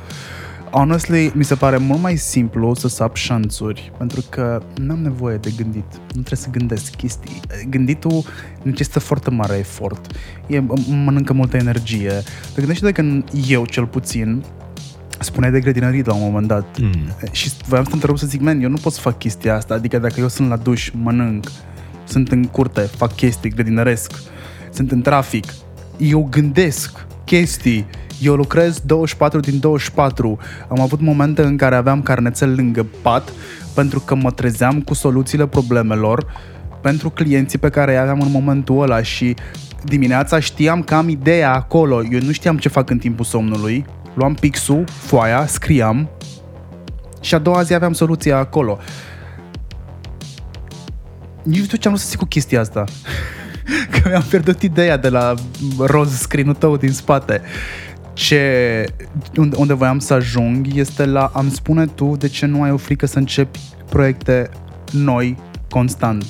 Honestly, 0.71 1.33
mi 1.35 1.45
se 1.45 1.55
pare 1.55 1.77
mult 1.77 2.01
mai 2.01 2.17
simplu 2.17 2.75
să 2.75 2.89
sap 2.89 3.17
șanțuri, 3.17 3.93
pentru 3.99 4.25
că 4.29 4.63
n-am 4.81 4.99
nevoie 4.99 5.37
de 5.37 5.51
gândit. 5.57 5.93
Nu 5.93 6.23
trebuie 6.23 6.39
să 6.39 6.49
gândesc 6.51 6.95
chestii. 6.95 7.41
Gânditul 7.69 8.25
necesită 8.63 8.99
foarte 8.99 9.31
mare 9.31 9.57
efort. 9.57 10.07
E, 10.47 10.61
mănâncă 11.05 11.33
multă 11.33 11.57
energie. 11.57 12.13
Te 12.55 12.61
gândește 12.61 12.93
că 12.93 13.05
eu, 13.49 13.67
cel 13.67 13.87
puțin, 13.87 14.45
spuneai 15.19 15.53
de 15.53 15.61
grădinărit 15.61 16.07
la 16.07 16.15
un 16.15 16.21
moment 16.23 16.47
dat 16.47 16.79
Mm. 16.81 16.91
și 17.31 17.51
voiam 17.67 17.85
să 17.85 17.89
te 17.91 17.95
întrerup 17.95 18.19
să 18.19 18.27
zic, 18.27 18.41
man, 18.41 18.61
eu 18.63 18.69
nu 18.69 18.77
pot 18.77 18.93
să 18.93 19.01
fac 19.01 19.19
chestia 19.19 19.55
asta, 19.57 19.75
adică 19.75 19.99
dacă 19.99 20.15
eu 20.21 20.29
sunt 20.29 20.49
la 20.49 20.57
duș, 20.57 20.91
mănânc, 21.03 21.47
sunt 22.05 22.29
în 22.33 22.45
curte, 22.45 22.81
fac 22.81 23.15
chestii, 23.15 23.51
grădinăresc, 23.51 24.13
sunt 24.73 24.91
în 24.91 25.01
trafic, 25.03 25.45
eu 25.97 26.27
gândesc 26.31 27.07
chestii, 27.25 27.87
eu 28.21 28.35
lucrez 28.35 28.81
24 28.85 29.41
din 29.41 29.59
24. 29.61 30.39
Am 30.69 30.81
avut 30.81 31.01
momente 31.01 31.43
în 31.43 31.57
care 31.57 31.75
aveam 31.75 32.03
carnețel 32.03 32.55
lângă 32.55 32.87
pat 33.03 33.33
pentru 33.75 34.01
că 34.01 34.15
mă 34.15 34.31
trezeam 34.31 34.81
cu 34.81 34.95
soluțiile 34.95 35.47
problemelor 35.47 36.27
pentru 36.83 37.11
clienții 37.11 37.59
pe 37.59 37.69
care 37.69 37.93
îi 37.93 37.99
aveam 37.99 38.21
în 38.21 38.31
momentul 38.31 38.83
ăla 38.83 39.03
și 39.03 39.35
dimineața 39.85 40.39
știam 40.41 40.83
că 40.83 40.95
am 40.95 41.09
ideea 41.09 41.55
acolo. 41.55 42.03
Eu 42.11 42.21
nu 42.21 42.33
știam 42.33 42.59
ce 42.59 42.69
fac 42.69 42.91
în 42.91 42.99
timpul 42.99 43.25
somnului. 43.25 43.85
Luam 44.19 44.35
pixul, 44.35 44.85
foaia, 44.87 45.47
scriam 45.47 46.09
și 47.21 47.35
a 47.35 47.39
doua 47.39 47.63
zi 47.63 47.75
aveam 47.75 47.93
soluția 47.93 48.37
acolo. 48.39 48.79
Nici 51.43 51.59
nu 51.59 51.65
știu 51.65 51.79
ce 51.79 51.89
am 51.89 51.95
vrut 51.95 52.05
să 52.05 52.11
zic 52.11 52.19
cu 52.19 52.25
chestia 52.25 52.61
asta. 52.61 52.85
Că 53.91 54.09
mi-am 54.09 54.25
pierdut 54.29 54.63
ideea 54.63 54.97
de 54.97 55.09
la 55.09 55.35
roz 55.79 56.19
screen 56.19 56.55
tău 56.59 56.77
din 56.77 56.93
spate. 56.93 57.41
Ce, 58.13 58.85
unde, 59.37 59.57
unde 59.57 59.73
voiam 59.73 59.99
să 59.99 60.15
ajung 60.15 60.67
este 60.75 61.05
la 61.05 61.31
am 61.35 61.51
spune 61.51 61.87
tu 61.87 62.17
de 62.17 62.29
ce 62.29 62.47
nu 62.47 62.63
ai 62.63 62.71
o 62.71 62.77
frică 62.77 63.07
să 63.07 63.19
începi 63.19 63.61
proiecte 63.89 64.51
noi, 64.93 65.37
constant, 65.71 66.25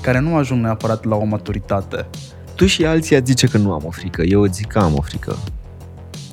care 0.00 0.18
nu 0.18 0.36
ajung 0.36 0.62
neapărat 0.62 1.04
la 1.04 1.16
o 1.16 1.24
maturitate. 1.24 2.06
Tu 2.54 2.66
și 2.66 2.84
alții 2.84 3.16
ați 3.16 3.26
zice 3.26 3.46
că 3.46 3.58
nu 3.58 3.72
am 3.72 3.82
o 3.84 3.90
frică. 3.90 4.22
Eu 4.22 4.40
îți 4.40 4.54
zic 4.54 4.66
că 4.66 4.78
am 4.78 4.94
o 4.94 5.00
frică. 5.00 5.36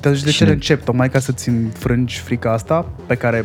Dar 0.02 0.12
de 0.12 0.18
ce 0.18 0.30
Cine- 0.30 0.48
le 0.48 0.54
încep? 0.54 0.84
Tocmai 0.84 1.10
ca 1.10 1.18
să-ți 1.18 1.48
înfrângi 1.48 2.18
frica 2.18 2.52
asta 2.52 2.86
pe 3.06 3.14
care 3.14 3.44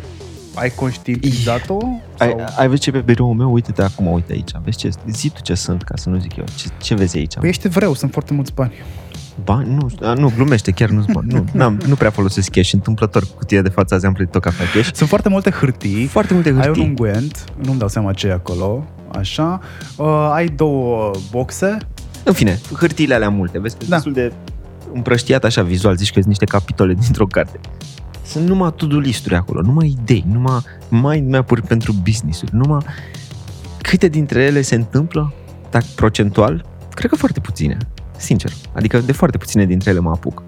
ai 0.56 0.70
conștientizat-o? 0.70 1.78
Ai, 2.18 2.28
Sau... 2.38 2.46
ai 2.58 2.68
văzut 2.68 2.82
ce 2.82 2.92
pe 2.92 2.98
biroul 3.00 3.34
meu? 3.34 3.54
Uite-te 3.54 3.82
acum, 3.82 4.08
uite 4.12 4.34
aici. 4.34 4.50
Vezi 4.64 4.78
ce? 4.78 4.90
Zi 5.12 5.30
tu 5.30 5.42
ce 5.42 5.54
sunt, 5.54 5.84
ca 5.84 5.96
să 5.96 6.10
nu 6.10 6.20
zic 6.20 6.36
eu. 6.36 6.44
Ce, 6.56 6.68
ce 6.78 6.96
vezi 6.96 7.18
aici? 7.18 7.34
Păi 7.36 7.50
ești 7.50 7.68
vreu, 7.68 7.94
sunt 7.94 8.12
foarte 8.12 8.34
mulți 8.34 8.54
bani. 8.54 8.72
Bani? 9.44 9.74
Nu, 9.76 10.08
a, 10.08 10.14
nu, 10.14 10.32
glumește, 10.36 10.72
chiar 10.72 10.90
nu 10.90 11.06
bani. 11.14 11.28
Nu, 11.34 11.46
n-am, 11.52 11.80
nu 11.88 11.96
prea 11.96 12.10
folosesc 12.10 12.50
cash. 12.52 12.72
Întâmplător, 12.74 13.24
cutia 13.36 13.62
de 13.62 13.70
față 13.70 13.94
azi 13.94 14.06
am 14.06 14.14
plătit 14.14 14.36
o 14.36 14.40
cafea 14.40 14.66
cash. 14.74 14.90
Sunt 14.94 15.10
foarte 15.10 15.30
multe 15.30 15.50
hârtii. 15.50 16.06
Foarte 16.06 16.34
multe 16.34 16.50
Ai 16.50 16.56
un 16.56 16.62
hârtii. 16.62 16.84
unguent, 16.84 17.44
nu-mi 17.64 17.80
dau 17.80 17.88
seama 17.88 18.14
ce 18.14 18.28
e 18.28 18.32
acolo, 18.32 18.86
așa. 19.18 19.60
Uh, 19.98 20.30
ai 20.34 20.48
două 20.48 21.12
boxe. 21.32 21.78
În 22.24 22.34
fine, 22.34 22.60
hârtiile 22.74 23.14
alea 23.14 23.30
multe. 23.30 23.60
Vezi 23.60 23.76
că 23.78 23.84
Da. 23.84 23.90
da. 23.90 23.96
destul 23.96 24.14
de 24.14 24.32
împrăștiat 24.98 25.44
așa 25.44 25.62
vizual. 25.62 25.96
Zici 25.96 26.08
că 26.08 26.14
sunt 26.14 26.26
niște 26.26 26.46
capitole 26.46 26.94
dintr-o 27.04 27.26
carte. 27.26 27.60
Sunt 28.26 28.48
numai 28.48 28.74
to-do 28.76 28.98
listuri 28.98 29.36
acolo, 29.36 29.62
numai 29.62 29.98
idei, 30.02 30.26
numai 30.32 30.62
mind 30.90 31.32
map-uri 31.32 31.62
pentru 31.62 31.94
business-uri, 32.04 32.56
numai 32.56 32.86
câte 33.82 34.08
dintre 34.08 34.44
ele 34.44 34.62
se 34.62 34.76
întâmplă, 34.76 35.34
dacă 35.70 35.86
procentual, 35.96 36.66
cred 36.90 37.10
că 37.10 37.18
foarte 37.18 37.40
puține, 37.40 37.78
sincer. 38.18 38.52
Adică 38.74 39.00
de 39.00 39.12
foarte 39.12 39.38
puține 39.38 39.66
dintre 39.66 39.90
ele 39.90 40.00
mă 40.00 40.10
apuc. 40.10 40.44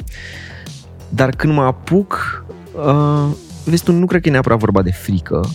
Dar 1.09 1.29
când 1.29 1.53
mă 1.53 1.61
apuc, 1.61 2.43
uh, 2.85 3.35
vezi 3.65 3.83
tu, 3.83 3.91
nu 3.91 4.05
cred 4.05 4.21
că 4.21 4.27
e 4.27 4.31
neapărat 4.31 4.59
vorba 4.59 4.81
de 4.81 4.91
frică, 4.91 5.49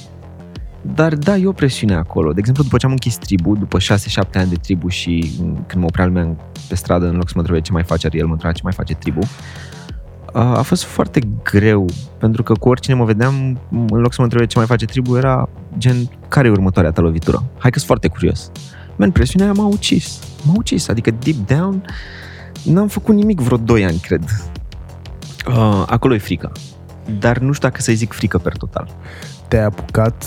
dar 0.94 1.14
da, 1.14 1.36
e 1.36 1.46
o 1.46 1.52
presiune 1.52 1.94
acolo. 1.94 2.32
De 2.32 2.38
exemplu, 2.38 2.62
după 2.62 2.76
ce 2.76 2.86
am 2.86 2.92
închis 2.92 3.16
tribu, 3.16 3.56
după 3.56 3.78
6-7 3.78 3.82
ani 4.34 4.48
de 4.48 4.54
tribu 4.56 4.88
și 4.88 5.32
m, 5.40 5.64
când 5.66 5.80
mă 5.82 5.84
oprea 5.88 6.06
lumea 6.06 6.22
în- 6.22 6.36
pe 6.68 6.74
stradă, 6.74 7.06
în 7.08 7.14
loc 7.14 7.26
să 7.26 7.32
mă 7.34 7.40
întrebe 7.40 7.60
ce 7.60 7.72
mai 7.72 7.82
face 7.82 8.06
Ariel, 8.06 8.26
mă 8.26 8.32
întreba 8.32 8.52
ce 8.52 8.60
mai 8.64 8.72
face 8.72 8.94
tribu, 8.94 9.20
a 10.32 10.56
a 10.56 10.62
fost 10.62 10.84
foarte 10.84 11.20
greu, 11.42 11.86
pentru 12.18 12.42
că 12.42 12.52
cu 12.54 12.68
oricine 12.68 12.94
mă 12.96 13.04
vedeam, 13.04 13.58
în 13.70 14.00
loc 14.00 14.10
să 14.12 14.16
mă 14.18 14.24
întrebe 14.24 14.46
ce 14.46 14.58
mai 14.58 14.66
face 14.66 14.84
tribu, 14.84 15.16
era 15.16 15.48
gen, 15.78 15.96
care 16.28 16.48
e 16.48 16.50
următoarea 16.50 16.90
ta 16.90 17.00
lovitură? 17.02 17.36
Hai 17.58 17.70
că 17.70 17.78
sunt 17.78 17.86
foarte 17.86 18.08
curios. 18.08 18.50
Man, 18.96 19.10
presiunea 19.10 19.50
aia 19.50 19.60
m-a 19.62 19.66
ucis. 19.66 20.18
M-a 20.46 20.52
ucis, 20.56 20.88
adică 20.88 21.10
deep 21.10 21.36
down 21.46 21.84
n-am 22.64 22.88
făcut 22.88 23.14
nimic 23.14 23.40
vreo 23.40 23.56
2 23.56 23.84
ani, 23.84 23.98
cred. 23.98 24.22
Uh, 25.48 25.82
acolo 25.86 26.14
e 26.14 26.18
frica. 26.18 26.52
Dar 27.18 27.38
nu 27.38 27.52
știu 27.52 27.68
dacă 27.68 27.80
să-i 27.80 27.94
zic 27.94 28.12
frică 28.12 28.38
per 28.38 28.56
total. 28.56 28.88
Te-ai 29.48 29.64
apucat 29.64 30.24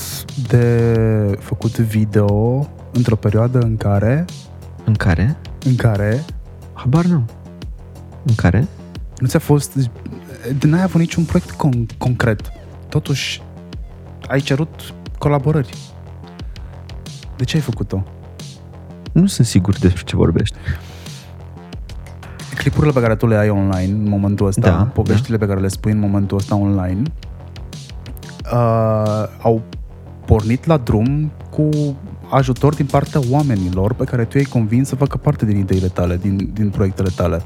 de 0.47 1.37
făcut 1.39 1.77
video 1.77 2.67
într-o 2.93 3.15
perioadă 3.15 3.59
în 3.59 3.77
care, 3.77 4.25
În 4.85 4.93
care? 4.93 5.37
în 5.65 5.75
care 5.75 6.23
Habar 6.73 7.05
n-am. 7.05 7.25
În 8.25 8.35
care? 8.35 8.67
nu 9.19 9.27
ți-a 9.27 9.39
fost, 9.39 9.89
n-ai 10.63 10.81
avut 10.83 10.99
niciun 11.01 11.23
proiect 11.23 11.51
con- 11.55 11.97
concret. 11.97 12.51
Totuși, 12.89 13.41
ai 14.27 14.39
cerut 14.39 14.93
colaborări. 15.17 15.77
De 17.37 17.43
ce 17.43 17.55
ai 17.55 17.61
făcut-o? 17.61 18.03
Nu 19.11 19.25
sunt 19.25 19.47
sigur 19.47 19.77
despre 19.79 20.03
ce 20.05 20.15
vorbești. 20.15 20.55
clipurile 22.57 22.91
pe 22.93 22.99
care 23.01 23.15
tu 23.15 23.27
le 23.27 23.35
ai 23.37 23.49
online 23.49 23.91
în 23.91 24.09
momentul 24.09 24.47
ăsta, 24.47 24.61
Da, 24.69 24.83
poveștile 24.93 25.37
pe 25.37 25.45
care 25.45 25.59
le 25.59 25.67
spui 25.67 25.91
în 25.91 25.99
momentul 25.99 26.37
ăsta 26.37 26.55
online, 26.55 27.01
uh, 28.53 29.27
au 29.41 29.61
pornit 30.25 30.65
la 30.65 30.77
drum 30.77 31.31
cu 31.49 31.69
ajutor 32.29 32.73
din 32.73 32.85
partea 32.85 33.19
oamenilor 33.31 33.93
pe 33.93 34.03
care 34.03 34.25
tu 34.25 34.37
i-ai 34.37 34.45
convins 34.49 34.87
să 34.87 34.95
facă 34.95 35.17
parte 35.17 35.45
din 35.45 35.57
ideile 35.57 35.87
tale, 35.87 36.17
din, 36.17 36.49
din 36.53 36.69
proiectele 36.69 37.09
tale. 37.15 37.41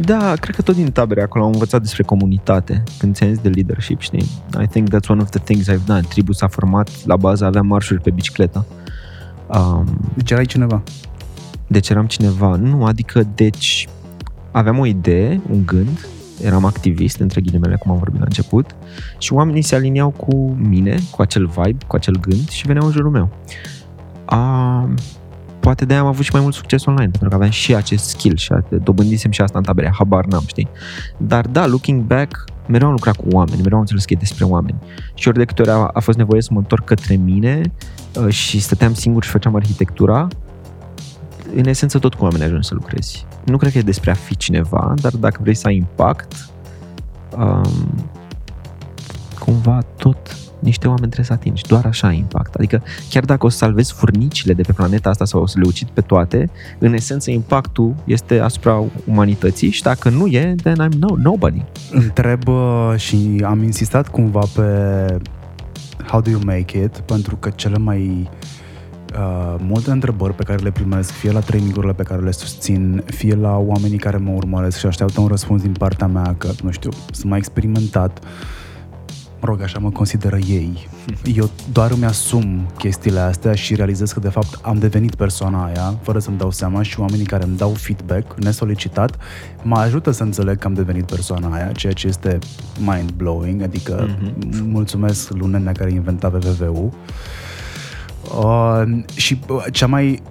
Da, 0.00 0.32
cred 0.40 0.54
că 0.54 0.62
tot 0.62 0.74
din 0.74 0.90
tabere 0.90 1.22
acolo 1.22 1.44
am 1.44 1.52
învățat 1.52 1.80
despre 1.82 2.02
comunitate. 2.02 2.82
Când 2.98 3.14
ți-am 3.14 3.28
zis 3.28 3.38
de 3.38 3.48
leadership, 3.48 4.00
știi? 4.00 4.26
I 4.62 4.66
think 4.66 4.88
that's 4.88 5.08
one 5.08 5.20
of 5.20 5.28
the 5.28 5.38
things 5.38 5.70
I've 5.70 5.84
done. 5.86 6.00
Tribul 6.00 6.34
s-a 6.34 6.48
format, 6.48 6.90
la 7.06 7.16
bază 7.16 7.44
aveam 7.44 7.66
marșuri 7.66 8.00
pe 8.00 8.10
bicicletă. 8.10 8.66
Um, 9.46 10.00
Deci 10.14 10.30
erai 10.30 10.46
cineva. 10.46 10.82
deci 11.66 11.88
eram 11.88 12.06
cineva. 12.06 12.56
Nu, 12.56 12.84
adică, 12.84 13.22
deci 13.34 13.88
aveam 14.50 14.78
o 14.78 14.86
idee, 14.86 15.40
un 15.50 15.64
gând, 15.64 16.06
eram 16.42 16.64
activist, 16.64 17.20
între 17.20 17.40
ghilimele, 17.40 17.76
cum 17.76 17.90
am 17.90 17.98
vorbit 17.98 18.18
la 18.18 18.24
început, 18.24 18.76
și 19.18 19.32
oamenii 19.32 19.62
se 19.62 19.74
aliniau 19.74 20.10
cu 20.10 20.56
mine, 20.58 20.98
cu 21.10 21.22
acel 21.22 21.46
vibe, 21.46 21.84
cu 21.86 21.96
acel 21.96 22.16
gând 22.20 22.48
și 22.48 22.66
veneau 22.66 22.86
în 22.86 22.92
jurul 22.92 23.10
meu. 23.10 23.28
A, 24.24 24.88
poate 25.60 25.84
de-aia 25.84 26.02
am 26.02 26.08
avut 26.08 26.24
și 26.24 26.30
mai 26.32 26.40
mult 26.40 26.54
succes 26.54 26.86
online, 26.86 27.10
pentru 27.10 27.28
că 27.28 27.34
aveam 27.34 27.50
și 27.50 27.74
acest 27.74 28.04
skill 28.04 28.36
și 28.36 28.52
a- 28.52 28.64
dobândisem 28.82 29.30
și 29.30 29.40
asta 29.40 29.58
în 29.58 29.64
tabere, 29.64 29.92
habar 29.98 30.24
n-am, 30.24 30.44
știi? 30.46 30.68
Dar 31.16 31.46
da, 31.46 31.66
looking 31.66 32.02
back, 32.02 32.44
mereu 32.66 32.86
am 32.86 32.92
lucrat 32.92 33.16
cu 33.16 33.24
oameni, 33.30 33.56
mereu 33.62 33.74
am 33.74 33.80
înțeles 33.80 34.04
că 34.04 34.12
e 34.12 34.16
despre 34.18 34.44
oameni. 34.44 34.78
Și 35.14 35.28
ori 35.28 35.38
de 35.38 35.44
câte 35.44 35.62
ori 35.62 35.70
a, 35.70 35.90
a 35.92 36.00
fost 36.00 36.18
nevoie 36.18 36.42
să 36.42 36.48
mă 36.52 36.58
întorc 36.58 36.84
către 36.84 37.14
mine 37.16 37.60
uh, 38.24 38.28
și 38.28 38.60
stăteam 38.60 38.94
singur 38.94 39.24
și 39.24 39.30
făceam 39.30 39.54
arhitectura, 39.54 40.28
în 41.54 41.66
esență 41.66 41.98
tot 41.98 42.14
cu 42.14 42.24
oameni 42.24 42.44
ajungi 42.44 42.66
să 42.66 42.74
lucrezi. 42.74 43.26
Nu 43.44 43.56
cred 43.56 43.72
că 43.72 43.78
e 43.78 43.82
despre 43.82 44.10
a 44.10 44.14
fi 44.14 44.36
cineva, 44.36 44.94
dar 45.00 45.12
dacă 45.12 45.38
vrei 45.42 45.54
să 45.54 45.66
ai 45.66 45.76
impact, 45.76 46.48
um, 47.36 48.04
cumva 49.38 49.82
tot 49.96 50.36
niște 50.58 50.86
oameni 50.86 51.10
trebuie 51.10 51.26
să 51.26 51.32
atingi. 51.32 51.62
Doar 51.62 51.84
așa 51.86 52.06
ai 52.06 52.16
impact. 52.16 52.54
Adică 52.54 52.82
chiar 53.08 53.24
dacă 53.24 53.46
o 53.46 53.48
să 53.48 53.56
salvezi 53.56 53.92
furnicile 53.92 54.52
de 54.52 54.62
pe 54.62 54.72
planeta 54.72 55.08
asta 55.08 55.24
sau 55.24 55.42
o 55.42 55.46
să 55.46 55.58
le 55.58 55.66
ucid 55.66 55.88
pe 55.88 56.00
toate, 56.00 56.50
în 56.78 56.92
esență 56.92 57.30
impactul 57.30 57.94
este 58.04 58.38
asupra 58.38 58.84
umanității 59.04 59.70
și 59.70 59.82
dacă 59.82 60.08
nu 60.08 60.26
e, 60.26 60.54
then 60.62 60.88
I'm 60.88 60.98
no, 60.98 61.16
nobody. 61.16 61.64
Întreb 61.90 62.48
uh, 62.48 62.94
și 62.96 63.42
am 63.44 63.62
insistat 63.62 64.08
cumva 64.08 64.42
pe 64.54 64.62
how 66.06 66.20
do 66.20 66.30
you 66.30 66.40
make 66.44 66.82
it, 66.82 66.98
pentru 66.98 67.36
că 67.36 67.50
cele 67.50 67.78
mai 67.78 68.28
uh, 68.30 68.57
multe 69.58 69.90
întrebări 69.90 70.34
pe 70.34 70.42
care 70.42 70.62
le 70.62 70.70
primesc, 70.70 71.10
fie 71.10 71.30
la 71.30 71.40
trainingurile 71.40 71.92
pe 71.92 72.02
care 72.02 72.22
le 72.22 72.30
susțin, 72.30 73.02
fie 73.06 73.34
la 73.34 73.56
oamenii 73.56 73.98
care 73.98 74.16
mă 74.16 74.30
urmăresc 74.30 74.78
și 74.78 74.86
așteaptă 74.86 75.20
un 75.20 75.26
răspuns 75.26 75.62
din 75.62 75.72
partea 75.72 76.06
mea, 76.06 76.34
că, 76.38 76.50
nu 76.62 76.70
știu, 76.70 76.90
sunt 77.12 77.30
mai 77.30 77.38
experimentat, 77.38 78.18
mă 79.40 79.48
rog, 79.48 79.62
așa 79.62 79.78
mă 79.78 79.90
consideră 79.90 80.36
ei. 80.36 80.88
Eu 81.34 81.50
doar 81.72 81.90
îmi 81.90 82.04
asum 82.04 82.66
chestiile 82.78 83.18
astea 83.18 83.54
și 83.54 83.74
realizez 83.74 84.12
că, 84.12 84.20
de 84.20 84.28
fapt, 84.28 84.58
am 84.62 84.78
devenit 84.78 85.14
persoana 85.14 85.64
aia, 85.64 85.98
fără 86.02 86.18
să-mi 86.18 86.38
dau 86.38 86.50
seama 86.50 86.82
și 86.82 87.00
oamenii 87.00 87.26
care 87.26 87.44
îmi 87.44 87.56
dau 87.56 87.70
feedback 87.70 88.38
nesolicitat 88.38 89.18
mă 89.62 89.76
ajută 89.76 90.10
să 90.10 90.22
înțeleg 90.22 90.58
că 90.58 90.66
am 90.66 90.74
devenit 90.74 91.04
persoana 91.04 91.54
aia, 91.54 91.72
ceea 91.72 91.92
ce 91.92 92.06
este 92.06 92.38
mind-blowing, 92.78 93.62
adică 93.62 94.06
mm-hmm. 94.06 94.62
mulțumesc 94.62 95.30
lunenea 95.30 95.72
care 95.72 95.90
a 95.90 95.94
inventat 95.94 96.44
www-ul. 96.44 96.92
Uh, 98.36 98.82
și 99.16 99.38
uh, 99.48 99.64
cea 99.72 99.86
mai 99.86 100.22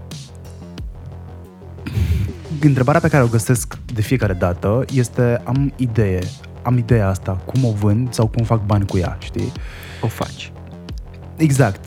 întrebarea 2.61 3.01
pe 3.01 3.07
care 3.07 3.23
o 3.23 3.27
găsesc 3.27 3.77
de 3.93 4.01
fiecare 4.01 4.33
dată 4.33 4.85
este 4.93 5.41
am 5.43 5.73
idee, 5.75 6.19
am 6.61 6.77
ideea 6.77 7.09
asta, 7.09 7.31
cum 7.31 7.65
o 7.65 7.71
vând 7.71 8.13
sau 8.13 8.27
cum 8.27 8.43
fac 8.43 8.65
bani 8.65 8.85
cu 8.85 8.97
ea, 8.97 9.17
știi? 9.19 9.51
O 10.01 10.07
faci. 10.07 10.51
Exact. 11.37 11.85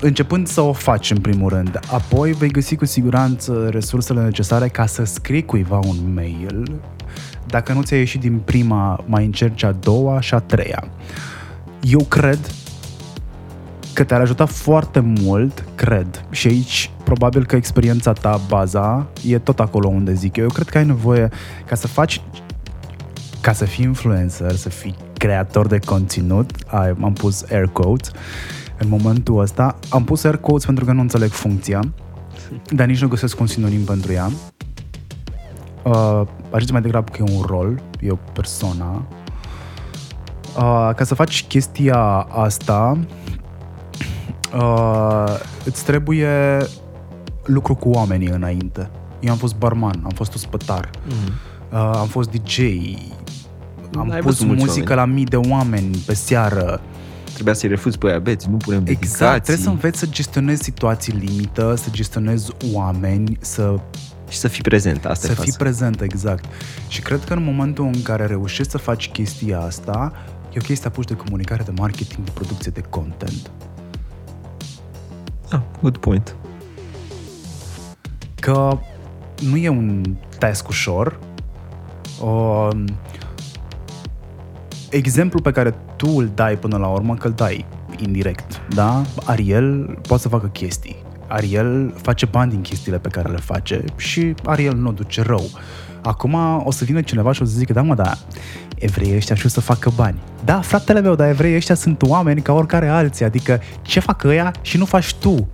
Începând 0.00 0.46
să 0.46 0.60
o 0.60 0.72
faci 0.72 1.10
în 1.10 1.18
primul 1.18 1.48
rând, 1.48 1.80
apoi 1.92 2.32
vei 2.32 2.50
găsi 2.50 2.76
cu 2.76 2.84
siguranță 2.84 3.68
resursele 3.70 4.22
necesare 4.22 4.68
ca 4.68 4.86
să 4.86 5.04
scrii 5.04 5.44
cuiva 5.44 5.78
un 5.78 6.12
mail. 6.14 6.80
Dacă 7.46 7.72
nu 7.72 7.82
ți-a 7.82 7.96
ieșit 7.96 8.20
din 8.20 8.38
prima, 8.38 9.04
mai 9.06 9.24
încerci 9.24 9.62
a 9.62 9.72
doua 9.72 10.20
și 10.20 10.34
a 10.34 10.38
treia. 10.38 10.88
Eu 11.80 12.00
cred 12.00 12.38
că 13.98 14.04
te-ar 14.04 14.20
ajuta 14.20 14.46
foarte 14.46 15.00
mult, 15.00 15.64
cred. 15.74 16.24
Și 16.30 16.46
aici, 16.46 16.90
probabil 17.04 17.46
că 17.46 17.56
experiența 17.56 18.12
ta, 18.12 18.40
baza, 18.48 19.06
e 19.26 19.38
tot 19.38 19.60
acolo 19.60 19.88
unde 19.88 20.12
zic 20.12 20.36
eu. 20.36 20.44
Eu 20.44 20.50
cred 20.50 20.68
că 20.68 20.78
ai 20.78 20.84
nevoie 20.84 21.28
ca 21.66 21.74
să 21.74 21.86
faci 21.86 22.20
ca 23.40 23.52
să 23.52 23.64
fii 23.64 23.84
influencer, 23.84 24.54
să 24.54 24.68
fii 24.68 24.96
creator 25.16 25.66
de 25.66 25.78
conținut, 25.78 26.50
ai, 26.66 26.94
am 27.00 27.12
pus 27.12 27.44
air 27.50 27.66
quotes, 27.66 28.10
în 28.78 28.88
momentul 28.88 29.40
ăsta, 29.40 29.78
am 29.88 30.04
pus 30.04 30.24
air 30.24 30.36
quotes 30.36 30.64
pentru 30.64 30.84
că 30.84 30.92
nu 30.92 31.00
înțeleg 31.00 31.30
funcția, 31.30 31.80
dar 32.70 32.86
nici 32.86 33.00
nu 33.00 33.08
găsesc 33.08 33.40
un 33.40 33.46
sinonim 33.46 33.84
pentru 33.84 34.12
ea. 34.12 34.30
Uh, 35.82 36.22
aș 36.50 36.60
zice 36.60 36.72
mai 36.72 36.82
degrabă 36.82 37.10
că 37.10 37.24
e 37.26 37.34
un 37.36 37.42
rol, 37.46 37.82
e 38.00 38.10
o 38.10 38.18
persoană. 38.32 39.06
Uh, 40.56 40.90
ca 40.96 41.04
să 41.04 41.14
faci 41.14 41.44
chestia 41.44 41.98
asta, 42.30 42.98
uh, 44.54 45.40
îți 45.64 45.84
trebuie 45.84 46.58
lucru 47.44 47.74
cu 47.74 47.88
oamenii 47.90 48.28
înainte. 48.28 48.90
Eu 49.20 49.30
am 49.32 49.38
fost 49.38 49.56
barman, 49.56 50.00
am 50.04 50.10
fost 50.14 50.34
ospătar, 50.34 50.90
Mm. 51.08 51.14
uh, 51.78 51.90
am 51.94 52.06
fost 52.06 52.30
DJ, 52.30 52.58
am 53.96 54.10
Ai 54.10 54.20
pus 54.20 54.24
văzut 54.24 54.46
mulți 54.46 54.64
muzică 54.64 54.92
oameni. 54.92 55.08
la 55.08 55.14
mii 55.14 55.24
de 55.24 55.36
oameni 55.36 55.96
pe 56.06 56.14
seară. 56.14 56.80
Trebuia 57.32 57.54
să-i 57.54 57.68
refuzi 57.68 57.98
pe 57.98 58.06
aia 58.08 58.18
beți, 58.18 58.48
nu 58.50 58.56
punem 58.56 58.78
Exact, 58.86 59.00
dedicații 59.00 59.40
trebuie 59.40 59.64
să 59.64 59.70
înveți 59.70 59.98
să 59.98 60.06
gestionezi 60.06 60.62
situații 60.62 61.12
limită, 61.12 61.74
să 61.74 61.88
gestionezi 61.90 62.50
oameni, 62.72 63.36
să, 63.40 63.74
și 64.28 64.38
să 64.38 64.48
fii 64.48 64.62
prezent. 64.62 65.04
Asta 65.04 65.26
să 65.26 65.32
e 65.32 65.34
fii 65.34 65.44
faza. 65.44 65.56
prezent, 65.58 66.00
exact. 66.00 66.44
Și 66.88 67.00
cred 67.00 67.24
că 67.24 67.32
în 67.34 67.44
momentul 67.44 67.84
în 67.84 68.02
care 68.02 68.26
reușești 68.26 68.70
să 68.72 68.78
faci 68.78 69.08
chestia 69.10 69.60
asta, 69.60 70.12
e 70.52 70.56
o 70.58 70.64
chestie 70.64 70.88
apuci 70.88 71.06
de 71.06 71.14
comunicare, 71.14 71.62
de 71.62 71.72
marketing, 71.76 72.24
de 72.24 72.30
producție 72.34 72.70
de 72.74 72.80
content. 72.90 73.50
Ah, 75.50 75.60
good 75.80 75.96
point. 75.96 76.36
Că 78.40 78.78
nu 79.50 79.56
e 79.56 79.68
un 79.68 80.16
task 80.38 80.68
ușor. 80.68 81.18
Um, 82.22 82.84
exemplul 84.90 85.42
pe 85.42 85.50
care 85.50 85.74
tu 85.96 86.08
îl 86.16 86.30
dai 86.34 86.56
până 86.56 86.76
la 86.76 86.86
urmă, 86.86 87.14
că 87.14 87.26
îl 87.26 87.32
dai 87.32 87.66
indirect, 87.96 88.60
da? 88.74 89.02
Ariel 89.24 89.98
poate 90.06 90.22
să 90.22 90.28
facă 90.28 90.46
chestii. 90.46 90.96
Ariel 91.26 91.94
face 92.02 92.26
bani 92.26 92.50
din 92.50 92.60
chestiile 92.60 92.98
pe 92.98 93.08
care 93.08 93.30
le 93.30 93.36
face 93.36 93.84
și 93.96 94.34
Ariel 94.44 94.74
nu 94.74 94.88
o 94.88 94.92
duce 94.92 95.22
rău. 95.22 95.50
Acum 96.02 96.62
o 96.64 96.70
să 96.70 96.84
vină 96.84 97.00
cineva 97.00 97.32
și 97.32 97.42
o 97.42 97.44
să 97.44 97.56
zică, 97.56 97.72
da 97.72 97.82
mă, 97.82 97.94
da, 97.94 98.18
evreii 98.80 99.16
ăștia 99.16 99.34
știu 99.34 99.48
să 99.48 99.60
facă 99.60 99.92
bani. 99.96 100.18
Da, 100.44 100.60
fratele 100.60 101.00
meu, 101.00 101.14
dar 101.14 101.28
evreii 101.28 101.56
ăștia 101.56 101.74
sunt 101.74 102.02
oameni 102.02 102.40
ca 102.40 102.52
oricare 102.52 102.88
alții, 102.88 103.24
adică 103.24 103.60
ce 103.82 104.00
fac 104.00 104.24
ăia 104.24 104.52
și 104.60 104.78
nu 104.78 104.84
faci 104.84 105.14
tu? 105.14 105.48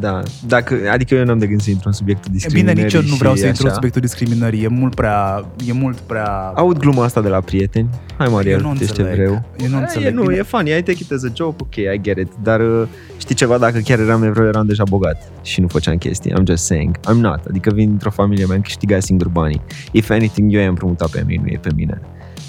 Da, 0.00 0.22
dacă, 0.46 0.76
adică 0.92 1.14
eu 1.14 1.24
n-am 1.24 1.38
de 1.38 1.46
gând 1.46 1.60
să 1.60 1.70
intru 1.70 1.88
în 1.88 1.94
subiectul 1.94 2.30
E 2.30 2.34
discriminării 2.34 2.74
bine, 2.74 2.84
nici 2.84 2.92
eu 2.94 3.10
nu 3.10 3.14
vreau 3.14 3.34
și 3.34 3.40
să 3.40 3.46
intru 3.46 3.62
în 3.62 3.66
așa. 3.66 3.74
subiectul 3.74 4.00
discriminării, 4.02 4.64
e 4.64 4.68
mult 4.68 4.94
prea, 4.94 5.44
e 5.66 5.72
mult 5.72 5.96
prea... 5.98 6.52
Aud 6.54 6.78
gluma 6.78 7.04
asta 7.04 7.20
de 7.20 7.28
la 7.28 7.40
prieteni. 7.40 7.88
Hai, 8.18 8.28
Mariel, 8.28 8.60
eu 8.60 8.66
nu 8.66 8.72
ești 8.72 8.82
înțeleg. 8.82 9.10
evreu. 9.12 9.32
Eu 9.62 9.68
nu 9.68 9.76
E, 9.76 9.80
înțeleg. 9.80 10.14
nu, 10.14 10.22
Bine, 10.22 10.34
e 10.34 10.42
funny, 10.42 10.70
I 10.70 10.82
take 10.82 10.98
it 11.00 11.10
as 11.12 11.22
a 11.24 11.28
joke, 11.34 11.56
ok, 11.62 11.74
I 11.74 12.00
get 12.00 12.18
it. 12.18 12.28
Dar 12.42 12.60
uh, 12.60 12.82
știi 13.18 13.34
ceva, 13.34 13.58
dacă 13.58 13.78
chiar 13.78 13.98
eram 13.98 14.22
evreu, 14.22 14.46
eram 14.46 14.66
deja 14.66 14.82
bogat 14.88 15.30
și 15.42 15.60
nu 15.60 15.66
făceam 15.68 15.96
chestii. 15.96 16.32
I'm 16.32 16.44
just 16.46 16.64
saying. 16.64 16.96
I'm 16.98 17.20
not. 17.20 17.40
Adică 17.48 17.70
vin 17.74 17.88
dintr-o 17.88 18.10
familie, 18.10 18.44
mi-am 18.48 18.60
câștigat 18.60 19.02
singur 19.02 19.28
banii. 19.28 19.60
If 19.92 20.10
anything, 20.10 20.52
eu 20.54 20.60
i-am 20.60 20.68
împrumutat 20.68 21.10
pe 21.10 21.22
mine, 21.26 21.42
nu 21.44 21.48
e 21.48 21.58
pe 21.62 21.70
mine. 21.76 22.00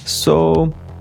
So, 0.03 0.51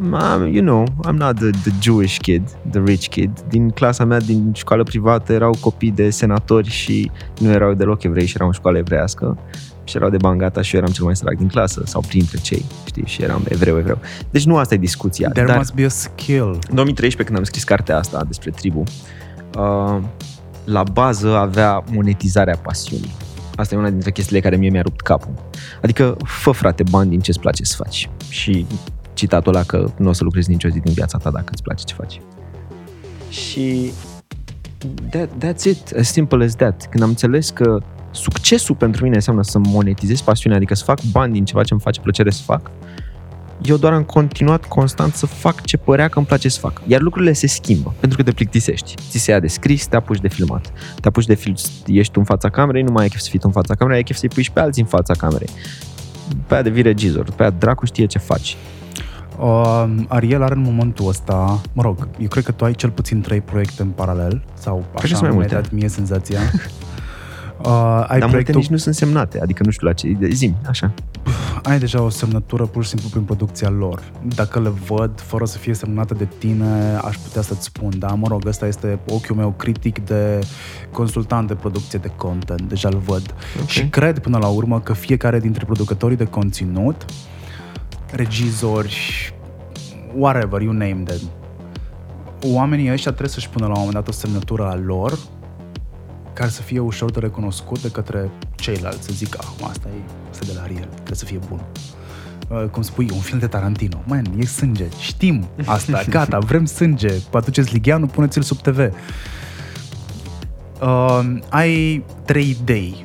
um, 0.00 0.46
you 0.46 0.62
know, 0.62 0.84
I'm 1.04 1.16
not 1.16 1.36
the, 1.36 1.50
the 1.50 1.72
Jewish 1.80 2.18
kid, 2.18 2.42
the 2.70 2.80
rich 2.84 3.08
kid. 3.08 3.30
Din 3.48 3.70
clasa 3.70 4.04
mea, 4.04 4.20
din 4.20 4.52
școală 4.54 4.82
privată, 4.82 5.32
erau 5.32 5.56
copii 5.60 5.90
de 5.90 6.10
senatori 6.10 6.68
și 6.68 7.10
nu 7.38 7.50
erau 7.50 7.74
deloc 7.74 8.02
evrei 8.02 8.26
și 8.26 8.34
erau 8.34 8.46
în 8.46 8.52
școală 8.52 8.78
evrească 8.78 9.38
și 9.84 9.96
erau 9.96 10.10
de 10.10 10.16
bani 10.16 10.38
gata 10.38 10.62
și 10.62 10.74
eu 10.74 10.80
eram 10.80 10.92
cel 10.92 11.04
mai 11.04 11.16
sărac 11.16 11.36
din 11.36 11.48
clasă 11.48 11.82
sau 11.84 12.00
printre 12.00 12.38
cei, 12.38 12.64
știi, 12.86 13.06
și 13.06 13.22
eram 13.22 13.42
evreu, 13.48 13.78
evreu. 13.78 13.98
Deci 14.30 14.44
nu 14.44 14.56
asta 14.56 14.74
e 14.74 14.76
discuția. 14.76 15.28
There 15.28 15.46
dar 15.46 15.56
must 15.56 15.74
be 15.74 15.84
a 15.84 15.88
skill. 15.88 16.48
în 16.68 16.74
2013, 16.74 17.24
când 17.24 17.38
am 17.38 17.44
scris 17.44 17.64
cartea 17.64 17.98
asta 17.98 18.24
despre 18.26 18.50
tribu, 18.50 18.82
uh, 19.58 19.98
la 20.64 20.82
bază 20.92 21.36
avea 21.36 21.84
monetizarea 21.90 22.56
pasiunii. 22.56 23.14
Asta 23.56 23.74
e 23.74 23.78
una 23.78 23.90
dintre 23.90 24.10
chestiile 24.10 24.40
care 24.40 24.56
mie 24.56 24.70
mi-a 24.70 24.82
rupt 24.82 25.00
capul. 25.00 25.32
Adică, 25.82 26.16
fă 26.24 26.50
frate 26.50 26.82
bani 26.90 27.10
din 27.10 27.20
ce-ți 27.20 27.40
place 27.40 27.64
să 27.64 27.76
faci. 27.76 28.10
Și 28.28 28.66
citatul 29.16 29.54
ăla 29.54 29.64
că 29.64 29.90
nu 29.98 30.08
o 30.08 30.12
să 30.12 30.24
lucrezi 30.24 30.50
nicio 30.50 30.68
zi 30.68 30.78
din 30.78 30.92
viața 30.92 31.18
ta 31.18 31.30
dacă 31.30 31.48
îți 31.52 31.62
place 31.62 31.84
ce 31.84 31.94
faci. 31.94 32.20
Și 33.28 33.92
that, 35.10 35.28
that's 35.44 35.64
it, 35.64 35.92
as 35.98 36.08
simple 36.12 36.44
as 36.44 36.54
that. 36.54 36.86
Când 36.90 37.02
am 37.02 37.08
înțeles 37.08 37.50
că 37.50 37.78
succesul 38.10 38.74
pentru 38.74 39.02
mine 39.02 39.14
înseamnă 39.14 39.42
să 39.42 39.58
monetizez 39.58 40.20
pasiunea, 40.20 40.58
adică 40.58 40.74
să 40.74 40.84
fac 40.84 40.98
bani 41.02 41.32
din 41.32 41.44
ceva 41.44 41.62
ce 41.62 41.72
îmi 41.72 41.82
face 41.82 42.00
plăcere 42.00 42.30
să 42.30 42.42
fac, 42.42 42.70
eu 43.62 43.76
doar 43.76 43.92
am 43.92 44.02
continuat 44.02 44.64
constant 44.64 45.14
să 45.14 45.26
fac 45.26 45.64
ce 45.64 45.76
părea 45.76 46.08
că 46.08 46.18
îmi 46.18 46.26
place 46.26 46.48
să 46.48 46.58
fac. 46.60 46.82
Iar 46.86 47.00
lucrurile 47.00 47.32
se 47.32 47.46
schimbă, 47.46 47.94
pentru 48.00 48.18
că 48.18 48.24
te 48.24 48.32
plictisești. 48.32 48.94
Ți 49.10 49.18
se 49.18 49.30
ia 49.30 49.40
de 49.40 49.46
scris, 49.46 49.86
te 49.86 49.96
apuci 49.96 50.20
de 50.20 50.28
filmat. 50.28 50.72
Te 51.00 51.08
apuci 51.08 51.26
de 51.26 51.34
film, 51.34 51.54
ești 51.86 52.12
tu 52.12 52.18
în 52.18 52.24
fața 52.24 52.48
camerei, 52.48 52.82
nu 52.82 52.92
mai 52.92 53.02
ai 53.02 53.08
chef 53.08 53.20
să 53.20 53.28
fii 53.30 53.38
tu 53.38 53.46
în 53.46 53.52
fața 53.52 53.74
camerei, 53.74 53.98
ai 53.98 54.04
chef 54.04 54.16
să-i 54.16 54.28
pui 54.28 54.42
și 54.42 54.52
pe 54.52 54.60
alții 54.60 54.82
în 54.82 54.88
fața 54.88 55.14
camerei. 55.14 55.48
Pe 56.46 56.54
aia 56.54 56.62
devii 56.62 56.82
regizor, 56.82 57.30
pe 57.30 57.42
aia 57.42 57.50
dracu 57.50 57.86
știe 57.86 58.06
ce 58.06 58.18
faci. 58.18 58.56
Uh, 59.38 59.84
Ariel 60.08 60.42
are 60.42 60.54
în 60.54 60.62
momentul 60.62 61.08
ăsta, 61.08 61.60
mă 61.72 61.82
rog, 61.82 62.08
eu 62.18 62.28
cred 62.28 62.44
că 62.44 62.52
tu 62.52 62.64
ai 62.64 62.72
cel 62.72 62.90
puțin 62.90 63.20
trei 63.20 63.40
proiecte 63.40 63.82
în 63.82 63.88
paralel, 63.88 64.44
sau 64.54 64.76
că 64.76 65.00
așa 65.02 65.06
sunt 65.06 65.20
mai 65.20 65.30
mi-ai 65.30 65.40
multe. 65.40 65.54
dat 65.54 65.70
mie 65.72 65.88
senzația. 65.88 66.38
Uh, 67.60 67.72
ai, 67.72 68.06
Dar 68.06 68.06
multe 68.08 68.26
proiectul, 68.28 68.54
nici 68.54 68.66
nu 68.68 68.76
sunt 68.76 68.94
semnate, 68.94 69.40
adică 69.40 69.62
nu 69.64 69.70
știu 69.70 69.86
la 69.86 69.92
ce, 69.92 70.16
zim, 70.30 70.56
așa. 70.68 70.92
ai 71.62 71.78
deja 71.78 72.02
o 72.02 72.08
semnătură 72.08 72.66
pur 72.66 72.82
și 72.82 72.88
simplu 72.88 73.08
prin 73.08 73.22
producția 73.22 73.68
lor. 73.68 74.02
Dacă 74.34 74.60
le 74.60 74.68
văd 74.68 75.20
fără 75.20 75.44
să 75.44 75.58
fie 75.58 75.74
semnată 75.74 76.14
de 76.14 76.28
tine, 76.38 76.98
aș 77.04 77.16
putea 77.16 77.42
să-ți 77.42 77.64
spun, 77.64 77.92
da, 77.98 78.06
mă 78.06 78.26
rog, 78.28 78.46
ăsta 78.46 78.66
este 78.66 78.98
ochiul 79.08 79.36
meu 79.36 79.54
critic 79.56 80.04
de 80.04 80.38
consultant 80.92 81.48
de 81.48 81.54
producție 81.54 81.98
de 81.98 82.10
content, 82.16 82.62
deja 82.62 82.88
îl 82.92 82.98
văd. 82.98 83.34
Ok. 83.60 83.68
Și 83.68 83.88
cred 83.88 84.18
până 84.18 84.38
la 84.38 84.46
urmă 84.48 84.80
că 84.80 84.92
fiecare 84.92 85.40
dintre 85.40 85.64
producătorii 85.64 86.16
de 86.16 86.24
conținut, 86.24 87.04
regizori, 88.10 89.34
whatever, 90.14 90.60
you 90.60 90.72
name 90.72 91.02
them, 91.04 91.20
oamenii 92.42 92.92
ăștia 92.92 93.10
trebuie 93.10 93.34
să-și 93.34 93.48
pună 93.48 93.66
la 93.66 93.72
un 93.72 93.78
moment 93.78 93.94
dat 93.94 94.08
o 94.08 94.12
semnătură 94.12 94.64
a 94.64 94.74
lor 94.74 95.18
care 96.32 96.48
să 96.50 96.62
fie 96.62 96.78
ușor 96.78 97.10
de 97.10 97.18
recunoscut 97.18 97.82
de 97.82 97.90
către 97.90 98.30
ceilalți, 98.54 99.04
să 99.04 99.12
zică, 99.12 99.38
acum 99.40 99.66
asta 99.68 99.88
e, 99.88 100.10
asta 100.30 100.44
e 100.44 100.52
de 100.52 100.58
la 100.58 100.62
Ariel, 100.62 100.88
trebuie 100.92 101.16
să 101.16 101.24
fie 101.24 101.38
bun. 101.48 101.60
Uh, 102.48 102.64
cum 102.70 102.82
spui, 102.82 103.10
un 103.12 103.20
film 103.20 103.38
de 103.38 103.46
Tarantino. 103.46 104.02
Man, 104.04 104.24
e 104.38 104.44
sânge. 104.44 104.84
Știm 105.00 105.48
asta. 105.64 106.02
Gata, 106.08 106.38
vrem 106.38 106.64
sânge. 106.64 107.12
Aduceți 107.32 107.72
Ligheanu, 107.72 108.06
puneți-l 108.06 108.42
sub 108.42 108.60
TV. 108.60 108.78
Uh, 110.80 111.20
ai 111.48 112.04
trei 112.24 112.56
idei. 112.60 113.04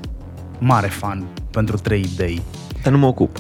Mare 0.60 0.88
fan 0.88 1.26
pentru 1.52 1.78
trei 1.78 2.02
idei. 2.14 2.42
Dar 2.84 2.94
nu 2.94 3.00
mă 3.00 3.06
ocup. 3.06 3.38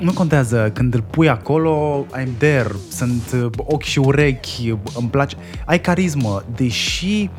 Nu 0.00 0.12
contează, 0.12 0.70
când 0.74 0.94
îl 0.94 1.02
pui 1.02 1.28
acolo, 1.28 2.06
I'm 2.20 2.28
there, 2.38 2.70
sunt 2.90 3.22
uh, 3.34 3.46
ochi 3.56 3.82
și 3.82 3.98
urechi, 3.98 4.74
îmi 4.98 5.08
place. 5.10 5.36
Ai 5.66 5.80
carismă, 5.80 6.42
deși 6.56 7.30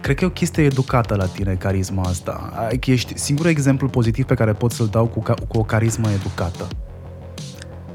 cred 0.00 0.16
că 0.16 0.24
e 0.24 0.26
o 0.26 0.30
chestie 0.30 0.64
educată 0.64 1.14
la 1.14 1.26
tine, 1.26 1.54
carisma 1.54 2.02
asta. 2.02 2.52
Ai- 2.68 2.78
că 2.78 2.90
Ești 2.90 3.18
singurul 3.18 3.50
exemplu 3.50 3.88
pozitiv 3.88 4.24
pe 4.24 4.34
care 4.34 4.52
pot 4.52 4.70
să-l 4.72 4.86
dau 4.86 5.06
cu, 5.06 5.20
ca, 5.20 5.34
cu 5.48 5.58
o 5.58 5.62
carismă 5.62 6.08
educată. 6.10 6.68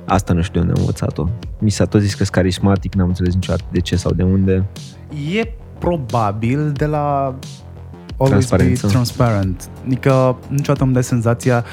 Asta 0.06 0.34
nu 0.34 0.42
știu 0.42 0.54
de 0.54 0.60
unde 0.60 0.74
am 0.74 0.80
învățat-o. 0.80 1.28
Mi 1.60 1.70
s-a 1.70 1.86
tot 1.86 2.02
zis 2.02 2.10
că 2.12 2.18
sunt 2.18 2.30
carismatic, 2.30 2.94
n-am 2.94 3.08
înțeles 3.08 3.34
niciodată 3.34 3.64
de 3.72 3.80
ce 3.80 3.96
sau 3.96 4.12
de 4.12 4.24
unde. 4.24 4.66
E 5.40 5.54
probabil 5.80 6.72
de 6.72 6.86
la 6.86 7.36
always 8.18 8.46
Transparență. 8.46 8.86
be 8.86 8.92
transparent. 8.92 9.70
Adică 9.86 10.38
niciodată 10.48 10.84
îmi 10.84 10.94
dai 10.94 11.04
senzația 11.04 11.66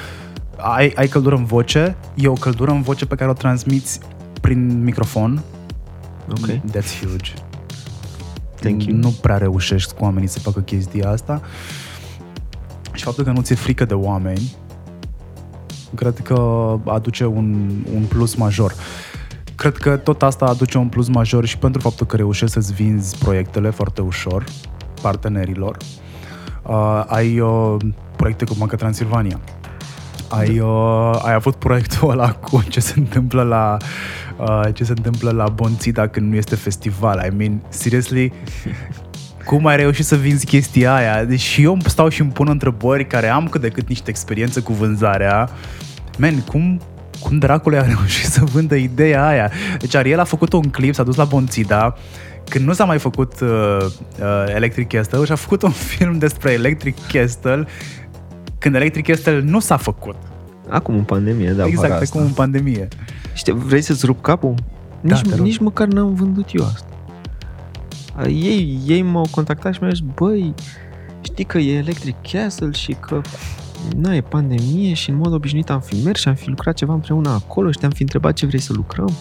ai, 0.56 0.92
ai 0.96 1.08
căldură 1.08 1.34
în 1.34 1.44
voce, 1.44 1.96
e 2.14 2.28
o 2.28 2.32
căldură 2.32 2.70
în 2.70 2.82
voce 2.82 3.06
pe 3.06 3.14
care 3.14 3.30
o 3.30 3.32
transmiți 3.32 4.00
prin 4.40 4.82
microfon. 4.82 5.42
Ok. 6.30 6.46
That's 6.46 7.00
huge. 7.00 7.32
Thank 8.60 8.84
you. 8.84 8.96
Nu 8.96 9.08
prea 9.08 9.36
reușești 9.36 9.94
cu 9.94 10.04
oamenii 10.04 10.28
să 10.28 10.38
facă 10.38 10.60
chestia 10.60 11.10
asta. 11.10 11.40
Și 12.92 13.04
faptul 13.04 13.24
că 13.24 13.30
nu 13.30 13.40
ți-e 13.40 13.54
frică 13.54 13.84
de 13.84 13.94
oameni, 13.94 14.54
cred 15.94 16.18
că 16.18 16.78
aduce 16.84 17.24
un, 17.24 17.70
un 17.94 18.02
plus 18.08 18.34
major. 18.34 18.74
Cred 19.54 19.76
că 19.76 19.96
tot 19.96 20.22
asta 20.22 20.44
aduce 20.44 20.78
un 20.78 20.88
plus 20.88 21.08
major 21.08 21.44
și 21.44 21.58
pentru 21.58 21.80
faptul 21.80 22.06
că 22.06 22.16
reușești 22.16 22.54
să-ți 22.54 22.72
vinzi 22.72 23.18
proiectele 23.18 23.70
foarte 23.70 24.00
ușor 24.00 24.44
partenerilor. 25.02 25.76
Uh, 26.62 27.04
ai 27.06 27.40
uh, 27.40 27.76
proiecte 28.16 28.44
cu 28.44 28.54
Banca 28.58 28.76
Transilvania. 28.76 29.40
Ai, 30.28 30.58
uh, 30.58 31.18
ai 31.22 31.32
avut 31.32 31.54
proiectul 31.54 32.10
ăla 32.10 32.32
cu 32.32 32.64
ce 32.68 32.80
se 32.80 32.94
întâmplă 32.96 33.42
la 33.42 33.76
uh, 34.36 34.74
ce 34.74 34.84
se 34.84 34.92
întâmplă 34.96 35.30
la 35.30 35.48
Bonțida 35.48 36.06
când 36.06 36.30
nu 36.30 36.36
este 36.36 36.54
festival. 36.54 37.30
I 37.32 37.36
mean, 37.36 37.62
seriously, 37.68 38.32
cum 39.44 39.66
ai 39.66 39.76
reușit 39.76 40.04
să 40.04 40.16
vinzi 40.16 40.46
chestia 40.46 40.94
aia? 40.94 41.24
Deci 41.24 41.40
și 41.40 41.62
eu 41.62 41.78
stau 41.84 42.08
și 42.08 42.20
îmi 42.20 42.30
pun 42.30 42.48
întrebări 42.48 43.06
care 43.06 43.28
am 43.28 43.48
cât 43.48 43.60
de 43.60 43.68
cât 43.68 43.88
niște 43.88 44.10
experiență 44.10 44.60
cu 44.60 44.72
vânzarea. 44.72 45.48
Man, 46.18 46.40
cum, 46.40 46.80
cum 47.20 47.38
dracului 47.38 47.78
a 47.78 47.86
reușit 47.86 48.26
să 48.26 48.44
vândă 48.44 48.74
ideea 48.74 49.26
aia? 49.26 49.50
Deci 49.78 49.94
Ariel 49.94 50.20
a 50.20 50.24
făcut 50.24 50.52
un 50.52 50.70
clip, 50.70 50.94
s-a 50.94 51.02
dus 51.02 51.16
la 51.16 51.24
Bonțida, 51.24 51.96
când 52.48 52.66
nu 52.66 52.72
s-a 52.72 52.84
mai 52.84 52.98
făcut 52.98 53.40
uh, 53.40 53.48
uh, 54.20 54.54
Electric 54.54 54.88
Castle 54.88 55.24
și 55.24 55.32
a 55.32 55.34
făcut 55.34 55.62
un 55.62 55.70
film 55.96 56.18
despre 56.18 56.52
Electric 56.52 56.96
Castle 57.12 57.66
când 58.58 58.74
Electric 58.74 59.06
Castle 59.06 59.40
nu 59.40 59.60
s-a 59.60 59.76
făcut. 59.76 60.16
Acum 60.68 60.94
în 60.94 61.02
pandemie, 61.02 61.50
da. 61.50 61.66
exact, 61.66 61.92
fac 61.92 62.02
acum 62.02 62.20
în 62.20 62.32
pandemie. 62.32 62.88
Știi, 63.34 63.52
vrei 63.52 63.80
să-ți 63.82 64.06
rup 64.06 64.22
capul? 64.22 64.54
Da, 65.00 65.14
Nici, 65.14 65.28
te 65.28 65.34
rog. 65.36 65.44
nici 65.44 65.58
măcar 65.58 65.86
n-am 65.86 66.14
vândut 66.14 66.48
eu 66.52 66.64
asta. 66.64 66.88
A, 68.14 68.26
Ei, 68.26 68.80
ei 68.86 69.02
m-au 69.02 69.26
contactat 69.30 69.72
și 69.72 69.78
mi-au 69.80 69.92
zis, 69.94 70.04
băi, 70.14 70.54
știi 71.20 71.44
că 71.44 71.58
e 71.58 71.76
Electric 71.76 72.14
Castle 72.32 72.70
și 72.70 72.96
că 73.00 73.20
na, 73.96 74.14
e 74.14 74.20
pandemie 74.20 74.92
și 74.94 75.10
în 75.10 75.16
mod 75.16 75.32
obișnuit 75.32 75.70
am 75.70 75.80
fi 75.80 76.02
mers 76.04 76.20
și 76.20 76.28
am 76.28 76.34
fi 76.34 76.48
lucrat 76.48 76.74
ceva 76.74 76.92
împreună 76.92 77.28
acolo 77.30 77.70
și 77.70 77.78
te-am 77.78 77.90
fi 77.90 78.02
întrebat 78.02 78.34
ce 78.34 78.46
vrei 78.46 78.60
să 78.60 78.72
lucrăm, 78.72 79.12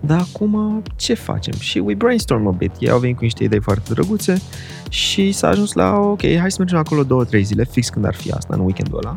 dar 0.00 0.18
acum 0.18 0.82
ce 0.96 1.14
facem? 1.14 1.54
Și 1.58 1.78
we 1.78 1.94
brainstorm 1.94 2.46
a 2.46 2.50
bit. 2.50 2.72
Ei 2.78 2.90
au 2.90 2.98
venit 2.98 3.16
cu 3.16 3.22
niște 3.22 3.44
idei 3.44 3.60
foarte 3.60 3.92
drăguțe 3.92 4.40
și 4.88 5.32
s-a 5.32 5.48
ajuns 5.48 5.72
la, 5.72 5.96
ok, 5.96 6.20
hai 6.20 6.50
să 6.50 6.56
mergem 6.58 6.78
acolo 6.78 7.02
două, 7.02 7.24
trei 7.24 7.42
zile, 7.42 7.64
fix 7.64 7.88
când 7.88 8.04
ar 8.04 8.14
fi 8.14 8.30
asta, 8.30 8.54
în 8.54 8.60
weekendul 8.60 8.98
ăla. 9.04 9.16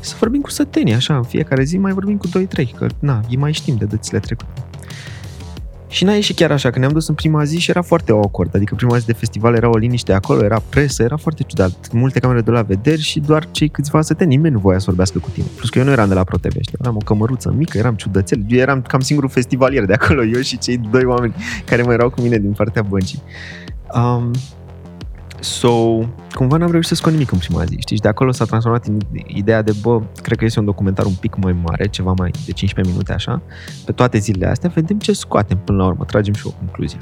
Să 0.00 0.14
vorbim 0.18 0.40
cu 0.40 0.50
sătenii, 0.50 0.94
așa, 0.94 1.16
în 1.16 1.22
fiecare 1.22 1.64
zi 1.64 1.78
mai 1.78 1.92
vorbim 1.92 2.16
cu 2.16 2.26
2-3, 2.28 2.30
că 2.76 2.86
na, 2.98 3.20
îi 3.28 3.36
mai 3.36 3.52
știm 3.52 3.76
de 3.76 3.84
dățile 3.84 4.18
trecute. 4.18 4.62
Și 5.88 6.04
n-a 6.04 6.12
ieșit 6.12 6.36
chiar 6.36 6.50
așa, 6.50 6.70
că 6.70 6.78
ne-am 6.78 6.92
dus 6.92 7.08
în 7.08 7.14
prima 7.14 7.44
zi 7.44 7.58
și 7.58 7.70
era 7.70 7.82
foarte 7.82 8.12
awkward, 8.12 8.54
adică 8.54 8.74
prima 8.74 8.98
zi 8.98 9.06
de 9.06 9.12
festival 9.12 9.54
era 9.54 9.68
o 9.68 9.76
liniște 9.76 10.12
acolo, 10.12 10.44
era 10.44 10.62
presă, 10.68 11.02
era 11.02 11.16
foarte 11.16 11.42
ciudat. 11.42 11.88
Multe 11.92 12.18
camere 12.18 12.40
de 12.40 12.50
la 12.50 12.62
vederi 12.62 13.00
și 13.00 13.20
doar 13.20 13.50
cei 13.50 13.68
câțiva 13.68 14.00
săteni, 14.00 14.34
nimeni 14.34 14.54
nu 14.54 14.60
voia 14.60 14.78
să 14.78 14.84
vorbească 14.86 15.18
cu 15.18 15.30
tine. 15.30 15.46
Plus 15.56 15.70
că 15.70 15.78
eu 15.78 15.84
nu 15.84 15.90
eram 15.90 16.08
de 16.08 16.14
la 16.14 16.24
ProTV, 16.24 16.56
știi, 16.60 16.78
eram 16.80 16.96
o 16.96 17.04
cămăruță 17.04 17.54
mică, 17.56 17.78
eram 17.78 17.94
ciudățel, 17.94 18.44
eu 18.48 18.58
eram 18.58 18.82
cam 18.82 19.00
singurul 19.00 19.30
festivalier 19.30 19.84
de 19.84 19.92
acolo, 19.92 20.24
eu 20.24 20.40
și 20.40 20.58
cei 20.58 20.76
doi 20.90 21.04
oameni 21.04 21.34
care 21.64 21.82
mai 21.82 21.94
erau 21.94 22.10
cu 22.10 22.20
mine 22.20 22.38
din 22.38 22.52
partea 22.52 22.82
băncii. 22.82 23.22
Um, 23.94 24.30
So, 25.40 25.98
cumva 26.34 26.56
n-am 26.56 26.70
reușit 26.70 26.88
să 26.88 26.94
scot 26.94 27.12
nimic 27.12 27.30
în 27.30 27.38
prima 27.38 27.64
zi, 27.64 27.76
știi? 27.78 27.96
Și 27.96 28.02
de 28.02 28.08
acolo 28.08 28.32
s-a 28.32 28.44
transformat 28.44 28.86
în 28.86 28.98
ideea 29.26 29.62
de, 29.62 29.72
bă, 29.82 30.00
cred 30.22 30.38
că 30.38 30.44
este 30.44 30.58
un 30.58 30.64
documentar 30.64 31.04
un 31.04 31.14
pic 31.14 31.36
mai 31.36 31.56
mare, 31.62 31.86
ceva 31.86 32.14
mai 32.16 32.30
de 32.30 32.52
15 32.52 32.94
minute 32.94 33.12
așa, 33.12 33.42
pe 33.84 33.92
toate 33.92 34.18
zilele 34.18 34.50
astea, 34.50 34.70
vedem 34.74 34.98
ce 34.98 35.12
scoatem 35.12 35.58
până 35.64 35.78
la 35.78 35.86
urmă, 35.86 36.04
tragem 36.04 36.34
și 36.34 36.46
o 36.46 36.50
concluzie. 36.50 36.98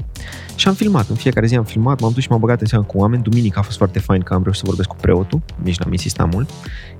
Și 0.54 0.68
am 0.68 0.74
filmat, 0.74 1.08
în 1.08 1.14
fiecare 1.14 1.46
zi 1.46 1.56
am 1.56 1.64
filmat, 1.64 2.00
m-am 2.00 2.12
dus 2.12 2.22
și 2.22 2.30
m-am 2.30 2.40
băgat 2.40 2.60
în 2.60 2.66
seamă 2.66 2.84
cu 2.84 2.98
oameni, 2.98 3.22
duminica 3.22 3.60
a 3.60 3.62
fost 3.62 3.76
foarte 3.76 3.98
fain 3.98 4.22
că 4.22 4.34
am 4.34 4.42
reușit 4.42 4.60
să 4.60 4.66
vorbesc 4.66 4.88
cu 4.88 4.96
preotul, 5.00 5.42
nici 5.62 5.78
n-am 5.78 5.92
insistat 5.92 6.32
mult. 6.32 6.50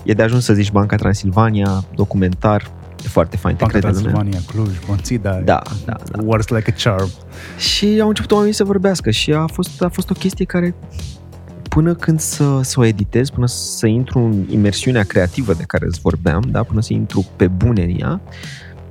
E 0.03 0.13
de 0.13 0.23
ajuns 0.23 0.45
să 0.45 0.53
zici 0.53 0.71
Banca 0.71 0.97
Transilvania, 0.97 1.85
documentar, 1.95 2.71
e 3.05 3.09
foarte 3.09 3.37
fain, 3.37 3.57
te 3.57 3.65
Banca 3.65 3.79
crede 3.79 3.97
lumea. 3.97 4.13
Transilvania, 4.13 4.47
Cluj, 4.53 4.87
Bonțida. 4.87 5.41
Da, 5.45 5.63
da, 5.85 5.97
da. 6.11 6.23
Works 6.25 6.49
like 6.49 6.75
a 6.77 6.83
charm. 6.83 7.11
Și 7.59 7.99
au 8.01 8.09
început 8.09 8.31
oamenii 8.31 8.55
să 8.55 8.65
vorbească 8.65 9.11
și 9.11 9.33
a 9.33 9.47
fost, 9.47 9.83
a 9.83 9.89
fost 9.89 10.11
o 10.11 10.15
chestie 10.15 10.45
care 10.45 10.75
până 11.77 11.95
când 11.95 12.21
să, 12.21 12.61
să 12.63 12.81
o 12.81 12.85
editez, 12.85 13.31
până 13.31 13.47
să 13.47 13.87
intru 13.87 14.19
în 14.19 14.45
imersiunea 14.51 15.03
creativă 15.03 15.55
de 15.55 15.63
care 15.63 15.85
îți 15.87 16.01
vorbeam, 16.01 16.43
da? 16.51 16.63
până 16.63 16.81
să 16.81 16.93
intru 16.93 17.27
pe 17.37 17.49
bune 17.49 17.83
în 17.83 17.97
ea, 18.01 18.21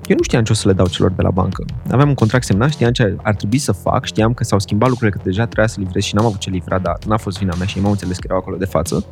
eu 0.07 0.15
nu 0.15 0.23
știam 0.23 0.43
ce 0.43 0.51
o 0.51 0.55
să 0.55 0.67
le 0.67 0.73
dau 0.73 0.88
celor 0.88 1.11
de 1.11 1.21
la 1.21 1.29
bancă. 1.29 1.65
Aveam 1.91 2.07
un 2.07 2.13
contract 2.13 2.45
semnat, 2.45 2.71
știam 2.71 2.91
ce 2.91 3.15
ar 3.21 3.36
trebui 3.36 3.57
să 3.57 3.71
fac, 3.71 4.05
știam 4.05 4.33
că 4.33 4.43
s-au 4.43 4.59
schimbat 4.59 4.89
lucrurile, 4.89 5.17
că 5.17 5.23
deja 5.23 5.43
trebuia 5.43 5.67
să 5.67 5.75
livrez 5.79 6.03
și 6.03 6.15
n-am 6.15 6.25
avut 6.25 6.39
ce 6.39 6.49
livra, 6.49 6.79
dar 6.79 6.97
n-a 7.07 7.17
fost 7.17 7.38
vina 7.38 7.55
mea 7.57 7.65
și 7.67 7.77
ei 7.77 7.83
m-au 7.83 7.91
înțeles 7.91 8.17
că 8.17 8.23
erau 8.25 8.38
acolo 8.38 8.57
de 8.57 8.65
față. 8.65 9.05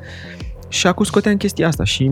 Și 0.68 0.88
acum 0.88 1.06
scoteam 1.06 1.38
chestia 1.38 1.68
asta 1.68 1.84
și 1.84 2.12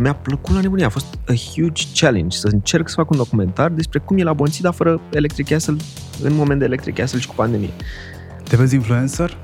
mi-a 0.00 0.14
plăcut 0.14 0.54
la 0.54 0.60
nebunie. 0.60 0.84
A 0.84 0.88
fost 0.88 1.18
a 1.26 1.32
huge 1.54 1.84
challenge 1.94 2.36
să 2.36 2.48
încerc 2.52 2.88
să 2.88 2.94
fac 2.94 3.10
un 3.10 3.16
documentar 3.16 3.70
despre 3.70 3.98
cum 3.98 4.18
e 4.18 4.22
la 4.22 4.32
Bonțida 4.32 4.70
fără 4.70 5.00
Electric 5.10 5.48
Castle 5.48 5.76
în 6.22 6.34
moment 6.34 6.58
de 6.58 6.64
Electric 6.64 6.94
Castle 6.94 7.20
și 7.20 7.28
cu 7.28 7.34
pandemie. 7.34 7.70
Te 8.42 8.56
vezi 8.56 8.74
influencer? 8.74 9.36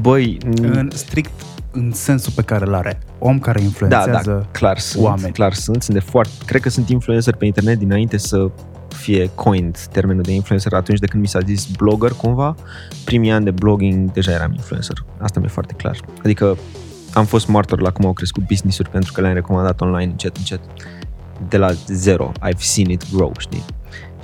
Băi, 0.00 0.38
În 0.60 0.90
strict 0.92 1.30
în 1.70 1.92
sensul 1.92 2.32
pe 2.36 2.42
care 2.42 2.64
îl 2.66 2.74
are. 2.74 2.98
Om 3.18 3.38
care 3.38 3.58
da, 3.58 3.64
influențează 3.64 4.30
da, 4.30 4.58
clar 4.58 4.78
sunt, 4.78 5.04
oameni. 5.04 5.32
clar 5.32 5.52
sunt, 5.52 5.82
sunt 5.82 5.96
de 5.96 6.02
foarte, 6.02 6.32
cred 6.46 6.60
că 6.60 6.68
sunt 6.68 6.88
influencer 6.88 7.34
pe 7.34 7.44
internet 7.44 7.78
dinainte 7.78 8.16
să 8.16 8.50
fie 8.88 9.30
coined 9.34 9.78
termenul 9.92 10.22
de 10.22 10.32
influencer 10.32 10.72
atunci 10.72 10.98
de 10.98 11.06
când 11.06 11.22
mi 11.22 11.28
s-a 11.28 11.40
zis 11.40 11.66
blogger 11.66 12.10
cumva, 12.10 12.54
primii 13.04 13.30
ani 13.30 13.44
de 13.44 13.50
blogging 13.50 14.12
deja 14.12 14.32
eram 14.32 14.52
influencer. 14.52 15.04
Asta 15.18 15.40
mi-e 15.40 15.48
foarte 15.48 15.74
clar. 15.76 15.96
Adică 16.22 16.56
am 17.12 17.24
fost 17.24 17.48
martor 17.48 17.80
la 17.80 17.90
cum 17.90 18.06
au 18.06 18.12
crescut 18.12 18.46
business-uri 18.46 18.90
pentru 18.90 19.12
că 19.12 19.20
le-am 19.20 19.34
recomandat 19.34 19.80
online 19.80 20.10
încet, 20.10 20.36
încet. 20.36 20.60
De 21.48 21.56
la 21.56 21.72
zero, 21.86 22.32
I've 22.48 22.58
seen 22.58 22.90
it 22.90 23.12
grow, 23.12 23.32
știi? 23.38 23.64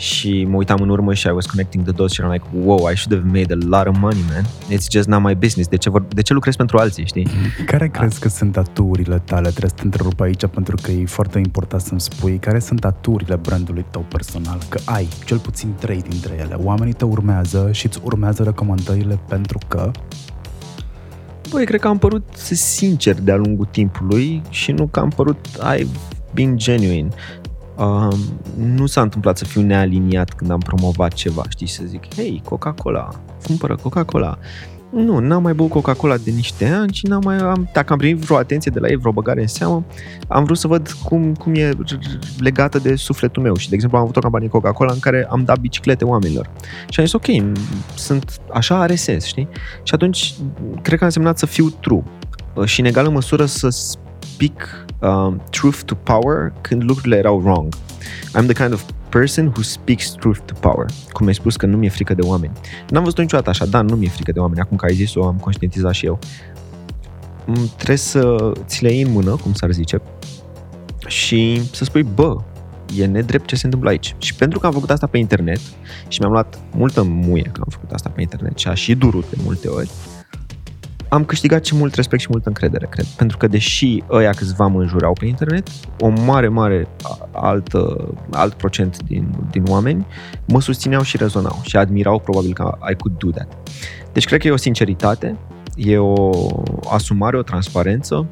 Și 0.01 0.45
mă 0.45 0.57
uitam 0.57 0.79
în 0.81 0.89
urmă 0.89 1.15
și 1.15 1.27
I 1.27 1.31
was 1.31 1.47
connecting 1.47 1.85
the 1.85 1.93
dots 1.93 2.13
și 2.13 2.21
eram 2.21 2.33
like, 2.33 2.45
wow, 2.65 2.91
I 2.91 2.97
should 2.97 3.19
have 3.19 3.39
made 3.39 3.53
a 3.53 3.77
lot 3.77 3.87
of 3.87 4.01
money, 4.01 4.25
man. 4.33 4.45
It's 4.45 4.87
just 4.91 5.09
not 5.09 5.23
my 5.23 5.35
business. 5.35 5.69
De 5.69 5.77
ce, 5.77 5.91
vor, 5.91 6.03
de 6.03 6.23
ce 6.23 6.33
lucrez 6.33 6.57
pentru 6.57 6.79
alții, 6.79 7.07
știi? 7.07 7.27
Care 7.67 7.89
crezi 7.89 8.21
că 8.21 8.29
sunt 8.29 8.57
aturile 8.57 9.23
tale? 9.25 9.49
Trebuie 9.49 9.71
să 9.71 9.77
te 9.77 9.83
întrerup 9.85 10.21
aici 10.21 10.47
pentru 10.47 10.77
că 10.83 10.91
e 10.91 11.05
foarte 11.05 11.39
important 11.39 11.83
să-mi 11.83 12.01
spui 12.01 12.39
care 12.39 12.59
sunt 12.59 12.85
aturile 12.85 13.37
brandului 13.37 13.85
tău 13.91 14.05
personal. 14.09 14.59
Că 14.69 14.81
ai 14.85 15.09
cel 15.25 15.39
puțin 15.39 15.75
trei 15.79 16.03
dintre 16.09 16.35
ele. 16.39 16.55
Oamenii 16.55 16.93
te 16.93 17.05
urmează 17.05 17.69
și 17.73 17.87
îți 17.87 18.01
urmează 18.03 18.43
recomandările 18.43 19.21
pentru 19.29 19.59
că 19.69 19.91
Băi, 21.51 21.65
cred 21.65 21.81
că 21.81 21.89
am 21.89 21.99
părut 21.99 22.25
sincer 22.53 23.21
de-a 23.21 23.37
lungul 23.37 23.69
timpului 23.71 24.43
și 24.49 24.73
nu 24.73 24.87
că 24.87 25.01
am 25.01 25.09
părut 25.09 25.47
I've 25.75 26.15
been 26.35 26.57
genuine. 26.57 27.09
Um, 27.81 28.19
nu 28.57 28.87
s-a 28.87 29.01
întâmplat 29.01 29.39
să 29.39 29.45
fiu 29.45 29.61
nealiniat 29.61 30.31
când 30.33 30.51
am 30.51 30.59
promovat 30.59 31.13
ceva, 31.13 31.43
știi, 31.49 31.67
să 31.67 31.83
zic, 31.87 32.15
hei, 32.15 32.43
Coca-Cola, 32.45 33.09
cumpără 33.47 33.77
Coca-Cola. 33.83 34.39
Nu, 34.91 35.19
n-am 35.19 35.43
mai 35.43 35.55
băut 35.55 35.71
Coca-Cola 35.71 36.17
de 36.17 36.31
niște 36.31 36.69
ani 36.69 36.93
și 36.93 37.07
n-am 37.07 37.21
mai, 37.25 37.37
am, 37.37 37.69
dacă 37.73 37.93
am 37.93 37.99
primit 37.99 38.17
vreo 38.25 38.37
atenție 38.37 38.71
de 38.75 38.79
la 38.79 38.89
ei, 38.89 38.97
vreo 38.97 39.13
băgare 39.13 39.41
în 39.41 39.47
seamă, 39.47 39.85
am 40.29 40.45
vrut 40.45 40.59
să 40.59 40.67
văd 40.67 40.91
cum, 41.05 41.35
cum 41.35 41.55
e 41.55 41.71
r- 41.71 41.75
r- 41.75 42.39
legată 42.39 42.79
de 42.79 42.95
sufletul 42.95 43.43
meu. 43.43 43.57
Și, 43.57 43.69
de 43.69 43.75
exemplu, 43.75 43.99
am 43.99 44.05
avut 44.05 44.17
o 44.17 44.21
campanie 44.21 44.49
Coca-Cola 44.49 44.93
în 44.93 44.99
care 44.99 45.27
am 45.31 45.45
dat 45.45 45.59
biciclete 45.59 46.05
oamenilor. 46.05 46.51
Și 46.89 47.01
am 47.01 47.07
zis, 47.07 47.15
ok, 47.15 47.27
sunt, 47.95 48.41
așa 48.53 48.81
are 48.81 48.95
sens, 48.95 49.25
știi? 49.25 49.49
Și 49.83 49.95
atunci, 49.95 50.35
cred 50.83 50.99
că 50.99 51.05
a 51.05 51.07
însemnat 51.07 51.39
să 51.39 51.47
fiu 51.47 51.69
true. 51.69 52.03
Uh, 52.55 52.65
Și, 52.65 52.81
în 52.81 52.87
egală 52.87 53.09
măsură, 53.09 53.45
să 53.45 53.69
speak 53.69 54.85
um, 55.01 55.43
truth 55.51 55.79
to 55.85 55.95
power 55.95 56.53
când 56.61 56.83
lucrurile 56.83 57.17
erau 57.17 57.41
wrong. 57.41 57.75
I'm 58.39 58.45
the 58.45 58.53
kind 58.53 58.73
of 58.73 58.85
person 59.09 59.47
who 59.47 59.63
speaks 59.63 60.11
truth 60.11 60.41
to 60.45 60.55
power. 60.61 60.87
Cum 61.13 61.27
ai 61.27 61.35
spus 61.35 61.57
că 61.57 61.67
nu 61.67 61.77
mi-e 61.77 61.89
frică 61.89 62.15
de 62.15 62.23
oameni. 62.23 62.53
N-am 62.89 63.03
văzut 63.03 63.19
niciodată 63.19 63.51
așa, 63.51 63.67
da, 63.67 63.81
nu 63.81 63.97
mi-e 63.97 64.09
frică 64.09 64.33
de 64.33 64.39
oameni. 64.39 64.61
Acum 64.61 64.77
că 64.77 64.85
ai 64.85 64.95
zis-o, 64.95 65.27
am 65.27 65.37
conștientizat 65.37 65.93
și 65.93 66.07
eu. 66.07 66.19
Mm, 67.47 67.71
Trebuie 67.77 67.97
să 67.97 68.53
ți 68.67 68.83
le 68.83 68.93
iei 68.93 69.03
în 69.03 69.13
mână, 69.13 69.37
cum 69.37 69.53
s-ar 69.53 69.71
zice, 69.71 70.01
și 71.07 71.63
să 71.73 71.85
spui, 71.85 72.03
bă, 72.03 72.37
e 72.97 73.07
nedrept 73.07 73.47
ce 73.47 73.57
se 73.57 73.65
întâmplă 73.65 73.91
aici. 73.91 74.15
Și 74.19 74.35
pentru 74.35 74.59
că 74.59 74.67
am 74.67 74.73
făcut 74.73 74.91
asta 74.91 75.07
pe 75.07 75.19
internet 75.19 75.61
și 76.09 76.21
mi-am 76.21 76.33
luat 76.33 76.59
multă 76.75 77.03
muie 77.03 77.43
că 77.43 77.61
am 77.61 77.69
făcut 77.69 77.91
asta 77.91 78.11
pe 78.15 78.21
internet 78.21 78.59
și 78.59 78.69
a 78.69 78.75
și 78.75 78.95
durut 78.95 79.31
de 79.31 79.37
multe 79.45 79.69
ori, 79.69 79.91
am 81.11 81.25
câștigat 81.25 81.65
și 81.65 81.75
mult 81.77 81.95
respect 81.95 82.23
și 82.23 82.29
multă 82.31 82.49
încredere, 82.49 82.87
cred. 82.91 83.05
Pentru 83.05 83.37
că 83.37 83.47
deși 83.47 84.03
ăia 84.11 84.31
câțiva 84.31 84.67
mă 84.67 84.81
înjurau 84.81 85.13
pe 85.13 85.27
internet, 85.27 85.69
o 85.99 86.09
mare, 86.09 86.49
mare 86.49 86.89
a- 87.03 87.29
altă, 87.33 88.09
alt 88.31 88.55
procent 88.55 89.03
din, 89.03 89.35
din 89.51 89.63
oameni 89.69 90.07
mă 90.47 90.61
susțineau 90.61 91.03
și 91.03 91.17
rezonau 91.17 91.59
și 91.63 91.77
admirau 91.77 92.19
probabil 92.19 92.53
că 92.53 92.79
I 92.91 92.95
could 92.95 93.19
do 93.19 93.31
that. 93.31 93.57
Deci 94.13 94.25
cred 94.25 94.41
că 94.41 94.47
e 94.47 94.51
o 94.51 94.57
sinceritate, 94.57 95.37
e 95.77 95.99
o 95.99 96.31
asumare, 96.91 97.39
o 97.39 97.43
transparență. 97.43 98.27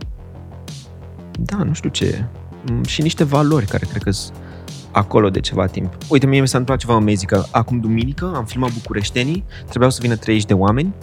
Da, 1.38 1.56
nu 1.56 1.72
știu 1.72 1.88
ce 1.90 2.04
e. 2.04 2.24
Mm, 2.72 2.84
Și 2.84 3.02
niște 3.02 3.24
valori 3.24 3.66
care 3.66 3.86
cred 3.90 4.02
că 4.02 4.10
sunt 4.10 4.36
acolo 4.90 5.30
de 5.30 5.40
ceva 5.40 5.66
timp. 5.66 5.96
Uite, 6.08 6.26
mie 6.26 6.40
mi 6.40 6.48
s-a 6.48 6.58
întâmplat 6.58 6.78
ceva 6.86 6.94
amazing, 6.98 7.30
că 7.30 7.44
acum 7.50 7.80
duminică 7.80 8.32
am 8.34 8.44
filmat 8.44 8.72
Bucureștenii, 8.72 9.44
trebuiau 9.66 9.90
să 9.90 9.98
vină 10.02 10.16
30 10.16 10.44
de 10.46 10.54
oameni, 10.54 10.94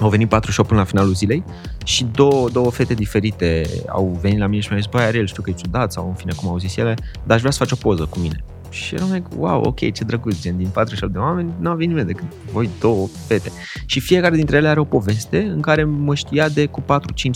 au 0.00 0.08
venit 0.08 0.28
patru 0.28 0.52
show 0.52 0.64
până 0.64 0.78
la 0.78 0.86
finalul 0.86 1.14
zilei 1.14 1.44
și 1.84 2.04
două, 2.04 2.48
două 2.48 2.70
fete 2.70 2.94
diferite 2.94 3.66
au 3.88 4.18
venit 4.20 4.38
la 4.38 4.46
mine 4.46 4.60
și 4.60 4.68
mi-au 4.68 4.80
zis, 4.80 4.90
băi, 4.90 5.02
Ariel, 5.02 5.26
știu 5.26 5.42
că 5.42 5.50
e 5.50 5.52
ciudat 5.52 5.92
sau 5.92 6.06
în 6.08 6.14
fine 6.14 6.32
cum 6.36 6.48
au 6.48 6.58
zis 6.58 6.76
ele, 6.76 6.94
dar 7.24 7.34
aș 7.34 7.40
vrea 7.40 7.52
să 7.52 7.58
faci 7.58 7.72
o 7.72 7.76
poză 7.76 8.04
cu 8.04 8.18
mine. 8.18 8.44
Și 8.70 8.94
eram 8.94 9.12
like, 9.12 9.26
wow, 9.36 9.62
ok, 9.64 9.92
ce 9.92 10.04
drăguț, 10.04 10.40
gen, 10.40 10.56
din 10.56 10.68
47 10.68 11.18
de 11.18 11.24
oameni 11.24 11.52
nu 11.60 11.70
a 11.70 11.72
venit 11.72 11.88
nimeni 11.88 12.06
decât 12.06 12.26
voi 12.52 12.68
două 12.80 13.06
fete. 13.26 13.50
Și 13.86 14.00
fiecare 14.00 14.36
dintre 14.36 14.56
ele 14.56 14.68
are 14.68 14.80
o 14.80 14.84
poveste 14.84 15.42
în 15.42 15.60
care 15.60 15.84
mă 15.84 16.14
știa 16.14 16.48
de 16.48 16.66
cu 16.66 16.80
4-5 16.80 16.84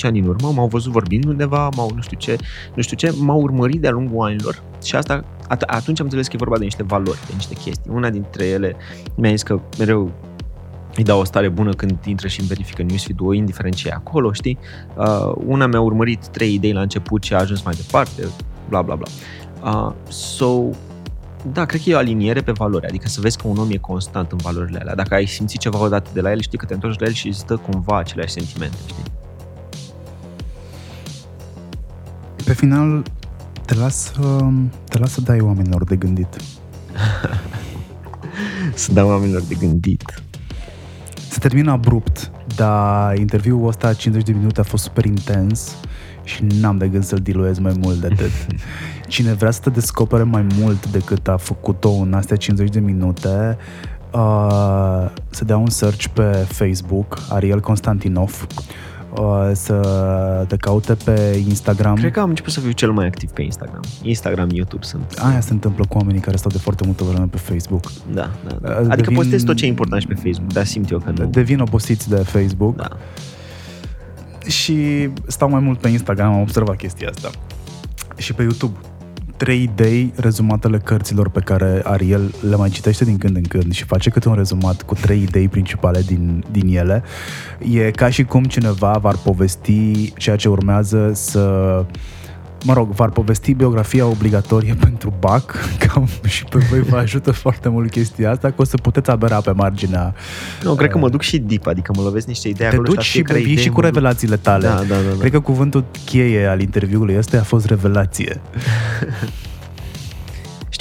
ani 0.02 0.18
în 0.18 0.26
urmă, 0.26 0.52
m-au 0.52 0.66
văzut 0.66 0.92
vorbind 0.92 1.24
undeva, 1.24 1.68
m-au 1.76 1.90
nu 1.94 2.02
știu 2.02 2.16
ce, 2.16 2.36
nu 2.74 2.82
știu 2.82 2.96
ce, 2.96 3.14
m-au 3.18 3.40
urmărit 3.40 3.80
de-a 3.80 3.90
lungul 3.90 4.26
anilor 4.26 4.62
și 4.84 4.96
asta, 4.96 5.24
at- 5.44 5.66
atunci 5.66 5.98
am 5.98 6.04
înțeles 6.04 6.26
că 6.26 6.32
e 6.34 6.38
vorba 6.38 6.58
de 6.58 6.64
niște 6.64 6.82
valori, 6.82 7.18
de 7.26 7.32
niște 7.34 7.54
chestii. 7.54 7.90
Una 7.92 8.10
dintre 8.10 8.44
ele 8.44 8.76
mi-a 9.16 9.30
zis 9.30 9.42
că 9.42 9.60
mereu 9.78 10.12
îi 10.96 11.02
dau 11.02 11.20
o 11.20 11.24
stare 11.24 11.48
bună 11.48 11.72
când 11.72 11.98
intră 12.04 12.28
și 12.28 12.40
îmi 12.40 12.48
verifică 12.48 12.82
newsfeed-ul, 12.82 13.34
indiferent 13.34 13.74
ce 13.74 13.88
e 13.88 13.92
acolo, 13.92 14.32
știi? 14.32 14.58
Uh, 14.96 15.32
una 15.46 15.66
mi-a 15.66 15.80
urmărit 15.80 16.26
trei 16.26 16.54
idei 16.54 16.72
la 16.72 16.80
început 16.80 17.22
și 17.22 17.34
a 17.34 17.38
ajuns 17.38 17.62
mai 17.62 17.74
departe, 17.74 18.22
bla 18.68 18.82
bla 18.82 18.94
bla. 18.94 19.08
Uh, 19.64 19.92
so, 20.08 20.62
da, 21.52 21.64
cred 21.64 21.80
că 21.80 21.90
e 21.90 21.94
o 21.94 21.98
aliniere 21.98 22.40
pe 22.40 22.52
valori, 22.52 22.86
adică 22.86 23.08
să 23.08 23.20
vezi 23.20 23.38
că 23.38 23.48
un 23.48 23.56
om 23.56 23.70
e 23.70 23.76
constant 23.76 24.32
în 24.32 24.38
valorile 24.38 24.78
alea. 24.78 24.94
Dacă 24.94 25.14
ai 25.14 25.26
simțit 25.26 25.60
ceva 25.60 25.78
odată 25.78 26.10
de 26.12 26.20
la 26.20 26.30
el, 26.30 26.40
știi 26.40 26.58
că 26.58 26.64
te 26.64 26.74
întorci 26.74 26.98
la 26.98 27.06
el 27.06 27.12
și 27.12 27.28
îți 27.28 27.46
dă 27.46 27.56
cumva 27.56 27.98
aceleași 27.98 28.32
sentimente, 28.32 28.76
știi? 28.86 29.02
Pe 32.44 32.52
final, 32.52 33.02
te 33.64 33.74
las, 33.74 34.12
te 34.88 34.98
las 34.98 35.12
să 35.12 35.20
dai 35.20 35.40
oamenilor 35.40 35.84
de 35.84 35.96
gândit. 35.96 36.36
să 38.74 38.92
dau 38.92 39.08
oamenilor 39.08 39.42
de 39.42 39.54
gândit. 39.54 40.22
Se 41.32 41.38
termină 41.38 41.70
abrupt, 41.70 42.30
dar 42.56 43.16
interviul 43.16 43.66
ăsta 43.68 43.94
50 43.94 44.26
de 44.26 44.32
minute 44.32 44.60
a 44.60 44.62
fost 44.62 44.82
super 44.82 45.04
intens 45.04 45.76
și 46.24 46.44
n-am 46.60 46.78
de 46.78 46.88
gând 46.88 47.04
să-l 47.04 47.18
diluez 47.18 47.58
mai 47.58 47.74
mult 47.80 47.96
de 47.96 48.06
atât. 48.06 48.30
Cine 49.08 49.32
vrea 49.32 49.50
să 49.50 49.60
te 49.60 49.70
descopere 49.70 50.22
mai 50.22 50.46
mult 50.58 50.90
decât 50.90 51.28
a 51.28 51.36
făcut-o 51.36 51.90
în 51.90 52.12
astea 52.12 52.36
50 52.36 52.70
de 52.70 52.80
minute, 52.80 53.56
uh, 54.10 55.10
să 55.30 55.44
dea 55.44 55.56
un 55.56 55.68
search 55.68 56.04
pe 56.06 56.46
Facebook, 56.48 57.18
Ariel 57.28 57.60
Constantinov, 57.60 58.46
uh, 59.18 59.50
să 59.52 60.44
te 60.48 60.56
caute 60.56 60.94
pe 60.94 61.42
Instagram. 61.48 61.94
Cred 61.94 62.12
că 62.12 62.20
am 62.20 62.28
început 62.28 62.52
să 62.52 62.60
fiu 62.60 62.70
cel 62.70 62.92
mai 62.92 63.06
activ 63.06 63.30
pe 63.30 63.42
Instagram. 63.42 63.80
Instagram, 64.02 64.48
YouTube 64.50 64.84
sunt. 64.84 65.14
Aia 65.18 65.40
se 65.40 65.52
întâmplă 65.52 65.84
cu 65.88 65.96
oamenii 65.96 66.20
care 66.20 66.36
stau 66.36 66.50
de 66.50 66.58
foarte 66.58 66.82
multă 66.84 67.04
vreme 67.04 67.26
pe 67.26 67.36
Facebook. 67.36 67.82
Da, 68.12 68.30
da. 68.48 68.56
da. 68.60 68.76
Adică 68.76 68.96
devin, 68.96 69.14
postez 69.14 69.42
tot 69.42 69.56
ce 69.56 69.64
e 69.64 69.68
important 69.68 70.00
și 70.00 70.08
pe 70.08 70.14
Facebook, 70.14 70.52
dar 70.52 70.64
simt 70.64 70.90
eu 70.90 70.98
că 70.98 71.12
nu. 71.16 71.26
Devin 71.26 71.60
obosiți 71.60 72.08
de 72.08 72.16
Facebook. 72.16 72.76
Da. 72.76 72.88
Și 74.46 75.08
stau 75.26 75.48
mai 75.50 75.60
mult 75.60 75.78
pe 75.78 75.88
Instagram, 75.88 76.32
am 76.32 76.40
observat 76.40 76.76
chestia 76.76 77.08
asta. 77.08 77.30
Și 78.16 78.34
pe 78.34 78.42
YouTube 78.42 78.78
trei 79.42 79.62
idei 79.62 80.12
rezumatele 80.16 80.78
cărților 80.78 81.28
pe 81.28 81.40
care 81.40 81.80
Ariel 81.84 82.34
le 82.48 82.56
mai 82.56 82.68
citește 82.68 83.04
din 83.04 83.18
când 83.18 83.36
în 83.36 83.42
când 83.42 83.72
și 83.72 83.84
face 83.84 84.10
câte 84.10 84.28
un 84.28 84.34
rezumat 84.34 84.82
cu 84.82 84.94
trei 84.94 85.22
idei 85.22 85.48
principale 85.48 86.00
din, 86.00 86.44
din 86.50 86.76
ele. 86.76 87.02
E 87.72 87.90
ca 87.90 88.10
și 88.10 88.24
cum 88.24 88.44
cineva 88.44 88.98
v-ar 89.00 89.16
povesti 89.24 90.12
ceea 90.12 90.36
ce 90.36 90.48
urmează 90.48 91.10
să 91.14 91.84
mă 92.64 92.72
rog, 92.72 92.90
v-ar 92.90 93.08
povesti 93.08 93.52
biografia 93.52 94.06
obligatorie 94.06 94.74
pentru 94.86 95.12
BAC, 95.18 95.54
cam 95.78 96.08
și 96.24 96.44
pe 96.44 96.58
voi 96.58 96.80
vă 96.80 96.96
ajută 96.96 97.30
foarte 97.30 97.68
mult 97.68 97.90
chestia 97.90 98.30
asta, 98.30 98.48
că 98.48 98.54
o 98.56 98.64
să 98.64 98.76
puteți 98.76 99.10
abera 99.10 99.40
pe 99.40 99.50
marginea... 99.50 100.14
Nu, 100.62 100.74
cred 100.74 100.90
că 100.90 100.98
mă 100.98 101.08
duc 101.08 101.20
și 101.20 101.38
deep, 101.38 101.66
adică 101.66 101.92
mă 101.96 102.02
lovesc 102.02 102.26
niște 102.26 102.48
idei 102.48 102.68
Te 102.68 102.74
acolo 102.74 102.92
duci 102.92 103.02
și, 103.02 103.22
vii 103.22 103.56
și 103.56 103.68
cu 103.68 103.80
revelațiile 103.80 104.36
tale. 104.36 104.66
Da, 104.66 104.74
da, 104.74 104.82
da, 104.82 104.94
da. 105.10 105.18
Cred 105.18 105.30
că 105.30 105.40
cuvântul 105.40 105.84
cheie 106.04 106.46
al 106.46 106.60
interviului 106.60 107.16
ăsta 107.18 107.38
a 107.38 107.42
fost 107.42 107.66
revelație. 107.66 108.40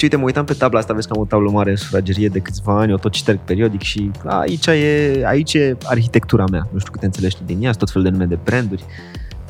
Și 0.02 0.08
uite, 0.08 0.16
mă 0.16 0.24
uitam 0.24 0.44
pe 0.44 0.52
tabla 0.52 0.78
asta, 0.78 0.92
vezi 0.92 1.06
că 1.06 1.12
am 1.16 1.20
o 1.20 1.24
tablă 1.24 1.50
mare 1.50 1.70
în 1.70 1.76
sufragerie 1.76 2.28
de 2.28 2.38
câțiva 2.38 2.78
ani, 2.78 2.92
o 2.92 2.96
tot 2.96 3.12
citerg 3.12 3.38
periodic 3.38 3.80
și 3.80 4.10
aici 4.24 4.66
e, 4.66 5.22
aici 5.24 5.54
e 5.54 5.76
arhitectura 5.84 6.44
mea. 6.50 6.68
Nu 6.72 6.78
știu 6.78 6.92
câte 6.92 7.04
înțelegi 7.04 7.36
din 7.44 7.64
ea, 7.64 7.70
tot 7.70 7.90
fel 7.90 8.02
de 8.02 8.08
nume 8.08 8.24
de 8.24 8.38
branduri. 8.44 8.84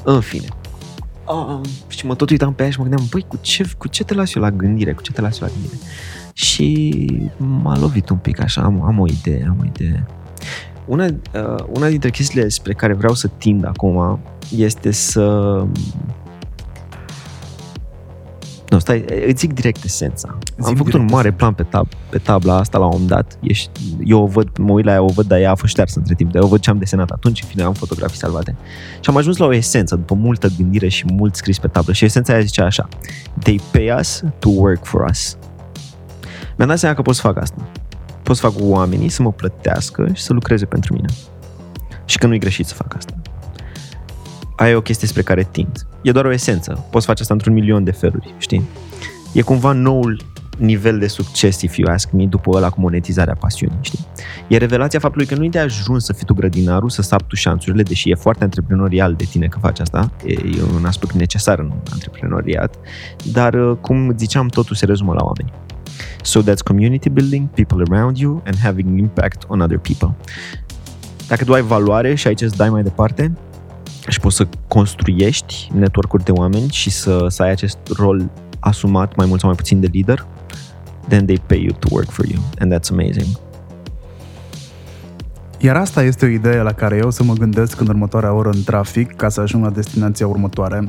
În 0.02 0.20
fine, 0.20 0.46
oh, 1.24 1.60
și 1.88 2.06
mă 2.06 2.14
tot 2.14 2.30
uitam 2.30 2.54
pe 2.54 2.62
ea 2.62 2.70
și 2.70 2.78
mă 2.78 2.84
gândeam, 2.84 3.06
băi, 3.10 3.24
cu 3.28 3.38
ce, 3.40 3.70
cu 3.78 3.88
ce 3.88 4.04
te 4.04 4.14
las 4.14 4.34
eu 4.34 4.42
la 4.42 4.50
gândire? 4.50 4.92
Cu 4.92 5.02
ce 5.02 5.12
te 5.12 5.20
las 5.20 5.40
eu 5.40 5.48
la 5.48 5.54
gândire? 5.54 5.76
Și 6.32 7.06
m-a 7.36 7.78
lovit 7.78 8.08
un 8.08 8.16
pic 8.16 8.40
așa, 8.40 8.62
am, 8.62 8.82
am 8.82 8.98
o 8.98 9.06
idee, 9.06 9.46
am 9.48 9.56
o 9.60 9.64
idee. 9.64 10.06
Una, 10.84 11.04
uh, 11.04 11.64
una 11.68 11.88
dintre 11.88 12.10
chestiile 12.10 12.48
spre 12.48 12.72
care 12.72 12.92
vreau 12.92 13.14
să 13.14 13.28
tind 13.28 13.66
acum 13.66 14.18
este 14.56 14.90
să 14.90 15.64
nu, 18.72 18.78
stai, 18.78 19.04
îți 19.26 19.40
zic 19.40 19.52
direct 19.52 19.84
esența. 19.84 20.38
Zic 20.56 20.66
Am 20.66 20.74
făcut 20.74 20.92
un 20.92 21.04
mare 21.04 21.18
esența. 21.18 21.36
plan 21.36 21.52
pe, 21.52 21.62
tab, 21.62 21.88
pe 22.08 22.18
tabla 22.18 22.56
asta 22.56 22.78
la 22.78 22.84
un 22.84 22.90
moment 22.92 23.10
dat. 23.10 23.38
Ești, 23.40 23.70
eu 24.04 24.22
o 24.22 24.26
văd, 24.26 24.48
mă 24.58 24.72
uit 24.72 24.84
la 24.84 24.92
ea, 24.92 25.02
o 25.02 25.06
văd, 25.06 25.26
dar 25.26 25.38
ea 25.38 25.50
a 25.50 25.54
fost 25.54 25.72
ștearsă 25.72 25.98
între 25.98 26.14
timp. 26.14 26.32
Dar 26.32 26.42
eu 26.42 26.48
văd 26.48 26.60
ce 26.60 26.70
am 26.70 26.78
desenat 26.78 27.10
atunci, 27.10 27.42
în 27.42 27.48
fine, 27.48 27.62
am 27.62 27.72
fotografii 27.72 28.18
salvate. 28.18 28.56
Și 28.94 29.10
am 29.10 29.16
ajuns 29.16 29.36
la 29.36 29.46
o 29.46 29.54
esență, 29.54 29.96
după 29.96 30.14
multă 30.14 30.48
gândire 30.56 30.88
și 30.88 31.04
mult 31.12 31.34
scris 31.34 31.58
pe 31.58 31.68
tablă. 31.68 31.92
Și 31.92 32.04
esența 32.04 32.32
aia 32.32 32.42
zicea 32.42 32.64
așa. 32.64 32.88
They 33.38 33.60
pay 33.72 33.96
us 33.98 34.22
to 34.38 34.48
work 34.48 34.84
for 34.84 35.06
us. 35.10 35.36
Mi-am 36.56 36.68
dat 36.68 36.78
seama 36.78 36.94
că 36.94 37.02
pot 37.02 37.14
să 37.14 37.20
fac 37.20 37.36
asta. 37.36 37.66
Pot 38.22 38.36
să 38.36 38.48
fac 38.48 38.54
oamenii 38.60 39.08
să 39.08 39.22
mă 39.22 39.32
plătească 39.32 40.08
și 40.12 40.22
să 40.22 40.32
lucreze 40.32 40.64
pentru 40.64 40.94
mine. 40.94 41.08
Și 42.04 42.18
că 42.18 42.26
nu-i 42.26 42.38
greșit 42.38 42.66
să 42.66 42.74
fac 42.74 42.94
asta. 42.96 43.14
Aia 44.62 44.72
e 44.72 44.76
o 44.76 44.80
chestie 44.80 45.08
spre 45.08 45.22
care 45.22 45.48
tind 45.50 45.86
e 46.02 46.10
doar 46.10 46.24
o 46.24 46.32
esență. 46.32 46.86
Poți 46.90 47.06
face 47.06 47.22
asta 47.22 47.34
într-un 47.34 47.52
milion 47.52 47.84
de 47.84 47.90
feluri, 47.90 48.34
știi? 48.38 48.62
E 49.32 49.42
cumva 49.42 49.72
noul 49.72 50.22
nivel 50.58 50.98
de 50.98 51.06
succes, 51.06 51.60
if 51.60 51.76
you 51.76 51.92
ask 51.92 52.10
me, 52.10 52.26
după 52.26 52.50
ăla 52.56 52.70
cu 52.70 52.80
monetizarea 52.80 53.34
pasiunii, 53.34 53.78
știi? 53.80 54.06
E 54.48 54.56
revelația 54.56 54.98
faptului 54.98 55.26
că 55.26 55.34
nu 55.34 55.44
e 55.44 55.48
de 55.48 55.58
ajuns 55.58 56.04
să 56.04 56.12
fii 56.12 56.24
tu 56.24 56.34
grădinarul, 56.34 56.90
să 56.90 57.02
sapi 57.02 57.24
tu 57.24 57.34
șanțurile, 57.34 57.82
deși 57.82 58.10
e 58.10 58.14
foarte 58.14 58.44
antreprenorial 58.44 59.14
de 59.14 59.24
tine 59.24 59.46
că 59.46 59.58
faci 59.58 59.80
asta, 59.80 60.12
e, 60.24 60.32
e 60.32 60.62
un 60.76 60.84
aspect 60.84 61.12
necesar 61.12 61.58
în 61.58 61.72
antreprenoriat, 61.92 62.76
dar, 63.32 63.54
uh, 63.54 63.76
cum 63.80 64.14
ziceam, 64.16 64.46
totul 64.46 64.76
se 64.76 64.86
rezumă 64.86 65.12
la 65.12 65.24
oameni. 65.24 65.52
So 66.22 66.40
that's 66.40 66.62
community 66.64 67.08
building, 67.08 67.48
people 67.48 67.82
around 67.90 68.16
you 68.16 68.42
and 68.46 68.56
having 68.62 68.98
impact 68.98 69.42
on 69.48 69.60
other 69.60 69.78
people. 69.78 70.16
Dacă 71.28 71.44
tu 71.44 71.52
ai 71.52 71.62
valoare 71.62 72.14
și 72.14 72.26
aici 72.26 72.40
îți 72.40 72.56
dai 72.56 72.70
mai 72.70 72.82
departe, 72.82 73.32
și 74.08 74.20
poți 74.20 74.36
să 74.36 74.46
construiești 74.68 75.70
network-uri 75.74 76.24
de 76.24 76.30
oameni 76.30 76.70
și 76.70 76.90
să, 76.90 77.26
să 77.28 77.42
ai 77.42 77.50
acest 77.50 77.78
rol 77.96 78.30
asumat 78.58 79.16
mai 79.16 79.26
mult 79.26 79.40
sau 79.40 79.48
mai 79.48 79.58
puțin 79.58 79.80
de 79.80 79.88
lider, 79.92 80.26
then 81.08 81.24
they 81.26 81.42
pay 81.46 81.60
you 81.60 81.76
to 81.78 81.88
work 81.90 82.10
for 82.10 82.26
you. 82.26 82.42
And 82.58 82.74
that's 82.74 82.90
amazing. 82.90 83.26
Iar 85.58 85.76
asta 85.76 86.02
este 86.02 86.24
o 86.24 86.28
idee 86.28 86.62
la 86.62 86.72
care 86.72 86.96
eu 86.96 87.10
să 87.10 87.22
mă 87.22 87.32
gândesc 87.32 87.80
în 87.80 87.86
următoarea 87.86 88.32
oră 88.32 88.48
în 88.48 88.62
trafic 88.62 89.16
ca 89.16 89.28
să 89.28 89.40
ajung 89.40 89.64
la 89.64 89.70
destinația 89.70 90.26
următoare. 90.26 90.88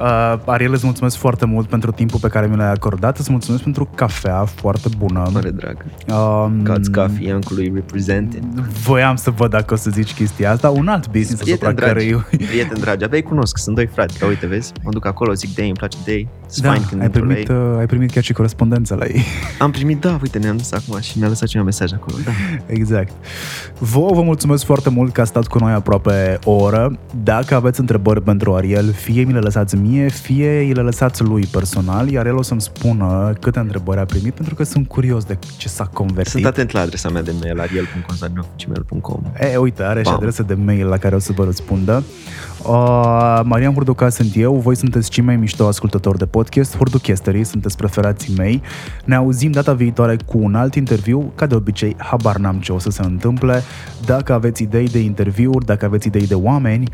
Uh, 0.00 0.34
Ariel, 0.44 0.72
îți 0.72 0.84
mulțumesc 0.84 1.16
foarte 1.16 1.46
mult 1.46 1.68
pentru 1.68 1.90
timpul 1.90 2.20
pe 2.20 2.28
care 2.28 2.46
mi 2.46 2.56
l-ai 2.56 2.70
acordat. 2.70 3.18
Îți 3.18 3.30
mulțumesc 3.30 3.62
pentru 3.62 3.88
cafea 3.94 4.44
foarte 4.44 4.88
bună. 4.98 5.28
Mare 5.32 5.50
drag. 5.50 5.84
Um, 6.08 6.62
God's 6.62 6.94
Coffee, 6.94 7.26
Iancului 7.26 7.72
represented. 7.74 8.44
Voiam 8.84 9.16
să 9.16 9.30
văd 9.30 9.50
dacă 9.50 9.74
o 9.74 9.76
să 9.76 9.90
zici 9.90 10.14
chestia 10.14 10.50
asta. 10.50 10.70
Un 10.70 10.88
alt 10.88 11.06
business 11.06 11.42
prieten 11.42 11.66
asupra 11.66 11.86
dragi, 11.86 11.92
care 11.92 12.04
eu... 12.04 12.46
Prieten 12.46 12.80
dragi, 12.80 13.04
abia 13.04 13.22
cunosc, 13.22 13.58
sunt 13.58 13.74
doi 13.74 13.86
frați. 13.86 14.18
Că 14.18 14.26
uite, 14.26 14.46
vezi, 14.46 14.72
mă 14.82 14.90
duc 14.90 15.06
acolo, 15.06 15.32
zic 15.32 15.54
Day, 15.54 15.66
îmi 15.66 15.76
place 15.76 15.96
Day. 16.04 16.28
Da, 16.60 16.74
când 16.88 17.00
ai 17.00 17.10
primit, 17.10 17.48
uh, 17.48 17.56
ai 17.78 17.86
primit 17.86 18.10
chiar 18.10 18.22
și 18.22 18.32
corespondența 18.32 18.94
la 18.94 19.04
ei. 19.04 19.22
Am 19.58 19.70
primit, 19.70 20.00
da, 20.00 20.18
uite, 20.22 20.38
ne-am 20.38 20.56
dus 20.56 20.72
acum 20.72 21.00
și 21.00 21.18
mi-a 21.18 21.28
lăsat 21.28 21.48
și 21.48 21.56
un 21.56 21.64
mesaj 21.64 21.92
acolo. 21.92 22.16
Da. 22.24 22.30
Exact. 22.78 23.12
Vă 23.78 24.08
vă 24.12 24.22
mulțumesc 24.22 24.64
foarte 24.64 24.90
mult 24.90 25.12
că 25.12 25.20
ați 25.20 25.30
stat 25.30 25.46
cu 25.46 25.58
noi 25.58 25.72
aproape 25.72 26.38
o 26.44 26.50
oră. 26.50 26.98
Dacă 27.22 27.54
aveți 27.54 27.80
întrebări 27.80 28.22
pentru 28.22 28.54
Ariel, 28.54 28.92
fie 28.92 29.24
mi 29.24 29.32
le 29.32 29.38
lăsați 29.38 29.76
mie, 29.76 30.08
fie 30.08 30.58
îi 30.58 30.72
le 30.72 30.80
lăsați 30.82 31.22
lui 31.22 31.46
personal, 31.52 32.08
iar 32.08 32.26
el 32.26 32.34
o 32.34 32.42
să-mi 32.42 32.60
spună 32.60 33.32
câte 33.40 33.58
întrebări 33.58 34.00
a 34.00 34.04
primit, 34.04 34.34
pentru 34.34 34.54
că 34.54 34.62
sunt 34.62 34.88
curios 34.88 35.24
de 35.24 35.38
ce 35.56 35.68
s-a 35.68 35.84
convertit. 35.92 36.32
Sunt 36.32 36.44
atent 36.44 36.70
la 36.70 36.80
adresa 36.80 37.08
mea 37.08 37.22
de 37.22 37.32
mail, 37.40 37.60
ariel.constantinov.gmail.com 37.60 39.22
E, 39.40 39.56
uite, 39.56 39.82
are 39.82 40.00
Bam. 40.02 40.12
și 40.12 40.18
adresa 40.18 40.42
de 40.42 40.54
mail 40.54 40.86
la 40.86 40.96
care 40.96 41.14
o 41.14 41.18
să 41.18 41.32
vă 41.32 41.44
răspundă. 41.44 42.02
Uh, 42.66 43.40
Marian 43.44 43.72
Hurduca 43.72 44.08
sunt 44.08 44.32
eu, 44.36 44.54
voi 44.54 44.76
sunteți 44.76 45.10
cei 45.10 45.24
mai 45.24 45.36
mișto 45.36 45.66
ascultători 45.66 46.18
de 46.18 46.26
podcast, 46.26 46.76
Hurduchesterii, 46.76 47.44
sunteți 47.44 47.76
preferații 47.76 48.34
mei. 48.36 48.62
Ne 49.04 49.14
auzim 49.14 49.50
data 49.50 49.72
viitoare 49.72 50.16
cu 50.26 50.38
un 50.38 50.54
alt 50.54 50.74
interviu, 50.74 51.32
ca 51.34 51.46
de 51.46 51.54
obicei, 51.54 51.96
habar 51.98 52.36
n-am 52.36 52.56
ce 52.56 52.72
o 52.72 52.78
să 52.78 52.90
se 52.90 53.02
întâmple. 53.02 53.62
Dacă 54.04 54.32
aveți 54.32 54.62
idei 54.62 54.88
de 54.88 54.98
interviuri, 54.98 55.64
dacă 55.64 55.84
aveți 55.84 56.06
idei 56.06 56.26
de 56.26 56.34
oameni, 56.34 56.88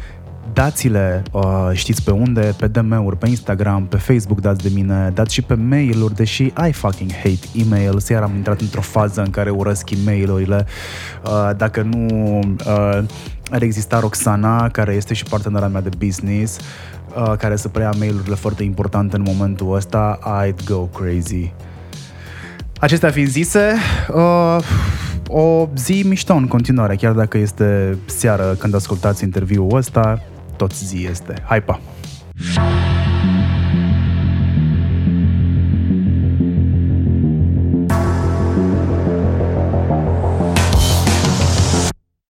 dați-le, 0.52 1.22
uh, 1.32 1.70
știți 1.72 2.02
pe 2.02 2.10
unde, 2.10 2.54
pe 2.56 2.66
DM-uri, 2.66 3.16
pe 3.16 3.28
Instagram, 3.28 3.86
pe 3.86 3.96
Facebook 3.96 4.40
dați 4.40 4.62
de 4.62 4.70
mine, 4.74 5.10
dați 5.14 5.34
și 5.34 5.42
pe 5.42 5.54
mail-uri, 5.54 6.14
deși 6.14 6.42
I 6.42 6.72
fucking 6.72 7.12
hate 7.12 7.46
emails, 7.54 8.08
iar 8.08 8.22
am 8.22 8.32
intrat 8.36 8.60
într-o 8.60 8.80
fază 8.80 9.20
în 9.22 9.30
care 9.30 9.50
urăsc 9.50 9.90
e-mail-urile. 9.90 10.66
Uh, 11.24 11.50
dacă 11.56 11.82
nu 11.82 12.38
uh, 12.66 13.02
ar 13.50 13.62
exista 13.62 13.98
Roxana, 13.98 14.68
care 14.68 14.94
este 14.94 15.14
și 15.14 15.24
partenera 15.24 15.68
mea 15.68 15.80
de 15.80 15.90
business, 15.98 16.58
uh, 17.16 17.32
care 17.38 17.56
să 17.56 17.68
preia 17.68 17.92
mail-urile 17.98 18.34
foarte 18.34 18.62
importante 18.62 19.16
în 19.16 19.22
momentul 19.26 19.74
ăsta, 19.74 20.18
I'd 20.42 20.64
go 20.64 20.78
crazy. 20.78 21.52
Acestea 22.80 23.10
fiind 23.10 23.28
zise, 23.28 23.74
uh, 24.14 24.58
o 25.26 25.68
zi 25.76 26.04
mișto 26.06 26.34
în 26.34 26.46
continuare, 26.46 26.96
chiar 26.96 27.12
dacă 27.12 27.38
este 27.38 27.98
seară 28.06 28.56
când 28.58 28.74
ascultați 28.74 29.24
interviul 29.24 29.76
ăsta, 29.76 30.22
tot 30.60 30.72
zi 30.74 31.06
este. 31.06 31.42
Hai 31.46 31.62
pa! 31.62 31.80